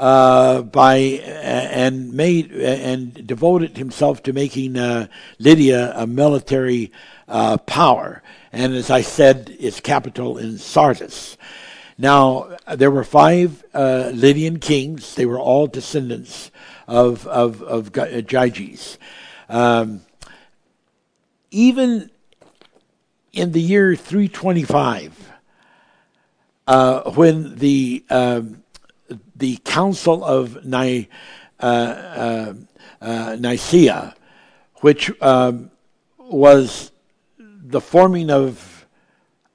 uh, 0.00 0.62
by 0.62 0.96
and 0.96 2.14
made 2.14 2.50
and 2.52 3.26
devoted 3.26 3.76
himself 3.76 4.22
to 4.22 4.32
making 4.32 4.78
uh, 4.78 5.06
Lydia 5.38 5.92
a 5.94 6.06
military 6.06 6.90
uh, 7.28 7.58
power. 7.58 8.22
And 8.50 8.74
as 8.74 8.88
I 8.88 9.02
said, 9.02 9.54
its 9.60 9.78
capital 9.78 10.38
in 10.38 10.56
Sardis. 10.56 11.36
Now 11.98 12.56
there 12.74 12.90
were 12.90 13.04
five 13.04 13.62
uh, 13.74 14.10
Lydian 14.14 14.58
kings. 14.58 15.16
They 15.16 15.26
were 15.26 15.38
all 15.38 15.66
descendants 15.66 16.50
of 16.88 17.26
of 17.26 17.60
of 17.60 17.92
Gyges. 17.92 18.96
Um, 19.50 20.00
even 21.50 22.10
in 23.34 23.52
the 23.52 23.60
year 23.60 23.94
325, 23.94 25.30
uh, 26.66 27.10
when 27.10 27.56
the 27.56 28.02
um, 28.08 28.59
the 29.40 29.56
Council 29.64 30.22
of 30.22 30.64
Ni, 30.64 31.08
uh, 31.58 31.64
uh, 31.64 32.54
uh 33.00 33.36
Nicaea, 33.38 34.14
which 34.76 35.10
um, 35.20 35.70
was 36.18 36.92
the 37.38 37.80
forming 37.80 38.30
of 38.30 38.86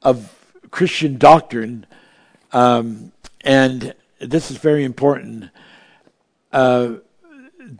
of 0.01 0.31
Christian 0.71 1.17
doctrine, 1.17 1.85
um, 2.51 3.11
and 3.41 3.93
this 4.19 4.51
is 4.51 4.57
very 4.57 4.83
important. 4.83 5.49
Uh, 6.51 6.95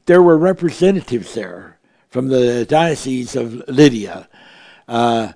there 0.05 0.21
were 0.21 0.37
representatives 0.37 1.33
there 1.33 1.77
from 2.09 2.29
the 2.29 2.65
diocese 2.65 3.35
of 3.35 3.67
Lydia 3.67 4.27
uh, 4.87 5.33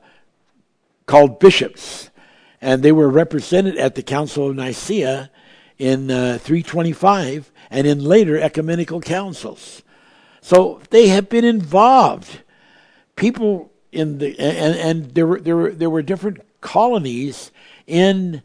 called 1.06 1.40
bishops, 1.40 2.10
and 2.62 2.84
they 2.84 2.92
were 2.92 3.10
represented 3.10 3.78
at 3.78 3.96
the 3.96 4.04
Council 4.04 4.50
of 4.50 4.56
Nicaea 4.56 5.30
in 5.80 6.12
uh, 6.12 6.38
325 6.42 7.52
and 7.72 7.88
in 7.88 8.04
later 8.04 8.40
ecumenical 8.40 9.00
councils. 9.00 9.82
So 10.42 10.82
they 10.90 11.08
have 11.08 11.30
been 11.30 11.46
involved. 11.46 12.42
People 13.16 13.72
in 13.92 14.20
the 14.20 14.38
and, 14.40 14.76
and 14.76 15.16
there 15.16 15.26
were 15.26 15.40
there 15.40 15.56
were 15.56 15.72
there 15.72 15.90
were 15.90 16.02
different 16.02 16.42
colonies 16.62 17.52
in 17.88 18.44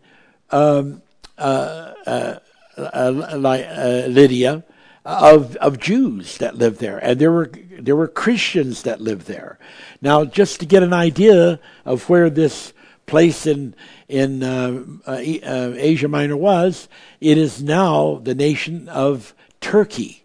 um, 0.51 1.03
uh, 1.37 1.93
uh, 2.07 2.39
uh, 2.77 2.81
uh 2.81 4.07
Lydia 4.09 4.65
of 5.05 5.57
of 5.57 5.79
Jews 5.79 6.39
that 6.39 6.57
lived 6.57 6.81
there, 6.81 6.99
and 6.99 7.21
there 7.21 7.31
were 7.31 7.51
there 7.79 7.97
were 7.97 8.09
Christians 8.09 8.83
that 8.83 9.01
lived 9.01 9.27
there. 9.27 9.59
Now, 10.01 10.25
just 10.25 10.61
to 10.61 10.67
get 10.67 10.83
an 10.83 10.93
idea 10.93 11.61
of 11.85 12.09
where 12.09 12.31
this 12.31 12.73
place 13.07 13.47
in 13.47 13.75
in 14.09 14.43
uh, 14.43 14.83
uh, 15.07 15.13
uh, 15.13 15.73
Asia 15.77 16.09
Minor 16.09 16.37
was, 16.37 16.89
it 17.21 17.39
is 17.39 17.63
now 17.63 18.21
the 18.23 18.35
nation 18.35 18.89
of 18.89 19.35
Turkey, 19.61 20.25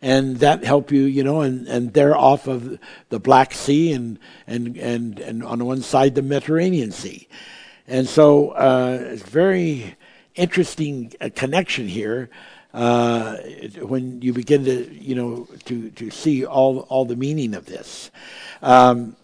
and 0.00 0.38
that 0.38 0.64
help 0.64 0.90
you, 0.90 1.02
you 1.02 1.24
know, 1.24 1.40
and, 1.40 1.66
and 1.68 1.92
they're 1.92 2.16
off 2.16 2.46
of 2.46 2.78
the 3.08 3.18
Black 3.18 3.52
Sea 3.52 3.92
and 3.92 4.18
and 4.46 4.76
and 4.76 5.18
and 5.20 5.44
on 5.44 5.64
one 5.64 5.82
side 5.82 6.14
the 6.14 6.22
Mediterranean 6.22 6.92
Sea, 6.92 7.28
and 7.86 8.08
so 8.08 8.50
uh, 8.50 8.98
it's 9.00 9.22
very 9.22 9.96
interesting 10.34 11.12
uh, 11.20 11.28
connection 11.34 11.86
here 11.86 12.30
uh, 12.74 13.36
when 13.80 14.22
you 14.22 14.32
begin 14.32 14.64
to 14.64 14.92
you 14.94 15.14
know 15.14 15.46
to 15.64 15.90
to 15.90 16.10
see 16.10 16.44
all 16.44 16.80
all 16.88 17.04
the 17.04 17.16
meaning 17.16 17.54
of 17.54 17.66
this. 17.66 18.10
Um, 18.62 19.16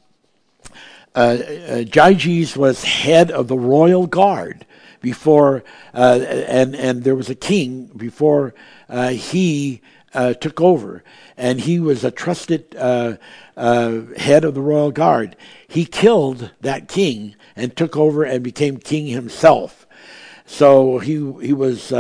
Gyges 1.18 2.56
was 2.56 2.84
head 2.84 3.30
of 3.30 3.48
the 3.48 3.58
royal 3.58 4.06
guard 4.06 4.66
before, 5.00 5.64
uh, 5.94 6.20
and 6.48 6.74
and 6.74 7.04
there 7.04 7.14
was 7.14 7.30
a 7.30 7.34
king 7.34 7.86
before 7.96 8.54
uh, 8.88 9.08
he 9.08 9.80
uh, 10.14 10.34
took 10.34 10.60
over, 10.60 11.02
and 11.36 11.60
he 11.60 11.80
was 11.80 12.04
a 12.04 12.10
trusted 12.10 12.74
uh, 12.76 13.16
head 13.56 14.44
of 14.44 14.54
the 14.54 14.60
royal 14.60 14.90
guard. 14.90 15.36
He 15.66 15.84
killed 15.84 16.50
that 16.60 16.88
king 16.88 17.34
and 17.56 17.76
took 17.76 17.96
over 17.96 18.24
and 18.24 18.42
became 18.42 18.78
king 18.78 19.06
himself. 19.06 19.86
So 20.46 20.98
he 20.98 21.14
he 21.42 21.52
was 21.52 21.92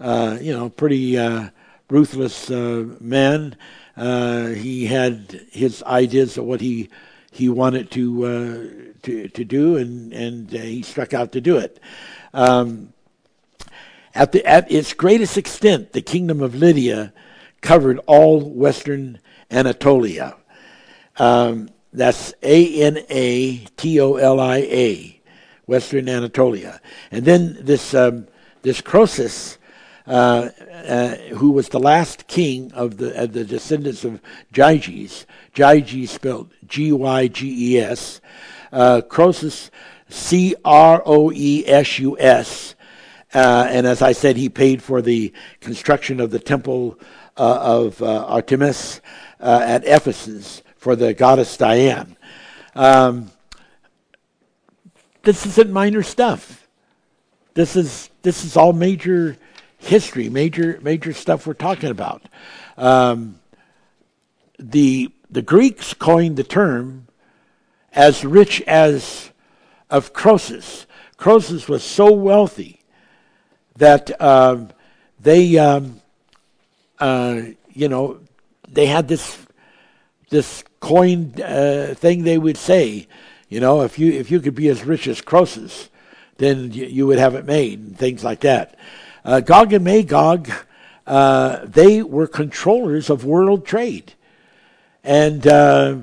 uh, 0.00 0.38
you 0.40 0.52
know, 0.52 0.68
pretty 0.68 1.18
uh, 1.18 1.50
ruthless 1.88 2.50
uh, 2.50 2.86
man. 3.00 3.56
Uh, 3.96 4.48
he 4.48 4.86
had 4.86 5.46
his 5.50 5.82
ideas 5.84 6.36
of 6.36 6.44
what 6.44 6.60
he 6.60 6.90
he 7.34 7.48
wanted 7.48 7.90
to 7.90 8.24
uh, 8.24 8.92
to 9.02 9.28
to 9.28 9.44
do, 9.44 9.76
and 9.76 10.12
and 10.12 10.50
he 10.50 10.82
struck 10.82 11.12
out 11.12 11.32
to 11.32 11.40
do 11.40 11.58
it. 11.58 11.80
Um, 12.32 12.92
at 14.14 14.30
the 14.30 14.46
at 14.46 14.70
its 14.70 14.94
greatest 14.94 15.36
extent, 15.36 15.92
the 15.92 16.00
kingdom 16.00 16.40
of 16.40 16.54
Lydia 16.54 17.12
covered 17.60 17.98
all 18.06 18.40
western 18.40 19.18
Anatolia. 19.50 20.36
Um, 21.18 21.70
that's 21.92 22.34
A 22.42 22.82
N 22.82 22.98
A 23.10 23.58
T 23.76 24.00
O 24.00 24.14
L 24.14 24.38
I 24.38 24.58
A, 24.58 25.20
Western 25.66 26.08
Anatolia. 26.08 26.80
And 27.10 27.24
then 27.24 27.58
this 27.60 27.94
um, 27.94 28.28
this 28.62 28.80
Croesus 28.80 29.58
uh, 30.06 30.50
uh, 30.86 31.14
who 31.34 31.50
was 31.50 31.70
the 31.70 31.80
last 31.80 32.26
king 32.26 32.70
of 32.72 32.98
the, 32.98 33.18
uh, 33.18 33.26
the 33.26 33.44
descendants 33.44 34.04
of 34.04 34.20
Gyges. 34.52 35.24
Gyges 35.54 36.10
spelled 36.10 36.50
G 36.66 36.92
Y 36.92 37.28
G 37.28 37.74
E 37.74 37.80
S. 37.80 38.20
Uh, 38.70 39.00
Croesus, 39.00 39.70
C 40.08 40.54
R 40.64 41.02
O 41.06 41.32
E 41.32 41.64
S 41.66 41.98
U 42.00 42.18
S. 42.18 42.74
Uh, 43.32 43.66
and 43.70 43.86
as 43.86 44.02
I 44.02 44.12
said, 44.12 44.36
he 44.36 44.48
paid 44.48 44.82
for 44.82 45.00
the 45.00 45.32
construction 45.60 46.20
of 46.20 46.30
the 46.30 46.38
temple 46.38 46.98
of 47.36 48.00
Artemis 48.02 49.00
at 49.40 49.84
Ephesus 49.84 50.62
for 50.76 50.94
the 50.94 51.14
goddess 51.14 51.56
Diane. 51.56 52.16
Um, 52.74 53.30
this 55.22 55.46
isn't 55.46 55.70
minor 55.70 56.02
stuff. 56.02 56.68
This 57.54 57.74
is 57.74 58.10
this 58.22 58.44
is 58.44 58.56
all 58.56 58.72
major 58.72 59.38
history, 59.86 60.28
major 60.28 60.78
major 60.82 61.12
stuff 61.12 61.46
we're 61.46 61.54
talking 61.54 61.90
about. 61.90 62.22
Um, 62.76 63.40
the 64.58 65.12
the 65.30 65.42
Greeks 65.42 65.94
coined 65.94 66.36
the 66.36 66.44
term 66.44 67.06
as 67.92 68.24
rich 68.24 68.60
as 68.62 69.30
of 69.90 70.12
Croesus. 70.12 70.86
Croesus 71.16 71.68
was 71.68 71.82
so 71.82 72.12
wealthy 72.12 72.80
that 73.76 74.20
um, 74.20 74.70
they, 75.20 75.56
um, 75.58 76.00
uh, 76.98 77.40
you 77.72 77.88
know, 77.88 78.20
they 78.68 78.86
had 78.86 79.08
this 79.08 79.38
this 80.30 80.64
coined 80.80 81.40
uh, 81.40 81.94
thing 81.94 82.24
they 82.24 82.38
would 82.38 82.56
say, 82.56 83.06
you 83.48 83.60
know, 83.60 83.82
if 83.82 83.98
you 83.98 84.12
if 84.12 84.30
you 84.30 84.40
could 84.40 84.54
be 84.54 84.68
as 84.68 84.84
rich 84.84 85.06
as 85.06 85.20
Croesus, 85.20 85.88
then 86.38 86.72
you, 86.72 86.86
you 86.86 87.06
would 87.06 87.18
have 87.18 87.34
it 87.34 87.44
made, 87.44 87.78
and 87.78 87.98
things 87.98 88.24
like 88.24 88.40
that. 88.40 88.76
Uh, 89.24 89.40
Gog 89.40 89.72
and 89.72 89.84
Magog, 89.84 90.50
uh, 91.06 91.60
they 91.64 92.02
were 92.02 92.26
controllers 92.26 93.08
of 93.08 93.24
world 93.24 93.66
trade, 93.66 94.12
and 95.02 95.46
uh, 95.46 95.98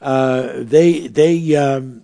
uh 0.00 0.52
they 0.56 1.06
they 1.06 1.56
um, 1.56 2.02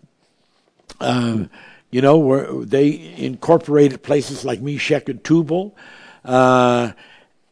uh, 1.00 1.44
you 1.90 2.00
know 2.00 2.18
were 2.18 2.64
they 2.64 3.14
incorporated 3.16 4.02
places 4.02 4.44
like 4.44 4.60
Meshech 4.62 5.08
and 5.08 5.22
Tubal, 5.22 5.76
uh, 6.24 6.92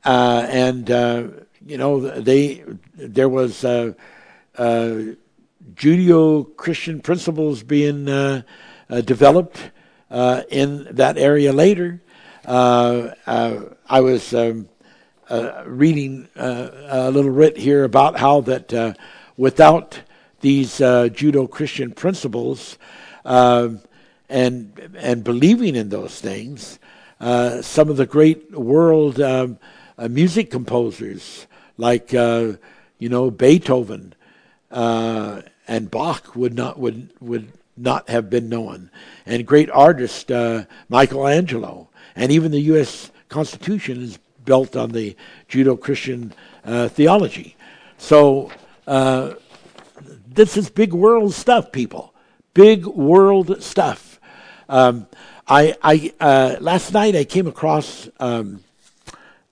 and 0.04 0.88
you 1.66 1.76
know, 1.76 2.00
they 2.00 2.64
there 2.94 3.28
was 3.28 3.64
Judeo-Christian 5.74 7.00
principles 7.00 7.62
being 7.62 8.08
uh, 8.08 8.42
uh 8.88 9.00
developed 9.02 9.70
uh, 10.10 10.42
in 10.50 10.88
that 10.90 11.18
area 11.18 11.52
later. 11.52 12.00
Uh, 12.44 13.10
I 13.26 14.00
was 14.00 14.32
um, 14.34 14.68
reading 15.64 16.28
a 16.36 17.10
little 17.10 17.30
writ 17.30 17.56
here 17.56 17.84
about 17.84 18.18
how 18.18 18.40
that 18.42 18.96
without 19.36 20.00
these 20.40 20.78
Judeo-Christian 20.78 21.92
principles 21.92 22.78
and 23.24 23.82
and 24.28 25.24
believing 25.24 25.76
in 25.76 25.88
those 25.88 26.20
things, 26.20 26.78
some 27.20 27.88
of 27.90 27.96
the 27.96 28.06
great 28.06 28.52
world 28.52 29.20
um, 29.20 29.58
music 30.08 30.50
composers 30.50 31.46
like 31.76 32.14
uh, 32.14 32.52
you 32.98 33.08
know 33.08 33.30
Beethoven 33.30 34.14
uh, 34.70 35.42
and 35.68 35.90
Bach 35.90 36.34
would 36.34 36.54
not 36.54 36.78
would 36.78 37.10
would 37.20 37.52
not 37.76 38.08
have 38.08 38.30
been 38.30 38.48
known, 38.48 38.90
and 39.26 39.46
great 39.46 39.70
artist 39.70 40.30
uh, 40.30 40.64
Michelangelo, 40.88 41.88
and 42.16 42.32
even 42.32 42.50
the 42.50 42.60
U.S. 42.72 43.10
Constitution 43.28 44.02
is 44.02 44.18
built 44.44 44.76
on 44.76 44.90
the 44.90 45.16
Judeo-Christian 45.48 46.32
uh, 46.64 46.88
theology. 46.88 47.56
So 47.98 48.50
uh, 48.86 49.34
this 50.26 50.56
is 50.56 50.70
big 50.70 50.92
world 50.92 51.34
stuff, 51.34 51.72
people. 51.72 52.14
Big 52.54 52.86
world 52.86 53.62
stuff. 53.62 54.20
Um, 54.68 55.06
I, 55.46 55.76
I 55.82 56.12
uh, 56.20 56.56
last 56.60 56.92
night 56.92 57.16
I 57.16 57.24
came 57.24 57.46
across. 57.46 58.08
Um, 58.18 58.64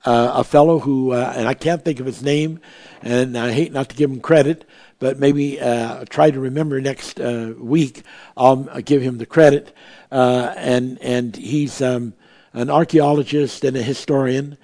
uh, 0.05 0.33
a 0.37 0.45
fellow 0.45 0.79
who, 0.79 1.13
uh, 1.13 1.35
and 1.37 1.47
I 1.47 1.55
can't 1.55 1.85
think 1.85 2.01
of 2.01 2.07
his 2.07 2.23
name, 2.23 2.61
and 3.03 3.37
I 3.37 3.53
hate 3.53 3.73
not 3.73 3.91
to 3.91 3.97
give 3.97 4.11
him 4.11 4.21
credit, 4.21 4.65
but 4.99 5.19
maybe 5.19 5.61
uh, 5.61 6.05
try 6.09 6.31
to 6.31 6.41
remember 6.41 6.81
next 6.81 7.21
uh, 7.21 7.53
week. 7.59 8.03
I'll 8.37 8.65
give 8.81 9.03
him 9.03 9.19
the 9.19 9.27
credit, 9.27 9.75
uh, 10.11 10.55
and 10.57 10.99
and 11.03 11.37
he's 11.37 11.83
um, 11.83 12.15
an 12.53 12.71
archaeologist 12.71 13.65
and 13.65 13.77
a 13.77 13.83
historian. 13.83 14.59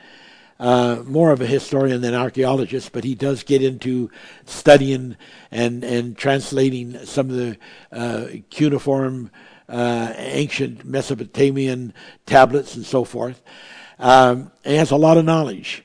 Uh, 0.60 1.02
more 1.04 1.32
of 1.32 1.40
a 1.40 1.46
historian 1.46 2.00
than 2.00 2.14
archaeologist, 2.14 2.92
but 2.92 3.02
he 3.02 3.16
does 3.16 3.42
get 3.42 3.60
into 3.60 4.08
studying 4.46 5.16
and 5.50 5.82
and 5.82 6.16
translating 6.16 6.96
some 7.04 7.28
of 7.28 7.34
the 7.34 7.58
uh, 7.90 8.26
cuneiform, 8.50 9.32
uh, 9.68 10.12
ancient 10.16 10.84
Mesopotamian 10.84 11.92
tablets 12.24 12.76
and 12.76 12.86
so 12.86 13.02
forth. 13.02 13.42
Um, 13.98 14.52
he 14.64 14.76
has 14.76 14.90
a 14.90 14.96
lot 14.96 15.16
of 15.16 15.24
knowledge, 15.24 15.84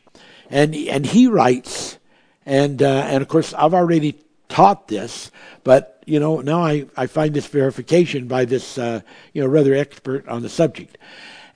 and 0.49 0.75
and 0.75 1.05
he 1.05 1.27
writes, 1.27 1.97
and 2.45 2.81
uh, 2.81 3.05
and 3.07 3.21
of 3.21 3.27
course 3.27 3.53
I've 3.53 3.73
already 3.73 4.19
taught 4.49 4.87
this, 4.87 5.31
but 5.63 6.01
you 6.05 6.19
know 6.19 6.41
now 6.41 6.61
I, 6.61 6.87
I 6.97 7.07
find 7.07 7.33
this 7.33 7.47
verification 7.47 8.27
by 8.27 8.45
this 8.45 8.77
uh, 8.77 9.01
you 9.33 9.41
know 9.41 9.47
rather 9.47 9.73
expert 9.73 10.27
on 10.27 10.41
the 10.41 10.49
subject, 10.49 10.97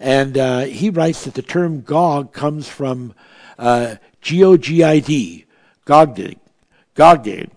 and 0.04 0.38
uh, 0.38 0.60
he 0.66 0.89
writes 0.89 1.24
that 1.24 1.34
the 1.34 1.41
term 1.41 1.80
Gog 1.80 2.34
comes 2.34 2.68
from 2.68 3.14
uh, 3.58 3.95
G-O-G-I-D, 4.20 5.45
Gogid, 5.86 6.38
Gogid, 6.93 7.49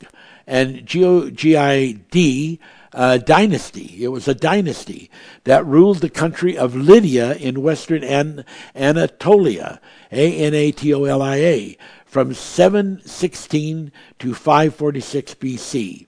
and 0.47 0.87
G-O-G-I-D 0.87 2.61
uh, 2.93 3.19
dynasty. 3.19 4.05
It 4.05 4.09
was 4.09 4.29
a 4.29 4.35
dynasty 4.35 5.11
that 5.43 5.67
ruled 5.67 5.99
the 5.99 6.09
country 6.09 6.57
of 6.57 6.77
Lydia 6.77 7.35
in 7.35 7.63
western 7.63 8.05
An- 8.05 8.45
Anatolia, 8.77 9.81
A 10.13 10.37
N 10.37 10.55
A 10.55 10.71
T 10.71 10.95
O 10.95 11.03
L 11.03 11.21
I 11.21 11.37
A, 11.39 11.79
from 12.05 12.33
716 12.33 13.91
to 14.21 14.35
546 14.35 15.35
BC. 15.35 16.07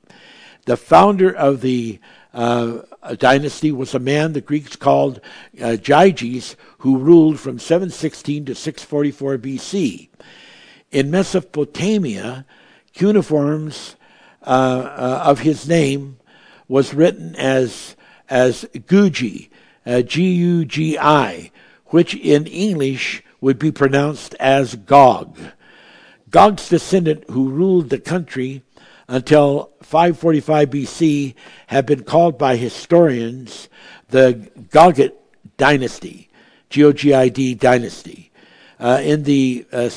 The 0.67 0.77
founder 0.77 1.35
of 1.35 1.63
the 1.63 1.99
uh, 2.39 3.17
dynasty 3.17 3.73
was 3.73 3.95
a 3.95 3.99
man 3.99 4.33
the 4.33 4.41
Greeks 4.41 4.77
called 4.77 5.21
uh, 5.61 5.77
Gyges, 5.77 6.55
who 6.79 6.97
ruled 6.97 7.41
from 7.41 7.59
716 7.59 8.45
to 8.45 8.55
644 8.55 9.39
BC. 9.39 10.09
In 10.93 11.11
Mesopotamia, 11.11 12.47
cuneiforms 12.95 13.97
uh, 14.47 14.51
uh, 14.51 15.23
of 15.27 15.41
his 15.41 15.67
name 15.69 16.19
was 16.69 16.95
written 16.95 17.35
as 17.35 17.97
as 18.31 18.65
Gugi, 18.73 19.49
uh, 19.87 20.03
G-U-G-I, 20.03 21.51
which 21.87 22.15
in 22.15 22.47
English 22.47 23.25
would 23.41 23.59
be 23.59 23.73
pronounced 23.73 24.35
as 24.35 24.77
Gog. 24.77 25.39
Gog's 26.31 26.69
descendant, 26.69 27.25
who 27.31 27.49
ruled 27.49 27.89
the 27.89 27.99
country 27.99 28.63
until 29.09 29.71
545 29.83 30.71
BC, 30.71 31.35
have 31.69 31.87
been 31.87 32.05
called 32.05 32.39
by 32.39 32.57
historians 32.57 33.69
the 34.09 34.51
Gogid 34.71 35.13
dynasty, 35.57 36.29
G-O-G-I-D 36.71 37.55
dynasty. 37.55 38.31
Uh, 38.79 39.01
in 39.03 39.25
the 39.25 39.67
uh, 39.73 39.89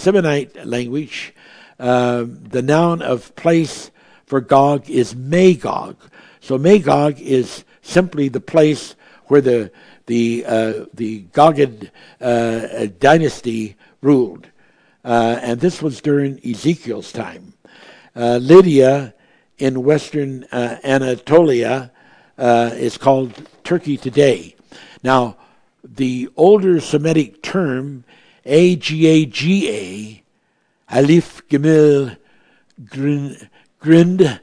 language, 0.66 1.36
uh, 1.80 2.26
the 2.28 2.62
noun 2.62 3.02
of 3.02 3.36
place 3.36 3.92
for 4.26 4.42
Gog 4.42 4.90
is 4.90 5.16
Magog, 5.16 5.98
so 6.40 6.58
Magog 6.58 7.20
is 7.20 7.64
simply 7.82 8.30
the 8.30 8.40
place 8.40 8.96
where 9.26 9.42
the 9.42 9.72
the 10.08 10.44
uh, 10.46 10.86
the 10.94 11.24
Gogid 11.34 11.90
uh, 12.20 12.88
dynasty 13.00 13.76
ruled, 14.02 14.48
uh, 15.06 15.40
and 15.42 15.60
this 15.60 15.82
was 15.82 16.02
during 16.02 16.40
Ezekiel's 16.46 17.12
time. 17.12 17.54
Uh, 18.16 18.38
Lydia 18.42 19.14
in 19.58 19.84
western 19.84 20.44
uh, 20.52 20.78
Anatolia 20.84 21.92
uh, 22.38 22.72
is 22.74 22.98
called 22.98 23.48
Turkey 23.64 23.98
today. 23.98 24.56
Now, 25.04 25.38
the 25.84 26.30
older 26.36 26.80
Semitic 26.80 27.42
term 27.42 28.04
Agaga, 28.46 30.22
Alif 30.90 31.48
Gemil 31.48 32.18
Grind 33.80 34.40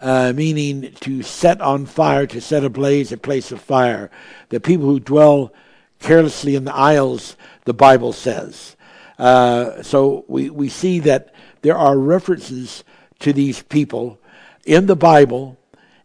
uh, 0.00 0.32
meaning 0.34 0.92
to 1.00 1.22
set 1.22 1.60
on 1.60 1.86
fire, 1.86 2.26
to 2.26 2.40
set 2.40 2.64
ablaze 2.64 3.12
a 3.12 3.18
place 3.18 3.52
of 3.52 3.60
fire. 3.60 4.10
The 4.48 4.60
people 4.60 4.86
who 4.86 5.00
dwell 5.00 5.52
carelessly 5.98 6.54
in 6.54 6.64
the 6.64 6.74
isles, 6.74 7.36
the 7.64 7.74
Bible 7.74 8.12
says. 8.12 8.76
Uh, 9.18 9.82
so 9.82 10.24
we, 10.26 10.48
we 10.48 10.70
see 10.70 11.00
that 11.00 11.34
there 11.60 11.76
are 11.76 11.98
references 11.98 12.82
to 13.20 13.32
these 13.32 13.62
people 13.62 14.18
in 14.64 14.86
the 14.86 14.96
Bible, 14.96 15.58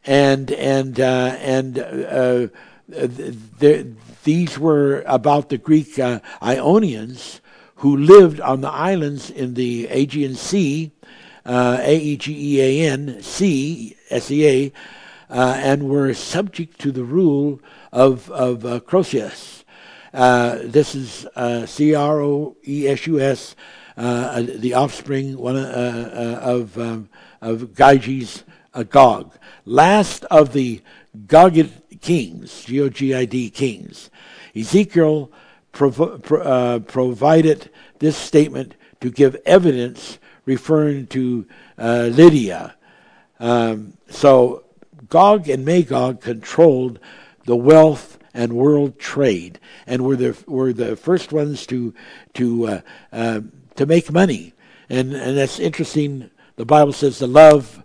and 0.05 0.51
and 0.51 0.99
uh, 0.99 1.35
and 1.39 1.79
uh, 1.79 2.47
these 4.23 4.59
were 4.59 5.03
about 5.07 5.49
the 5.49 5.57
Greek 5.57 5.97
uh, 5.99 6.19
Ionians 6.41 7.41
who 7.77 7.97
lived 7.97 8.39
on 8.39 8.61
the 8.61 8.71
islands 8.71 9.29
in 9.29 9.53
the 9.53 9.87
Aegean 9.87 10.35
Sea 10.35 10.91
uh, 11.45 11.77
A 11.81 11.97
E 11.97 12.17
G 12.17 12.57
E 12.57 12.61
A 12.61 12.91
N 12.91 13.21
C 13.21 13.95
S 14.09 14.31
E 14.31 14.47
A, 14.47 14.73
uh, 15.29 15.53
and 15.57 15.89
were 15.89 16.13
subject 16.13 16.79
to 16.79 16.91
the 16.91 17.03
rule 17.03 17.59
of 17.91 18.29
of 18.31 18.65
uh, 18.65 18.79
Croesus. 18.79 19.63
Uh, 20.13 20.59
this 20.63 20.95
is 20.95 21.25
uh, 21.35 21.65
C 21.65 21.93
R 21.93 22.21
O 22.21 22.55
E 22.65 22.87
S 22.87 23.05
U 23.07 23.19
S, 23.19 23.55
uh, 23.97 24.41
the 24.41 24.73
offspring 24.73 25.37
one 25.37 25.55
of 25.57 26.77
um, 26.77 27.09
of 27.41 27.73
Gyges 27.73 28.43
Gog, 28.89 29.37
last 29.65 30.25
of 30.25 30.53
the 30.53 30.81
Gogid 31.27 31.69
kings, 32.01 32.65
G 32.65 32.81
O 32.81 32.89
G 32.89 33.13
I 33.13 33.25
D 33.25 33.49
kings. 33.49 34.09
Ezekiel 34.55 35.31
pro- 35.71 36.79
provided 36.79 37.69
this 37.99 38.17
statement 38.17 38.75
to 39.01 39.09
give 39.11 39.35
evidence 39.45 40.19
referring 40.45 41.07
to 41.07 41.45
uh, 41.77 42.09
Lydia. 42.11 42.75
Um, 43.39 43.97
so 44.09 44.63
Gog 45.09 45.49
and 45.49 45.65
Magog 45.65 46.21
controlled 46.21 46.99
the 47.45 47.55
wealth 47.55 48.17
and 48.33 48.53
world 48.53 48.99
trade, 48.99 49.59
and 49.87 50.03
were 50.03 50.15
the 50.15 50.37
were 50.47 50.73
the 50.73 50.95
first 50.95 51.31
ones 51.31 51.65
to 51.67 51.93
to 52.33 52.67
uh, 52.67 52.81
uh, 53.11 53.39
to 53.75 53.85
make 53.85 54.11
money. 54.11 54.53
And 54.89 55.13
and 55.13 55.37
that's 55.37 55.59
interesting. 55.59 56.29
The 56.55 56.65
Bible 56.65 56.93
says 56.93 57.19
the 57.19 57.27
love 57.27 57.83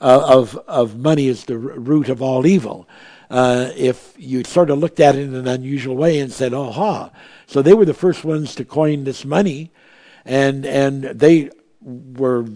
uh, 0.00 0.24
of 0.28 0.56
of 0.66 0.96
money 0.96 1.28
is 1.28 1.44
the 1.44 1.58
root 1.58 2.08
of 2.08 2.20
all 2.20 2.46
evil. 2.46 2.88
Uh, 3.30 3.70
if 3.76 4.14
you 4.18 4.44
sort 4.44 4.68
of 4.68 4.78
looked 4.78 5.00
at 5.00 5.14
it 5.14 5.22
in 5.22 5.34
an 5.34 5.48
unusual 5.48 5.96
way 5.96 6.18
and 6.18 6.32
said, 6.32 6.52
"Oh, 6.52 6.70
ha!" 6.70 7.10
So 7.46 7.62
they 7.62 7.74
were 7.74 7.84
the 7.84 7.94
first 7.94 8.24
ones 8.24 8.54
to 8.56 8.64
coin 8.64 9.04
this 9.04 9.24
money, 9.24 9.72
and 10.24 10.66
and 10.66 11.04
they 11.04 11.50
were 11.80 12.46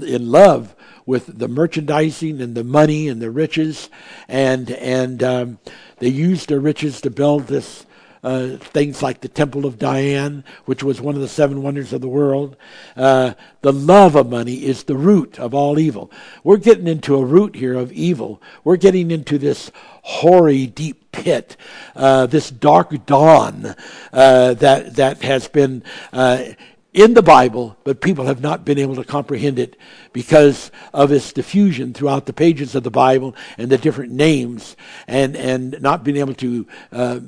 in 0.00 0.30
love 0.30 0.76
with 1.06 1.38
the 1.38 1.48
merchandising 1.48 2.40
and 2.40 2.54
the 2.54 2.64
money 2.64 3.08
and 3.08 3.20
the 3.20 3.30
riches, 3.30 3.90
and 4.28 4.70
and 4.70 5.22
um, 5.22 5.58
they 5.98 6.08
used 6.08 6.48
their 6.48 6.60
riches 6.60 7.00
to 7.00 7.10
build 7.10 7.46
this 7.46 7.86
uh, 8.22 8.56
things 8.56 9.02
like 9.02 9.20
the 9.20 9.28
Temple 9.28 9.66
of 9.66 9.78
Diana, 9.78 10.44
which 10.64 10.82
was 10.82 11.00
one 11.00 11.14
of 11.14 11.20
the 11.20 11.28
seven 11.28 11.62
wonders 11.62 11.92
of 11.92 12.00
the 12.00 12.08
world. 12.08 12.56
Uh, 12.96 13.34
the 13.62 13.72
love 13.72 14.14
of 14.14 14.30
money 14.30 14.64
is 14.64 14.84
the 14.84 14.96
root 14.96 15.38
of 15.38 15.54
all 15.54 15.78
evil. 15.78 16.10
We're 16.44 16.58
getting 16.58 16.86
into 16.86 17.16
a 17.16 17.24
root 17.24 17.56
here 17.56 17.74
of 17.74 17.92
evil. 17.92 18.40
We're 18.64 18.76
getting 18.76 19.10
into 19.10 19.38
this 19.38 19.70
hoary, 20.02 20.66
deep 20.66 21.10
pit, 21.12 21.56
uh, 21.96 22.26
this 22.26 22.50
dark 22.50 23.06
dawn 23.06 23.74
uh, 24.12 24.54
that 24.54 24.96
that 24.96 25.22
has 25.22 25.48
been 25.48 25.82
uh, 26.12 26.44
in 26.92 27.14
the 27.14 27.22
Bible, 27.22 27.76
but 27.84 28.00
people 28.00 28.26
have 28.26 28.42
not 28.42 28.64
been 28.64 28.78
able 28.78 28.96
to 28.96 29.04
comprehend 29.04 29.58
it 29.58 29.76
because 30.12 30.70
of 30.92 31.10
its 31.10 31.32
diffusion 31.32 31.94
throughout 31.94 32.26
the 32.26 32.32
pages 32.32 32.74
of 32.74 32.82
the 32.82 32.90
Bible 32.90 33.34
and 33.56 33.70
the 33.70 33.78
different 33.78 34.12
names, 34.12 34.76
and 35.06 35.34
and 35.36 35.80
not 35.80 36.04
being 36.04 36.18
able 36.18 36.34
to. 36.34 36.66
Uh, 36.92 37.20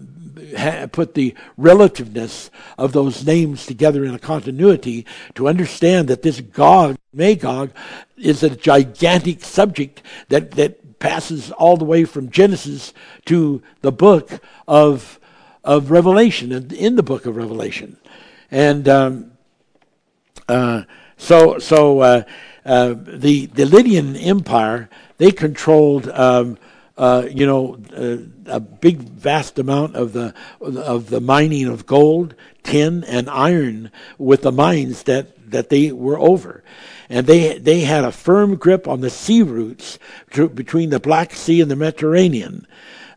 put 0.92 1.14
the 1.14 1.34
relativeness 1.56 2.50
of 2.78 2.92
those 2.92 3.26
names 3.26 3.66
together 3.66 4.04
in 4.04 4.14
a 4.14 4.18
continuity 4.18 5.06
to 5.34 5.48
understand 5.48 6.08
that 6.08 6.22
this 6.22 6.40
Gog, 6.40 6.96
Magog, 7.12 7.70
is 8.16 8.42
a 8.42 8.50
gigantic 8.50 9.42
subject 9.42 10.02
that, 10.28 10.52
that 10.52 10.98
passes 10.98 11.50
all 11.52 11.76
the 11.76 11.84
way 11.84 12.04
from 12.04 12.30
Genesis 12.30 12.92
to 13.26 13.62
the 13.80 13.92
book 13.92 14.40
of, 14.66 15.18
of 15.62 15.90
Revelation, 15.90 16.52
and 16.52 16.72
in 16.72 16.96
the 16.96 17.02
book 17.02 17.26
of 17.26 17.36
Revelation. 17.36 17.96
And 18.50 18.88
um, 18.88 19.32
uh, 20.48 20.82
so, 21.16 21.58
so 21.58 22.00
uh, 22.00 22.22
uh, 22.64 22.94
the 22.96 23.46
the 23.46 23.66
Lydian 23.66 24.16
Empire 24.16 24.88
they 25.18 25.30
controlled, 25.30 26.08
um, 26.08 26.58
uh, 26.96 27.26
you 27.28 27.46
know, 27.46 27.76
uh, 27.96 28.18
a 28.46 28.60
big 28.60 28.98
vast 28.98 29.58
amount 29.58 29.96
of 29.96 30.12
the 30.12 30.32
of 30.60 31.10
the 31.10 31.20
mining 31.20 31.66
of 31.66 31.86
gold, 31.86 32.34
tin, 32.62 33.02
and 33.04 33.28
iron 33.28 33.90
with 34.16 34.42
the 34.42 34.52
mines 34.52 35.02
that 35.04 35.50
that 35.50 35.70
they 35.70 35.90
were 35.90 36.18
over. 36.18 36.62
And 37.08 37.26
they 37.26 37.58
they 37.58 37.80
had 37.80 38.04
a 38.04 38.12
firm 38.12 38.54
grip 38.56 38.86
on 38.86 39.00
the 39.00 39.10
sea 39.10 39.42
routes 39.42 39.98
between 40.30 40.90
the 40.90 41.00
Black 41.00 41.32
Sea 41.32 41.60
and 41.60 41.70
the 41.70 41.76
Mediterranean. 41.76 42.66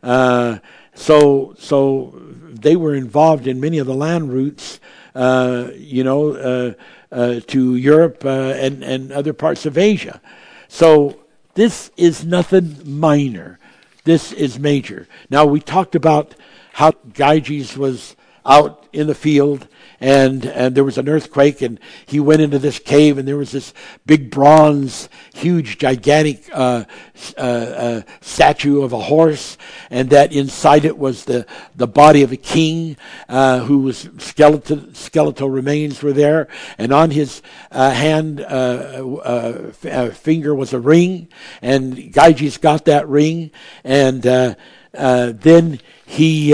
Uh, 0.02 0.58
so 0.94 1.54
so 1.58 2.20
they 2.42 2.74
were 2.74 2.94
involved 2.94 3.46
in 3.46 3.60
many 3.60 3.78
of 3.78 3.86
the 3.86 3.94
land 3.94 4.32
routes, 4.32 4.80
uh, 5.14 5.68
you 5.76 6.02
know, 6.02 6.32
uh, 6.32 6.72
uh 7.14 7.40
to 7.46 7.76
Europe 7.76 8.24
and 8.24 8.82
and 8.82 9.12
other 9.12 9.32
parts 9.32 9.66
of 9.66 9.78
Asia. 9.78 10.20
So 10.66 11.20
this 11.54 11.92
is 11.96 12.24
nothing 12.24 12.78
minor. 12.84 13.58
This 14.04 14.32
is 14.32 14.58
major. 14.58 15.06
Now, 15.30 15.44
we 15.44 15.60
talked 15.60 15.94
about 15.94 16.34
how 16.72 16.92
Gyges 17.12 17.76
was 17.76 18.16
out 18.46 18.86
in 18.92 19.06
the 19.06 19.14
field 19.14 19.68
and 20.00 20.44
and 20.46 20.74
there 20.74 20.84
was 20.84 20.98
an 20.98 21.08
earthquake 21.08 21.60
and 21.60 21.80
he 22.06 22.20
went 22.20 22.40
into 22.40 22.58
this 22.58 22.78
cave 22.78 23.18
and 23.18 23.26
there 23.26 23.36
was 23.36 23.52
this 23.52 23.74
big 24.06 24.30
bronze 24.30 25.08
huge 25.38 25.78
gigantic 25.78 26.48
uh, 26.52 26.84
uh, 27.36 27.40
uh, 27.40 28.02
statue 28.20 28.82
of 28.82 28.92
a 28.92 29.00
horse. 29.00 29.56
And 29.90 30.10
that 30.10 30.32
inside 30.32 30.84
it 30.84 30.98
was 30.98 31.24
the 31.24 31.46
the 31.74 31.86
body 31.86 32.22
of 32.22 32.32
a 32.32 32.36
king 32.36 32.96
uh, 33.28 33.60
who 33.60 33.78
was 33.78 34.08
skeletal 34.18 34.92
skeletal 34.92 35.48
remains 35.48 36.02
were 36.02 36.12
there. 36.12 36.48
And 36.76 36.92
on 36.92 37.10
his 37.10 37.42
uh, 37.70 37.90
hand 37.90 38.40
uh, 38.40 39.70
finger 40.10 40.54
was 40.54 40.72
a 40.72 40.80
ring. 40.80 41.28
And 41.62 41.96
Gyges 42.12 42.60
got 42.60 42.84
that 42.86 43.08
ring. 43.08 43.50
And 43.84 44.22
then 44.22 45.80
he 46.06 46.52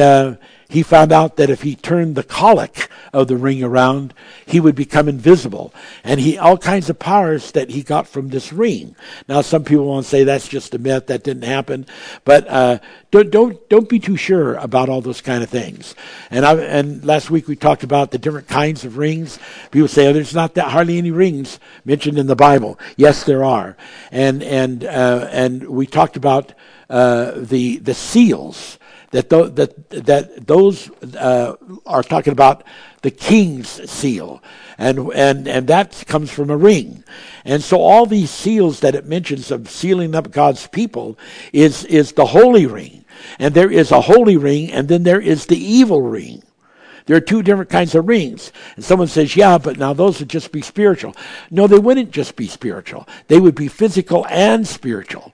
he 0.75 0.83
found 0.83 1.13
out 1.13 1.37
that 1.37 1.51
if 1.51 1.63
he 1.63 1.77
turned 1.77 2.17
the 2.17 2.25
collet 2.25 2.89
of 3.13 3.29
the 3.29 3.37
ring 3.37 3.63
around, 3.63 4.13
he 4.45 4.59
would 4.59 4.75
become 4.75 5.09
invisible. 5.09 5.73
And 6.03 6.19
he 6.19 6.37
all 6.37 6.59
kinds 6.59 6.91
of 6.91 6.99
powers 6.99 7.53
that 7.53 7.71
he 7.71 7.85
got 7.85 8.09
from 8.09 8.31
this 8.31 8.53
ring. 8.53 8.97
Now, 9.29 9.41
some 9.43 9.63
people 9.63 9.87
want 9.87 10.05
to 10.05 10.11
say 10.11 10.25
that's 10.25 10.49
just 10.49 10.75
a 10.75 10.79
myth, 10.79 11.07
that 11.07 11.23
didn't 11.23 11.45
happen, 11.45 11.87
but 12.25 12.49
uh, 12.49 12.81
don't 13.13 13.31
don't 13.31 13.69
don't 13.69 13.89
be 13.89 14.01
too 14.01 14.17
sure 14.17 14.57
about 14.57 14.89
all 14.89 15.01
those 15.01 15.21
kind 15.21 15.45
of 15.45 15.49
things. 15.49 15.95
And 16.29 16.45
I 16.45 16.57
and 16.57 17.05
last 17.05 17.31
week 17.31 17.47
we 17.47 17.55
talked 17.55 17.85
about 17.85 18.11
the 18.11 18.19
different 18.19 18.49
kinds 18.49 18.85
of 18.85 18.99
rings. 18.99 19.39
People 19.71 19.87
say, 19.87 20.09
oh, 20.09 20.13
there's 20.13 20.35
not 20.35 20.55
that 20.55 20.73
hardly 20.73 20.99
any 20.99 21.13
rings 21.13 21.61
mentioned 21.85 22.19
in 22.19 22.27
the 22.27 22.35
Bible. 22.35 22.81
Yes, 22.97 23.23
there 23.23 23.45
are. 23.45 23.77
And 24.11 24.43
and 24.43 24.83
uh, 24.83 25.29
and 25.31 25.69
we 25.69 25.87
talked 25.87 26.17
about 26.17 26.53
uh, 26.91 27.31
the 27.37 27.77
the 27.77 27.95
seals 27.95 28.77
that, 29.15 29.31
th- 29.31 29.55
that, 29.55 29.91
that 30.07 30.47
those 30.47 30.91
uh, 31.15 31.55
are 31.87 32.03
talking 32.03 32.33
about 32.33 32.65
the 33.03 33.13
king's 33.13 33.69
seal. 33.89 34.43
And, 34.77 34.99
and, 35.15 35.47
and 35.47 35.69
that 35.69 36.03
comes 36.09 36.33
from 36.33 36.51
a 36.51 36.57
ring. 36.57 37.05
And 37.45 37.63
so 37.63 37.81
all 37.81 38.07
these 38.07 38.31
seals 38.31 38.81
that 38.81 38.97
it 38.97 39.07
mentions 39.07 39.53
of 39.53 39.71
sealing 39.71 40.17
up 40.17 40.33
God's 40.33 40.67
people 40.67 41.17
is, 41.53 41.85
is 41.85 42.13
the 42.13 42.27
holy 42.27 42.67
ring. 42.67 43.05
And 43.39 43.55
there 43.55 43.71
is 43.71 43.93
a 43.93 44.01
holy 44.01 44.37
ring, 44.37 44.73
and 44.73 44.89
then 44.89 45.05
there 45.05 45.21
is 45.21 45.47
the 45.47 45.65
evil 45.65 46.03
ring. 46.03 46.43
There 47.07 47.17
are 47.17 47.21
two 47.21 47.43
different 47.45 47.71
kinds 47.71 47.95
of 47.95 48.09
rings. 48.09 48.51
And 48.75 48.85
someone 48.85 49.07
says, 49.07 49.37
yeah, 49.37 49.59
but 49.59 49.79
now 49.79 49.93
those 49.93 50.19
would 50.19 50.29
just 50.29 50.51
be 50.51 50.63
spiritual. 50.63 51.15
No, 51.53 51.69
they 51.69 51.79
wouldn't 51.79 52.11
just 52.11 52.35
be 52.35 52.49
spiritual. 52.49 53.07
They 53.29 53.39
would 53.39 53.55
be 53.55 53.69
physical 53.69 54.27
and 54.29 54.67
spiritual 54.67 55.33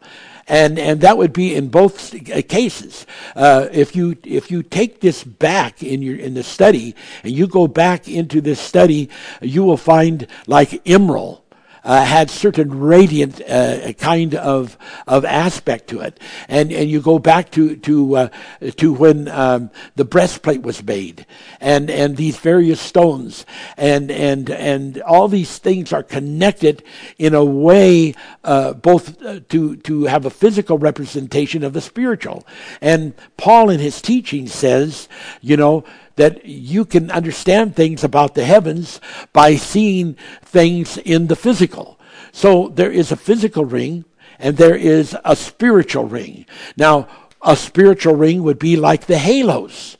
and 0.51 0.79
and 0.79 1.01
that 1.01 1.17
would 1.17 1.33
be 1.33 1.55
in 1.55 1.69
both 1.69 2.13
cases. 2.49 3.07
Uh, 3.37 3.69
if 3.73 3.95
you 3.95 4.17
if 4.25 4.51
you 4.51 4.63
take 4.63 5.01
this 5.01 5.23
back 5.23 5.83
in 5.83 6.03
your 6.03 6.17
in 6.17 6.35
the 6.35 6.43
study 6.43 6.95
and 7.23 7.33
you 7.33 7.47
go 7.47 7.69
back 7.69 8.09
into 8.09 8.41
this 8.41 8.61
study, 8.61 9.09
you 9.41 9.63
will 9.63 9.77
find 9.77 10.27
like 10.47 10.83
emerald 10.87 11.40
uh, 11.85 12.05
had 12.05 12.31
certain 12.31 12.81
radiant 12.81 13.41
uh, 13.49 13.93
kind 13.95 14.35
of 14.35 14.77
of 15.07 15.25
aspect 15.25 15.89
to 15.89 16.01
it, 16.01 16.19
and 16.49 16.73
and 16.73 16.91
you 16.91 17.01
go 17.01 17.19
back 17.19 17.51
to 17.51 17.77
to 17.77 18.17
uh, 18.17 18.29
to 18.77 18.93
when 18.93 19.29
um, 19.29 19.71
the 19.97 20.05
breastplate 20.05 20.63
was 20.63 20.83
made, 20.83 21.27
and 21.61 21.91
and 21.91 22.17
these 22.17 22.39
various 22.39 22.81
stones, 22.81 23.47
and 23.77 24.11
and 24.11 24.51
and 24.51 25.01
all 25.03 25.29
these 25.29 25.59
things 25.59 25.93
are 25.93 26.03
connected 26.03 26.83
in 27.19 27.35
a 27.35 27.45
way 27.45 28.15
uh, 28.45 28.73
both 28.75 29.23
uh, 29.23 29.41
to 29.49 29.77
to 29.77 30.05
have 30.05 30.25
a 30.25 30.31
physical 30.31 30.79
representation 30.79 31.65
of 31.65 31.73
the 31.73 31.81
spiritual, 31.81 32.47
and 32.81 33.15
Paul 33.37 33.71
in 33.71 33.81
his 33.81 34.01
teaching 34.01 34.47
says, 34.47 35.09
you 35.41 35.57
know 35.57 35.85
that 36.17 36.45
you 36.45 36.85
can 36.85 37.11
understand 37.11 37.75
things 37.75 38.05
about 38.05 38.35
the 38.35 38.45
heavens 38.45 39.01
by 39.33 39.57
seeing 39.57 40.17
things 40.43 40.97
in 40.99 41.27
the 41.27 41.37
physical. 41.37 41.99
So 42.33 42.69
there 42.69 42.91
is 42.91 43.11
a 43.11 43.17
physical 43.17 43.65
ring 43.65 44.05
and 44.39 44.57
there 44.57 44.77
is 44.77 45.17
a 45.25 45.37
spiritual 45.37 46.07
ring. 46.07 46.47
Now, 46.77 47.09
a 47.43 47.57
spiritual 47.57 48.17
ring 48.17 48.43
would 48.43 48.59
be 48.59 48.77
like 48.77 49.07
the 49.07 49.19
halos, 49.19 49.97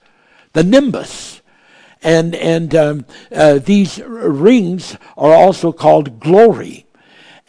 the 0.53 0.63
nimbus. 0.63 1.41
And, 2.03 2.35
and 2.35 2.75
um, 2.75 3.05
uh, 3.31 3.59
these 3.59 4.01
rings 4.01 4.97
are 5.17 5.35
also 5.35 5.73
called 5.73 6.19
glory 6.19 6.87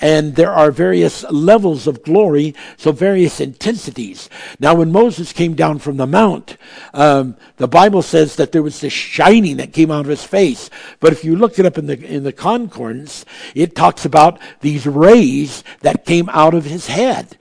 and 0.01 0.35
there 0.35 0.51
are 0.51 0.71
various 0.71 1.23
levels 1.29 1.87
of 1.87 2.03
glory, 2.03 2.55
so 2.75 2.91
various 2.91 3.39
intensities. 3.39 4.29
Now, 4.59 4.75
when 4.75 4.91
Moses 4.91 5.31
came 5.31 5.53
down 5.53 5.79
from 5.79 5.97
the 5.97 6.07
mount, 6.07 6.57
um, 6.93 7.37
the 7.57 7.67
Bible 7.67 8.01
says 8.01 8.35
that 8.37 8.51
there 8.51 8.63
was 8.63 8.81
this 8.81 8.91
shining 8.91 9.57
that 9.57 9.73
came 9.73 9.91
out 9.91 10.01
of 10.01 10.07
his 10.07 10.23
face. 10.23 10.69
But 10.99 11.13
if 11.13 11.23
you 11.23 11.35
look 11.35 11.59
it 11.59 11.65
up 11.65 11.77
in 11.77 11.85
the 11.85 12.03
in 12.03 12.23
the 12.23 12.33
concordance, 12.33 13.25
it 13.53 13.75
talks 13.75 14.05
about 14.05 14.39
these 14.61 14.87
rays 14.87 15.63
that 15.81 16.05
came 16.05 16.29
out 16.29 16.53
of 16.53 16.65
his 16.65 16.87
head. 16.87 17.37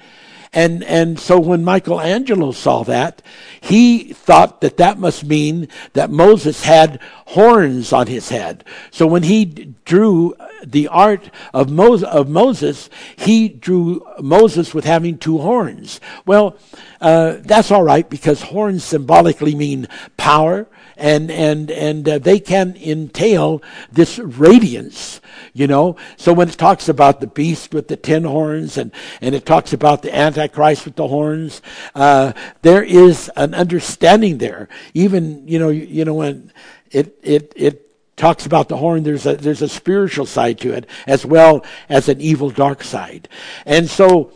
And, 0.53 0.83
and 0.83 1.19
so 1.19 1.39
when 1.39 1.65
Michelangelo 1.65 2.51
saw 2.51 2.83
that, 2.85 3.23
he 3.61 4.13
thought 4.13 4.61
that 4.63 4.79
that 4.79 4.99
must 4.99 5.25
mean 5.25 5.69
that 5.93 6.11
Moses 6.11 6.65
had 6.65 7.01
horns 7.27 7.93
on 7.93 8.09
his 8.09 8.31
head. 8.31 8.65
So 8.91 9.07
when 9.07 9.23
he 9.23 9.45
drew 9.85 10.35
the 10.65 10.89
art 10.89 11.31
of, 11.55 11.71
Moses, 11.71 12.09
of 12.09 12.29
Moses 12.29 12.91
he 13.17 13.49
drew 13.49 14.05
Moses 14.21 14.75
with 14.75 14.85
having 14.85 15.19
two 15.19 15.39
horns. 15.39 16.01
Well, 16.27 16.57
uh, 17.01 17.37
that's 17.41 17.71
all 17.71 17.85
right 17.85 18.09
because 18.09 18.43
horns 18.43 18.83
symbolically 18.83 19.55
mean 19.55 19.87
power 20.17 20.67
and 21.01 21.31
and 21.31 21.71
and 21.71 22.09
uh, 22.09 22.19
they 22.19 22.39
can 22.39 22.77
entail 22.77 23.63
this 23.91 24.19
radiance 24.19 25.21
you 25.53 25.67
know? 25.67 25.97
So 26.17 26.33
when 26.33 26.49
it 26.49 26.59
talks 26.59 26.89
about 26.89 27.21
the 27.21 27.27
beast 27.27 27.75
with 27.75 27.89
the 27.89 27.97
ten 27.97 28.25
horns 28.25 28.77
and 28.77 28.93
and 29.21 29.35
it 29.35 29.47
talks 29.47 29.73
about 29.73 30.03
the 30.03 30.15
antichrist 30.15 30.85
with 30.85 30.97
the 30.97 31.09
horns 31.09 31.63
uh, 31.95 32.33
there 32.63 32.83
is 32.83 33.31
an 33.37 33.55
understanding 33.55 34.39
there. 34.39 34.69
Even 34.95 35.47
you 35.47 35.59
know 35.59 35.69
you, 35.69 35.85
you 35.85 36.05
know 36.05 36.15
when 36.15 36.53
it 36.91 37.19
it 37.23 37.53
it 37.57 37.87
talks 38.17 38.45
about 38.47 38.69
the 38.69 38.77
horn 38.77 39.03
there's 39.03 39.27
a 39.27 39.37
there's 39.37 39.63
a 39.63 39.69
spiritual 39.69 40.27
side 40.27 40.59
to 40.59 40.73
it 40.73 40.87
as 41.07 41.25
well 41.25 41.65
as 41.89 42.09
an 42.09 42.21
evil 42.21 42.51
dark 42.51 42.83
side. 42.83 43.29
And 43.65 43.89
so 43.89 44.33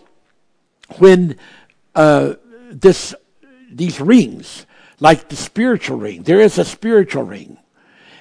when 0.98 1.36
uh, 1.94 2.34
this 2.70 3.14
these 3.70 4.00
rings 4.00 4.63
like 5.00 5.28
the 5.28 5.36
spiritual 5.36 5.98
ring. 5.98 6.22
There 6.22 6.40
is 6.40 6.58
a 6.58 6.64
spiritual 6.64 7.24
ring. 7.24 7.58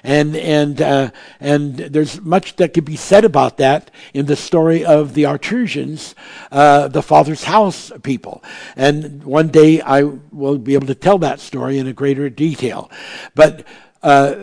And, 0.06 0.36
and, 0.36 0.82
uh, 0.82 1.10
and 1.40 1.76
there's 1.76 2.20
much 2.20 2.56
that 2.56 2.74
could 2.74 2.84
be 2.84 2.96
said 2.96 3.24
about 3.24 3.56
that 3.56 3.90
in 4.12 4.26
the 4.26 4.36
story 4.36 4.84
of 4.84 5.14
the 5.14 5.24
Artesians, 5.24 6.14
uh, 6.52 6.88
the 6.88 7.02
Father's 7.02 7.44
house 7.44 7.90
people. 8.02 8.44
And 8.76 9.24
one 9.24 9.48
day 9.48 9.80
I 9.80 10.02
will 10.02 10.58
be 10.58 10.74
able 10.74 10.88
to 10.88 10.94
tell 10.94 11.16
that 11.18 11.40
story 11.40 11.78
in 11.78 11.86
a 11.86 11.94
greater 11.94 12.28
detail. 12.28 12.90
But, 13.34 13.66
uh, 14.02 14.34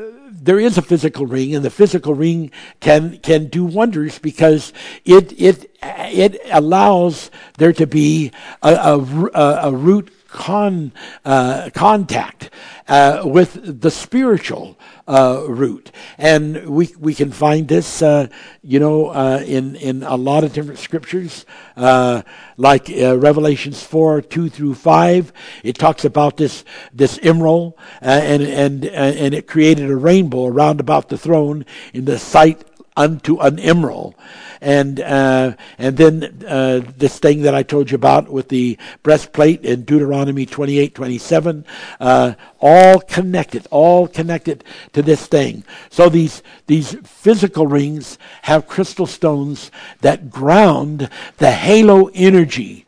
there 0.43 0.59
is 0.59 0.75
a 0.75 0.81
physical 0.81 1.27
ring, 1.27 1.53
and 1.53 1.63
the 1.63 1.69
physical 1.69 2.15
ring 2.15 2.49
can 2.79 3.19
can 3.19 3.45
do 3.45 3.63
wonders 3.63 4.17
because 4.17 4.73
it 5.05 5.39
it 5.39 5.77
it 5.83 6.41
allows 6.51 7.29
there 7.59 7.73
to 7.73 7.85
be 7.85 8.31
a, 8.63 8.73
a, 8.73 9.69
a 9.69 9.71
root 9.71 10.11
con, 10.31 10.93
uh, 11.25 11.69
contact 11.73 12.49
uh, 12.87 13.21
with 13.25 13.81
the 13.81 13.91
spiritual 13.91 14.77
uh, 15.07 15.43
root. 15.47 15.91
And 16.17 16.67
we, 16.67 16.93
we 16.97 17.13
can 17.13 17.31
find 17.31 17.67
this, 17.67 18.01
uh, 18.01 18.27
you 18.63 18.79
know, 18.79 19.07
uh, 19.07 19.43
in, 19.45 19.75
in 19.75 20.03
a 20.03 20.15
lot 20.15 20.43
of 20.43 20.53
different 20.53 20.79
scriptures, 20.79 21.45
uh, 21.75 22.21
like 22.57 22.87
Revelations 22.89 23.83
4, 23.83 24.21
2 24.21 24.49
through 24.49 24.75
5. 24.75 25.33
It 25.63 25.77
talks 25.77 26.05
about 26.05 26.37
this, 26.37 26.63
this 26.93 27.19
emerald, 27.21 27.73
and, 27.99 28.41
and, 28.41 28.85
and 28.85 29.33
it 29.33 29.47
created 29.47 29.89
a 29.89 29.95
rainbow 29.95 30.45
around 30.45 30.79
about 30.79 31.09
the 31.09 31.17
throne 31.17 31.65
in 31.93 32.05
the 32.05 32.17
sight 32.17 32.63
unto 32.95 33.39
an 33.39 33.59
emerald 33.59 34.15
and 34.61 34.99
uh, 34.99 35.55
and 35.79 35.97
then 35.97 36.43
uh, 36.47 36.81
this 36.95 37.17
thing 37.17 37.41
that 37.41 37.55
I 37.55 37.63
told 37.63 37.89
you 37.89 37.95
about 37.95 38.29
with 38.29 38.49
the 38.49 38.77
breastplate 39.01 39.65
in 39.65 39.83
Deuteronomy 39.83 40.45
28, 40.45 40.93
27, 40.93 41.65
uh, 41.99 42.33
all 42.59 42.99
connected, 42.99 43.67
all 43.71 44.07
connected 44.07 44.63
to 44.93 45.01
this 45.01 45.25
thing. 45.25 45.63
So 45.89 46.09
these 46.09 46.43
these 46.67 46.95
physical 47.03 47.65
rings 47.65 48.19
have 48.43 48.67
crystal 48.67 49.07
stones 49.07 49.71
that 50.01 50.29
ground 50.29 51.09
the 51.37 51.51
halo 51.51 52.11
energy 52.13 52.85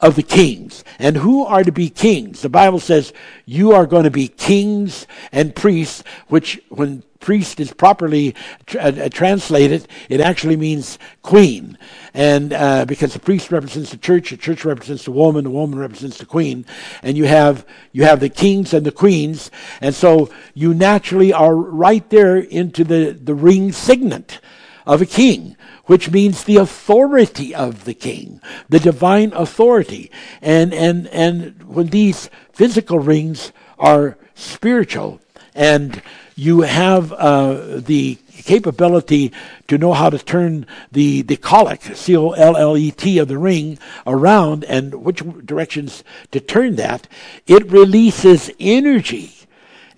of 0.00 0.16
the 0.16 0.22
kings. 0.22 0.82
And 0.98 1.18
who 1.18 1.44
are 1.44 1.62
to 1.62 1.72
be 1.72 1.90
kings? 1.90 2.40
The 2.40 2.48
Bible 2.48 2.80
says 2.80 3.12
you 3.44 3.72
are 3.72 3.86
going 3.86 4.04
to 4.04 4.10
be 4.10 4.28
kings 4.28 5.06
and 5.30 5.54
priests, 5.54 6.02
which 6.28 6.62
when 6.70 7.02
priest 7.20 7.60
is 7.60 7.72
properly 7.72 8.34
tra- 8.66 8.80
uh, 8.80 9.08
translated, 9.08 9.86
it 10.08 10.20
actually 10.20 10.56
means 10.56 10.98
queen. 11.22 11.78
And 12.12 12.52
uh, 12.52 12.84
because 12.86 13.12
the 13.12 13.20
priest 13.20 13.52
represents 13.52 13.90
the 13.90 13.98
church, 13.98 14.30
the 14.30 14.36
church 14.36 14.64
represents 14.64 15.04
the 15.04 15.12
woman, 15.12 15.44
the 15.44 15.50
woman 15.50 15.78
represents 15.78 16.18
the 16.18 16.26
queen, 16.26 16.64
and 17.02 17.16
you 17.16 17.26
have 17.26 17.64
you 17.92 18.04
have 18.04 18.20
the 18.20 18.28
kings 18.28 18.74
and 18.74 18.84
the 18.84 18.92
queens, 18.92 19.50
and 19.80 19.94
so 19.94 20.30
you 20.54 20.74
naturally 20.74 21.32
are 21.32 21.54
right 21.54 22.08
there 22.10 22.36
into 22.36 22.82
the 22.82 23.10
the 23.12 23.34
ring 23.34 23.70
signet 23.70 24.40
of 24.86 25.00
a 25.00 25.06
king 25.06 25.56
which 25.90 26.08
means 26.08 26.44
the 26.44 26.56
authority 26.56 27.52
of 27.52 27.84
the 27.84 27.94
king, 27.94 28.40
the 28.68 28.78
divine 28.78 29.32
authority. 29.32 30.08
And, 30.40 30.72
and, 30.72 31.08
and 31.08 31.60
when 31.64 31.88
these 31.88 32.30
physical 32.52 33.00
rings 33.00 33.50
are 33.76 34.16
spiritual 34.36 35.20
and 35.52 36.00
you 36.40 36.62
have 36.62 37.12
uh, 37.12 37.80
the 37.80 38.16
capability 38.30 39.30
to 39.68 39.76
know 39.76 39.92
how 39.92 40.08
to 40.08 40.18
turn 40.18 40.66
the, 40.90 41.20
the 41.20 41.36
collet, 41.36 41.82
C 41.82 42.16
O 42.16 42.30
L 42.30 42.56
L 42.56 42.78
E 42.78 42.90
T, 42.90 43.18
of 43.18 43.28
the 43.28 43.36
ring 43.36 43.78
around 44.06 44.64
and 44.64 44.94
which 45.04 45.22
directions 45.44 46.02
to 46.30 46.40
turn 46.40 46.76
that, 46.76 47.06
it 47.46 47.70
releases 47.70 48.50
energy. 48.58 49.34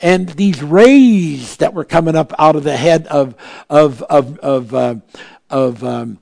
And 0.00 0.30
these 0.30 0.64
rays 0.64 1.58
that 1.58 1.74
were 1.74 1.84
coming 1.84 2.16
up 2.16 2.32
out 2.40 2.56
of 2.56 2.64
the 2.64 2.76
head 2.76 3.06
of, 3.06 3.36
of, 3.70 4.02
of, 4.02 4.36
of, 4.40 4.74
uh, 4.74 4.96
of 5.48 5.84
um, 5.84 6.18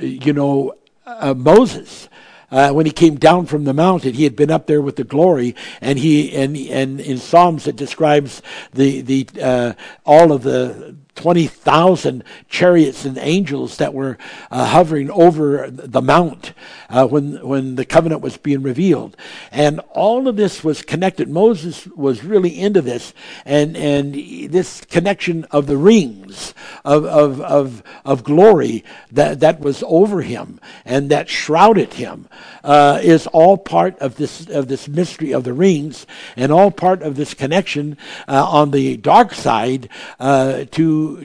you 0.00 0.32
know, 0.32 0.72
uh, 1.04 1.34
Moses, 1.34 2.08
uh, 2.50 2.72
when 2.72 2.86
he 2.86 2.92
came 2.92 3.16
down 3.16 3.46
from 3.46 3.64
the 3.64 3.74
mountain, 3.74 4.14
he 4.14 4.24
had 4.24 4.36
been 4.36 4.50
up 4.50 4.66
there 4.66 4.82
with 4.82 4.96
the 4.96 5.04
glory, 5.04 5.54
and 5.80 5.98
he 5.98 6.34
and 6.34 6.56
and 6.56 7.00
in 7.00 7.18
Psalms 7.18 7.66
it 7.66 7.76
describes 7.76 8.42
the 8.72 9.00
the 9.00 9.28
uh, 9.40 9.72
all 10.04 10.32
of 10.32 10.42
the 10.42 10.96
20,000 11.14 12.24
chariots 12.48 13.04
and 13.04 13.18
angels 13.18 13.76
that 13.78 13.94
were 13.94 14.18
uh, 14.50 14.66
hovering 14.66 15.10
over 15.10 15.70
the 15.70 16.02
mount 16.02 16.52
uh, 16.88 17.06
when, 17.06 17.46
when 17.46 17.74
the 17.74 17.84
covenant 17.84 18.20
was 18.20 18.36
being 18.36 18.62
revealed. 18.62 19.16
And 19.50 19.80
all 19.90 20.28
of 20.28 20.36
this 20.36 20.64
was 20.64 20.82
connected. 20.82 21.28
Moses 21.28 21.86
was 21.88 22.24
really 22.24 22.58
into 22.58 22.80
this. 22.80 23.12
And, 23.44 23.76
and 23.76 24.14
this 24.50 24.80
connection 24.82 25.44
of 25.50 25.66
the 25.66 25.76
rings 25.76 26.54
of, 26.84 27.04
of, 27.04 27.40
of, 27.40 27.82
of 28.04 28.24
glory 28.24 28.84
that, 29.12 29.40
that 29.40 29.60
was 29.60 29.82
over 29.86 30.22
him 30.22 30.60
and 30.84 31.10
that 31.10 31.28
shrouded 31.28 31.94
him 31.94 32.28
uh, 32.64 33.00
is 33.02 33.26
all 33.28 33.56
part 33.56 33.98
of 33.98 34.16
this, 34.16 34.48
of 34.48 34.68
this 34.68 34.88
mystery 34.88 35.32
of 35.32 35.44
the 35.44 35.52
rings 35.52 36.06
and 36.36 36.52
all 36.52 36.70
part 36.70 37.02
of 37.02 37.16
this 37.16 37.34
connection 37.34 37.96
uh, 38.28 38.44
on 38.44 38.70
the 38.70 38.96
dark 38.96 39.32
side 39.32 39.88
uh, 40.18 40.64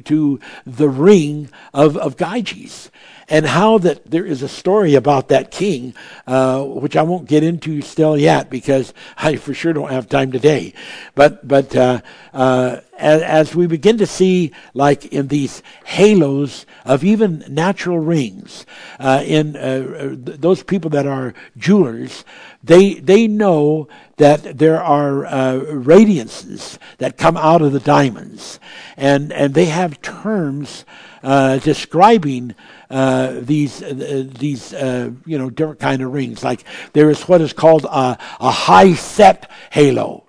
to 0.05 0.39
the 0.65 0.89
ring 0.89 1.49
of, 1.73 1.97
of 1.97 2.17
Gyges 2.17 2.89
and 3.27 3.45
how 3.45 3.77
that 3.79 4.09
there 4.09 4.25
is 4.25 4.41
a 4.41 4.47
story 4.47 4.95
about 4.95 5.29
that 5.29 5.49
king, 5.49 5.93
uh, 6.27 6.63
which 6.63 6.95
I 6.95 7.01
won't 7.01 7.27
get 7.27 7.43
into 7.43 7.81
still 7.81 8.17
yet 8.17 8.49
because 8.49 8.93
I 9.17 9.35
for 9.37 9.53
sure 9.53 9.73
don't 9.73 9.91
have 9.91 10.07
time 10.07 10.31
today. 10.31 10.73
But 11.15 11.47
but 11.47 11.75
uh, 11.75 12.01
uh, 12.33 12.81
as, 12.97 13.21
as, 13.21 13.55
we 13.55 13.67
begin 13.67 13.97
to 13.97 14.05
see, 14.05 14.51
like 14.73 15.05
in 15.07 15.27
these 15.27 15.61
halos 15.85 16.65
of 16.85 17.03
even 17.03 17.43
natural 17.49 17.99
rings, 17.99 18.65
uh, 18.99 19.23
in 19.25 19.55
uh, 19.57 20.15
those 20.17 20.63
people 20.63 20.89
that 20.91 21.05
are 21.05 21.33
jewelers, 21.57 22.23
they 22.63 22.93
they 22.95 23.27
know 23.27 23.87
that 24.17 24.57
there 24.57 24.81
are 24.81 25.25
uh, 25.25 25.59
radiances 25.67 26.77
that 26.99 27.17
come 27.17 27.37
out 27.37 27.61
of 27.61 27.73
the 27.73 27.79
diamonds, 27.79 28.59
and 28.95 29.33
and 29.33 29.53
they 29.53 29.65
have 29.65 30.01
terms 30.01 30.85
uh, 31.25 31.57
describing 31.57 32.53
uh, 32.87 33.39
these 33.41 33.81
uh, 33.81 34.27
these 34.37 34.75
uh, 34.75 35.09
you 35.25 35.39
know 35.39 35.49
different 35.49 35.79
kind 35.79 36.03
of 36.03 36.13
rings. 36.13 36.43
Like 36.43 36.63
there 36.93 37.09
is 37.09 37.23
what 37.23 37.41
is 37.41 37.51
called 37.51 37.85
a, 37.85 38.15
a 38.39 38.51
high 38.51 38.93
set 38.93 39.49
halo, 39.71 40.25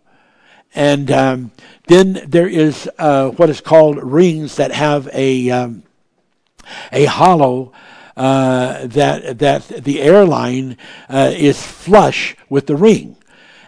and 0.74 1.10
um, 1.10 1.52
then 1.86 2.24
there 2.26 2.48
is 2.48 2.88
uh, 2.98 3.28
what 3.28 3.50
is 3.50 3.60
called 3.60 4.02
rings 4.02 4.56
that 4.56 4.72
have 4.72 5.06
a 5.12 5.50
um, 5.50 5.82
a 6.90 7.04
hollow. 7.04 7.72
That 8.16 9.38
that 9.40 9.68
the 9.68 10.00
airline 10.00 10.78
is 11.10 11.62
flush 11.62 12.34
with 12.48 12.66
the 12.66 12.76
ring, 12.76 13.18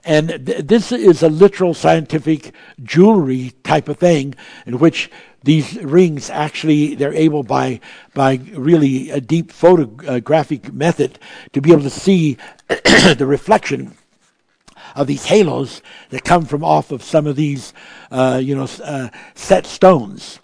and 0.03 0.47
th- 0.47 0.65
this 0.65 0.91
is 0.91 1.23
a 1.23 1.29
literal 1.29 1.75
scientific 1.75 2.55
jewelry 2.83 3.53
type 3.63 3.91
of 3.91 3.99
thing 3.99 4.35
in 4.65 4.79
which 4.79 5.11
these 5.49 5.83
rings 5.83 6.29
actually 6.29 6.95
they're 6.95 7.15
able 7.15 7.43
by 7.43 7.81
by 8.13 8.39
really 8.53 9.09
a 9.09 9.19
deep 9.19 9.51
photographic 9.51 10.71
method 10.75 11.19
to 11.55 11.63
be 11.63 11.73
able 11.73 11.83
to 11.83 11.89
see 11.89 12.37
the 12.69 13.25
reflection 13.27 13.97
of 14.95 15.07
these 15.07 15.25
halos 15.25 15.81
that 16.11 16.23
come 16.23 16.45
from 16.45 16.63
off 16.63 16.91
of 16.91 17.03
some 17.03 17.27
of 17.27 17.35
these 17.35 17.73
uh, 18.11 18.39
you 18.43 18.55
know 18.55 18.69
uh, 18.85 19.09
set 19.35 19.65
stones 19.65 20.39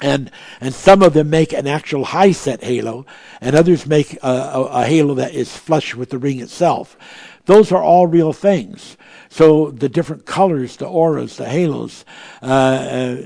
and 0.00 0.30
and 0.60 0.74
some 0.74 1.02
of 1.02 1.12
them 1.12 1.30
make 1.30 1.52
an 1.52 1.66
actual 1.66 2.04
high 2.04 2.32
set 2.32 2.62
halo 2.62 3.04
and 3.40 3.56
others 3.56 3.86
make 3.86 4.14
a, 4.22 4.28
a, 4.28 4.62
a 4.82 4.84
halo 4.84 5.14
that 5.14 5.34
is 5.34 5.56
flush 5.56 5.94
with 5.94 6.10
the 6.10 6.18
ring 6.18 6.40
itself 6.40 6.96
those 7.46 7.72
are 7.72 7.82
all 7.82 8.06
real 8.06 8.32
things 8.32 8.96
so 9.30 9.70
the 9.70 9.88
different 9.88 10.24
colors, 10.24 10.76
the 10.76 10.86
auras, 10.86 11.36
the 11.36 11.48
halos, 11.48 12.04
uh, 12.42 12.46
uh, 12.46 13.16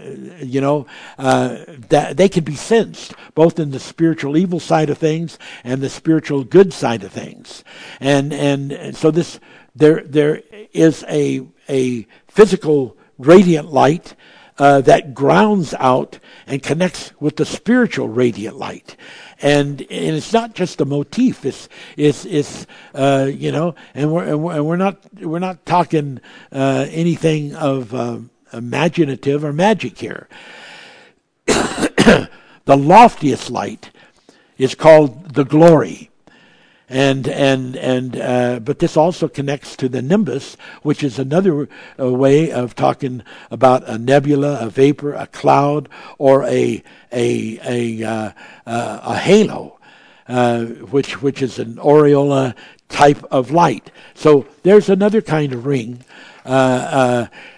you 0.43 0.61
know, 0.61 0.86
uh, 1.19 1.59
that 1.89 2.16
they 2.16 2.28
can 2.28 2.44
be 2.44 2.57
sensed 2.57 3.15
both 3.35 3.59
in 3.59 3.70
the 3.70 3.78
spiritual 3.78 4.36
evil 4.36 4.61
side 4.61 4.90
of 4.90 4.99
things 4.99 5.39
and 5.62 5.81
the 5.81 5.89
spiritual 5.89 6.44
good 6.44 6.73
side 6.73 7.05
of 7.05 7.12
things. 7.12 7.62
And 8.01 8.32
and 8.32 8.97
so 8.97 9.11
this 9.11 9.39
there 9.77 10.03
there 10.05 10.43
is 10.73 11.05
a 11.09 11.47
a 11.69 12.07
physical 12.28 12.97
radiant 13.19 13.73
light 13.73 14.15
uh, 14.59 14.81
that 14.83 15.15
grounds 15.15 15.74
out 15.79 16.19
and 16.47 16.62
connects 16.62 17.12
with 17.20 17.37
the 17.37 17.47
spiritual 17.47 18.09
radiant 18.09 18.57
light 18.57 18.97
and 19.43 19.81
and 19.81 20.16
it's 20.16 20.33
not 20.33 20.55
just 20.55 20.81
a 20.81 20.85
motif. 20.85 21.45
It's 21.45 21.69
it's 21.97 22.24
it's 22.24 22.66
uh, 22.95 23.29
you 23.31 23.51
know, 23.51 23.74
and 23.93 24.12
we're 24.12 24.24
and 24.24 24.65
we're 24.65 24.77
not 24.77 24.99
we're 25.20 25.41
not 25.41 25.66
talking 25.66 26.20
uh, 26.53 26.87
anything 26.89 27.55
of 27.57 27.93
uh, 27.93 28.20
imaginative 28.53 29.45
or 29.45 29.53
magic 29.53 29.99
here. 29.99 30.29
the 31.47 32.29
loftiest 32.66 33.51
light 33.51 33.91
is 34.57 34.77
called 34.77 35.35
the 35.35 35.45
glory, 35.45 36.11
and 36.93 37.27
and 37.27 37.74
and 37.77 38.20
uh, 38.20 38.60
but 38.60 38.78
this 38.78 38.98
also 38.98 39.27
connects 39.27 39.77
to 39.77 39.89
the 39.89 40.02
nimbus, 40.02 40.59
which 40.82 41.02
is 41.02 41.19
another 41.19 41.66
uh, 41.98 42.12
way 42.12 42.52
of 42.52 42.74
talking 42.74 43.23
about 43.51 43.89
a 43.89 43.97
nebula, 43.97 44.59
a 44.60 44.69
vapor, 44.69 45.14
a 45.14 45.27
cloud, 45.27 45.89
or 46.19 46.44
a 46.44 46.82
a 47.10 47.59
a 47.64 48.05
uh, 48.05 48.31
uh 48.66 49.01
a 49.05 49.16
halo, 49.16 49.78
uh, 50.28 50.64
which 50.64 51.23
which 51.23 51.40
is 51.40 51.59
an 51.59 51.77
aureola 51.77 52.55
type 52.90 53.24
of 53.31 53.51
light. 53.51 53.90
So 54.14 54.47
there's 54.62 54.90
another 54.90 55.23
kind 55.23 55.55
of 55.55 55.64
ring. 55.64 56.05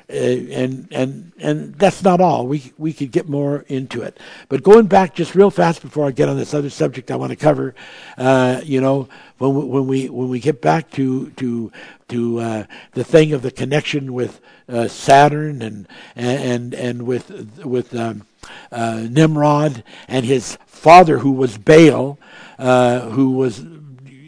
Uh, 0.08 0.12
uh, 0.12 0.16
and 0.16 0.88
and 0.90 1.32
and 1.38 1.74
that's 1.76 2.02
not 2.02 2.20
all. 2.20 2.46
We 2.46 2.72
we 2.76 2.92
could 2.92 3.10
get 3.10 3.28
more 3.28 3.64
into 3.68 4.02
it. 4.02 4.18
But 4.48 4.62
going 4.62 4.86
back 4.86 5.14
just 5.14 5.34
real 5.34 5.50
fast 5.50 5.80
before 5.80 6.06
I 6.06 6.10
get 6.10 6.28
on 6.28 6.36
this 6.36 6.52
other 6.52 6.68
subject 6.68 7.10
I 7.10 7.16
want 7.16 7.30
to 7.30 7.36
cover, 7.36 7.74
uh, 8.18 8.60
you 8.64 8.80
know, 8.80 9.08
when 9.38 9.54
we, 9.54 9.64
when 9.64 9.86
we 9.86 10.08
when 10.10 10.28
we 10.28 10.40
get 10.40 10.60
back 10.60 10.90
to 10.92 11.30
to 11.30 11.72
to 12.08 12.38
uh, 12.40 12.64
the 12.92 13.04
thing 13.04 13.32
of 13.32 13.40
the 13.40 13.50
connection 13.50 14.12
with 14.12 14.40
uh, 14.68 14.88
Saturn 14.88 15.62
and 15.62 15.88
and 16.14 16.74
and 16.74 17.06
with 17.06 17.64
with 17.64 17.94
um, 17.96 18.26
uh, 18.70 19.06
Nimrod 19.08 19.84
and 20.06 20.26
his 20.26 20.58
father 20.66 21.18
who 21.18 21.32
was 21.32 21.56
Baal, 21.56 22.18
who 22.58 23.30
was 23.30 23.60
uh, 23.60 23.73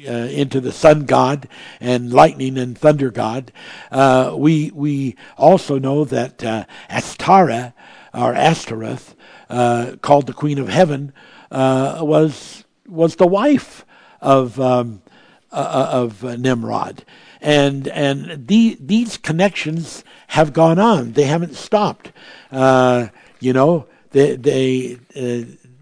into 0.06 0.60
the 0.60 0.72
sun 0.72 1.04
god 1.04 1.48
and 1.80 2.12
lightning 2.12 2.56
and 2.58 2.76
thunder 2.76 3.10
god. 3.10 3.52
Uh, 3.90 4.34
we 4.36 4.70
we 4.74 5.16
also 5.36 5.78
know 5.78 6.04
that 6.04 6.44
uh, 6.44 6.64
Astara 6.88 7.74
or 8.14 8.34
Astaroth, 8.34 9.14
uh, 9.50 9.96
called 10.00 10.26
the 10.26 10.32
Queen 10.32 10.58
of 10.58 10.68
Heaven, 10.68 11.12
uh, 11.50 11.98
was 12.00 12.64
was 12.86 13.16
the 13.16 13.26
wife 13.26 13.84
of 14.20 14.60
um, 14.60 15.02
uh, 15.52 15.88
of 15.92 16.22
Nimrod. 16.22 17.04
And 17.40 17.86
and 17.88 18.46
the, 18.48 18.76
these 18.80 19.18
connections 19.18 20.02
have 20.28 20.52
gone 20.52 20.78
on; 20.78 21.12
they 21.12 21.24
haven't 21.24 21.54
stopped. 21.54 22.12
you 22.50 23.52
know, 23.52 23.86
they 24.10 24.36
they 24.36 24.98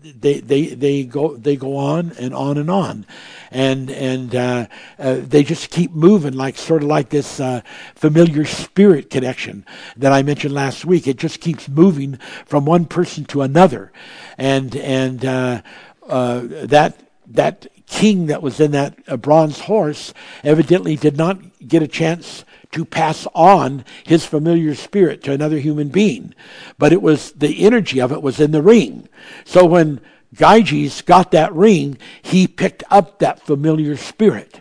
they 0.05 0.41
they 0.41 0.67
they 0.67 1.05
go 1.05 1.35
they 1.37 1.57
go 1.57 1.77
on 1.77 2.13
and 2.19 2.35
on 2.35 2.59
and 2.59 2.71
on, 2.71 3.07
and 3.51 3.91
and 3.91 4.35
uh, 4.35 4.67
uh, 4.99 5.17
they 5.21 5.43
just 5.43 5.71
keep 5.71 5.93
moving 5.93 6.35
like 6.35 6.59
sort 6.59 6.83
of 6.83 6.89
like 6.89 7.09
this 7.09 7.41
uh, 7.41 7.63
familiar 7.95 8.45
spirit 8.45 9.09
connection 9.09 9.65
that 9.97 10.13
I 10.13 10.23
mentioned 10.23 10.53
last 10.53 10.85
week. 10.85 11.07
It 11.07 11.17
just 11.17 11.41
keeps 11.41 11.69
moving 11.69 12.19
from 12.45 12.67
one 12.67 12.85
person 12.85 13.25
to 13.27 13.41
another, 13.43 13.93
and 14.37 14.77
and 14.77 15.25
uh, 15.25 15.63
uh, 16.07 16.43
that 16.49 17.01
that 17.27 17.67
king 17.87 18.27
that 18.27 18.43
was 18.43 18.61
in 18.61 18.73
that 18.73 18.99
uh, 19.09 19.17
bronze 19.17 19.61
horse 19.61 20.13
evidently 20.43 20.97
did 20.97 21.17
not 21.17 21.39
get 21.67 21.83
a 21.83 21.89
chance 21.89 22.44
to 22.75 22.85
pass 22.85 23.25
on 23.35 23.85
his 24.03 24.27
familiar 24.27 24.75
spirit 24.75 25.23
to 25.23 25.33
another 25.33 25.59
human 25.59 25.89
being. 25.89 26.35
But 26.77 26.93
it 26.93 27.01
was 27.01 27.31
the 27.33 27.65
energy 27.65 28.01
of 28.01 28.11
it 28.11 28.21
was 28.21 28.41
in 28.41 28.51
the 28.51 28.63
ring. 28.63 29.09
So 29.45 29.65
when 29.65 30.01
Gyges 30.35 31.05
got 31.05 31.31
that 31.31 31.55
ring, 31.55 31.99
he 32.21 32.49
picked 32.49 32.83
up 32.91 33.21
that 33.21 33.41
familiar 33.41 33.97
spirit. 33.97 34.61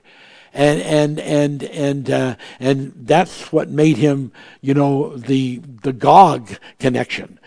And 0.53 0.79
and 0.81 1.19
and 1.19 1.63
and 1.63 2.11
uh, 2.11 2.35
and 2.59 2.93
that's 2.95 3.51
what 3.51 3.69
made 3.69 3.97
him, 3.97 4.31
you 4.61 4.75
know, 4.75 5.17
the 5.17 5.57
the 5.81 5.93
Gog 5.93 6.51
connection 6.77 7.39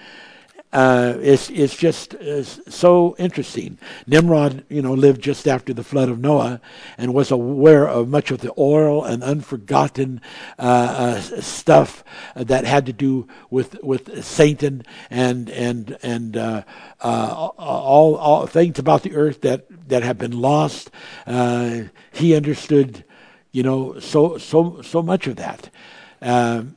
uh, 0.73 1.15
is 1.21 1.49
is 1.51 1.75
just 1.77 2.15
is 2.15 2.61
so 2.69 3.15
interesting. 3.19 3.79
Nimrod, 4.07 4.65
you 4.69 4.83
know, 4.83 4.93
lived 4.93 5.23
just 5.23 5.47
after 5.47 5.73
the 5.73 5.85
flood 5.85 6.09
of 6.09 6.19
Noah 6.19 6.61
and 6.99 7.15
was 7.15 7.31
aware 7.31 7.89
of 7.89 8.09
much 8.09 8.31
of 8.31 8.41
the 8.41 8.51
oral 8.51 9.05
and 9.05 9.23
unforgotten 9.23 10.21
uh, 10.59 10.63
uh, 10.63 11.21
stuff 11.41 12.05
that 12.35 12.65
had 12.65 12.85
to 12.87 12.93
do 12.93 13.29
with 13.49 13.83
with 13.83 14.25
Satan 14.25 14.83
and 15.09 15.49
and 15.51 15.97
and 16.03 16.37
uh, 16.37 16.63
uh, 17.01 17.51
all 17.57 18.17
all 18.17 18.47
things 18.47 18.79
about 18.79 19.03
the 19.03 19.15
earth 19.15 19.41
that 19.43 19.67
that 19.89 20.03
have 20.03 20.19
been 20.19 20.41
lost. 20.41 20.91
Uh, 21.27 21.83
he 22.13 22.35
understood, 22.35 23.05
you 23.53 23.63
know, 23.63 23.99
so 24.01 24.37
so 24.37 24.83
so 24.83 25.01
much 25.03 25.27
of 25.27 25.37
that. 25.37 25.71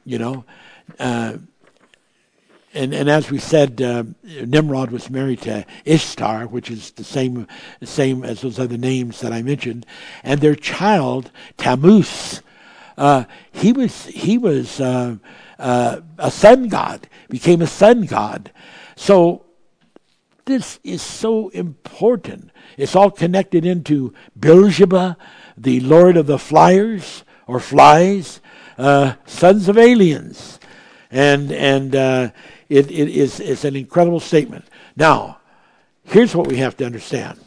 you 0.06 0.18
know 0.20 0.46
and, 2.74 2.94
and 2.94 3.10
as 3.10 3.32
we 3.32 3.40
said, 3.40 3.82
uh, 3.82 4.04
Nimrod 4.46 4.92
was 4.92 5.10
married 5.10 5.42
to 5.42 5.66
Ishtar, 5.86 6.46
which 6.46 6.70
is 6.70 6.92
the 6.92 7.04
same 7.04 7.48
same 7.84 8.24
as 8.24 8.42
those 8.42 8.60
other 8.60 8.78
names 8.78 9.22
that 9.22 9.34
I 9.34 9.42
mentioned, 9.42 9.86
and 10.24 10.40
their 10.40 10.56
child 10.56 11.32
Tammuz, 11.58 12.42
uh, 12.98 13.24
he 13.52 13.74
was 13.74 14.06
he 14.06 14.38
was 14.38 14.80
uh, 14.80 15.16
uh 15.58 16.02
a 16.20 16.30
sun 16.30 16.68
god, 16.68 17.08
became 17.28 17.62
a 17.62 17.68
sun 17.68 18.06
god. 18.06 18.52
So 18.96 19.46
this 20.46 20.80
is 20.84 21.02
so 21.02 21.50
important. 21.50 22.52
It's 22.78 22.96
all 22.96 23.10
connected 23.10 23.66
into 23.66 24.14
Beelzebub, 24.40 25.16
the 25.58 25.80
lord 25.80 26.18
of 26.18 26.28
the 26.28 26.40
flyers 26.40 27.24
or 27.48 27.60
flies, 27.60 28.42
uh, 28.78 29.16
sons 29.26 29.68
of 29.70 29.78
aliens, 29.78 30.60
and 31.10 31.52
and 31.52 31.96
uh, 31.96 32.30
it, 32.70 32.92
it 32.92 33.10
is 33.10 33.40
it's 33.40 33.66
an 33.66 33.76
incredible 33.76 34.20
statement. 34.20 34.66
Now, 34.96 35.40
here's 36.06 36.36
what 36.36 36.48
we 36.48 36.58
have 36.58 36.78
to 36.78 36.86
understand. 36.86 37.40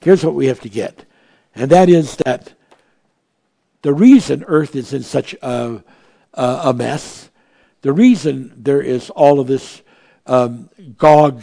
Here's 0.00 0.24
what 0.24 0.34
we 0.34 0.46
have 0.46 0.60
to 0.60 0.68
get. 0.68 1.04
And 1.54 1.70
that 1.70 1.88
is 1.88 2.16
that 2.16 2.52
the 3.82 3.94
reason 3.94 4.44
Earth 4.46 4.76
is 4.76 4.92
in 4.92 5.02
such 5.02 5.34
a, 5.42 5.82
a, 6.34 6.74
mess, 6.74 7.30
the 7.82 7.92
reason 7.92 8.52
there 8.56 8.82
is 8.82 9.10
all 9.10 9.40
of 9.40 9.46
this 9.46 9.82
um, 10.26 10.68
Gog 10.98 11.42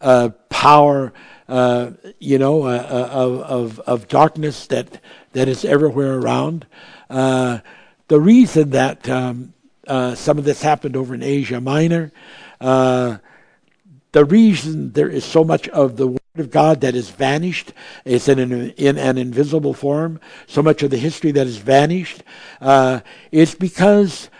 uh, 0.00 0.30
power, 0.48 1.12
uh, 1.48 1.92
you 2.18 2.38
know, 2.38 2.64
uh, 2.64 2.86
uh 2.90 3.08
of, 3.12 3.40
of, 3.40 3.80
of, 3.80 4.08
darkness 4.08 4.66
that, 4.66 5.00
that 5.32 5.48
is 5.48 5.64
everywhere 5.64 6.18
around, 6.18 6.66
uh, 7.08 7.60
the 8.08 8.20
reason 8.20 8.70
that 8.70 9.08
um, 9.08 9.54
uh, 9.86 10.14
some 10.14 10.36
of 10.36 10.44
this 10.44 10.62
happened 10.62 10.96
over 10.96 11.14
in 11.14 11.22
Asia 11.22 11.60
Minor, 11.60 12.12
uh, 12.64 13.18
the 14.12 14.24
reason 14.24 14.92
there 14.92 15.08
is 15.08 15.24
so 15.24 15.44
much 15.44 15.68
of 15.68 15.96
the 15.96 16.06
Word 16.06 16.20
of 16.36 16.50
God 16.50 16.80
that 16.80 16.94
is 16.94 17.10
vanished 17.10 17.74
is 18.06 18.26
in 18.26 18.38
an, 18.38 18.70
in 18.70 18.96
an 18.96 19.18
invisible 19.18 19.74
form, 19.74 20.18
so 20.46 20.62
much 20.62 20.82
of 20.82 20.90
the 20.90 20.96
history 20.96 21.30
that 21.32 21.46
is 21.46 21.58
vanished, 21.58 22.22
uh, 22.62 23.00
is 23.30 23.54
because 23.54 24.30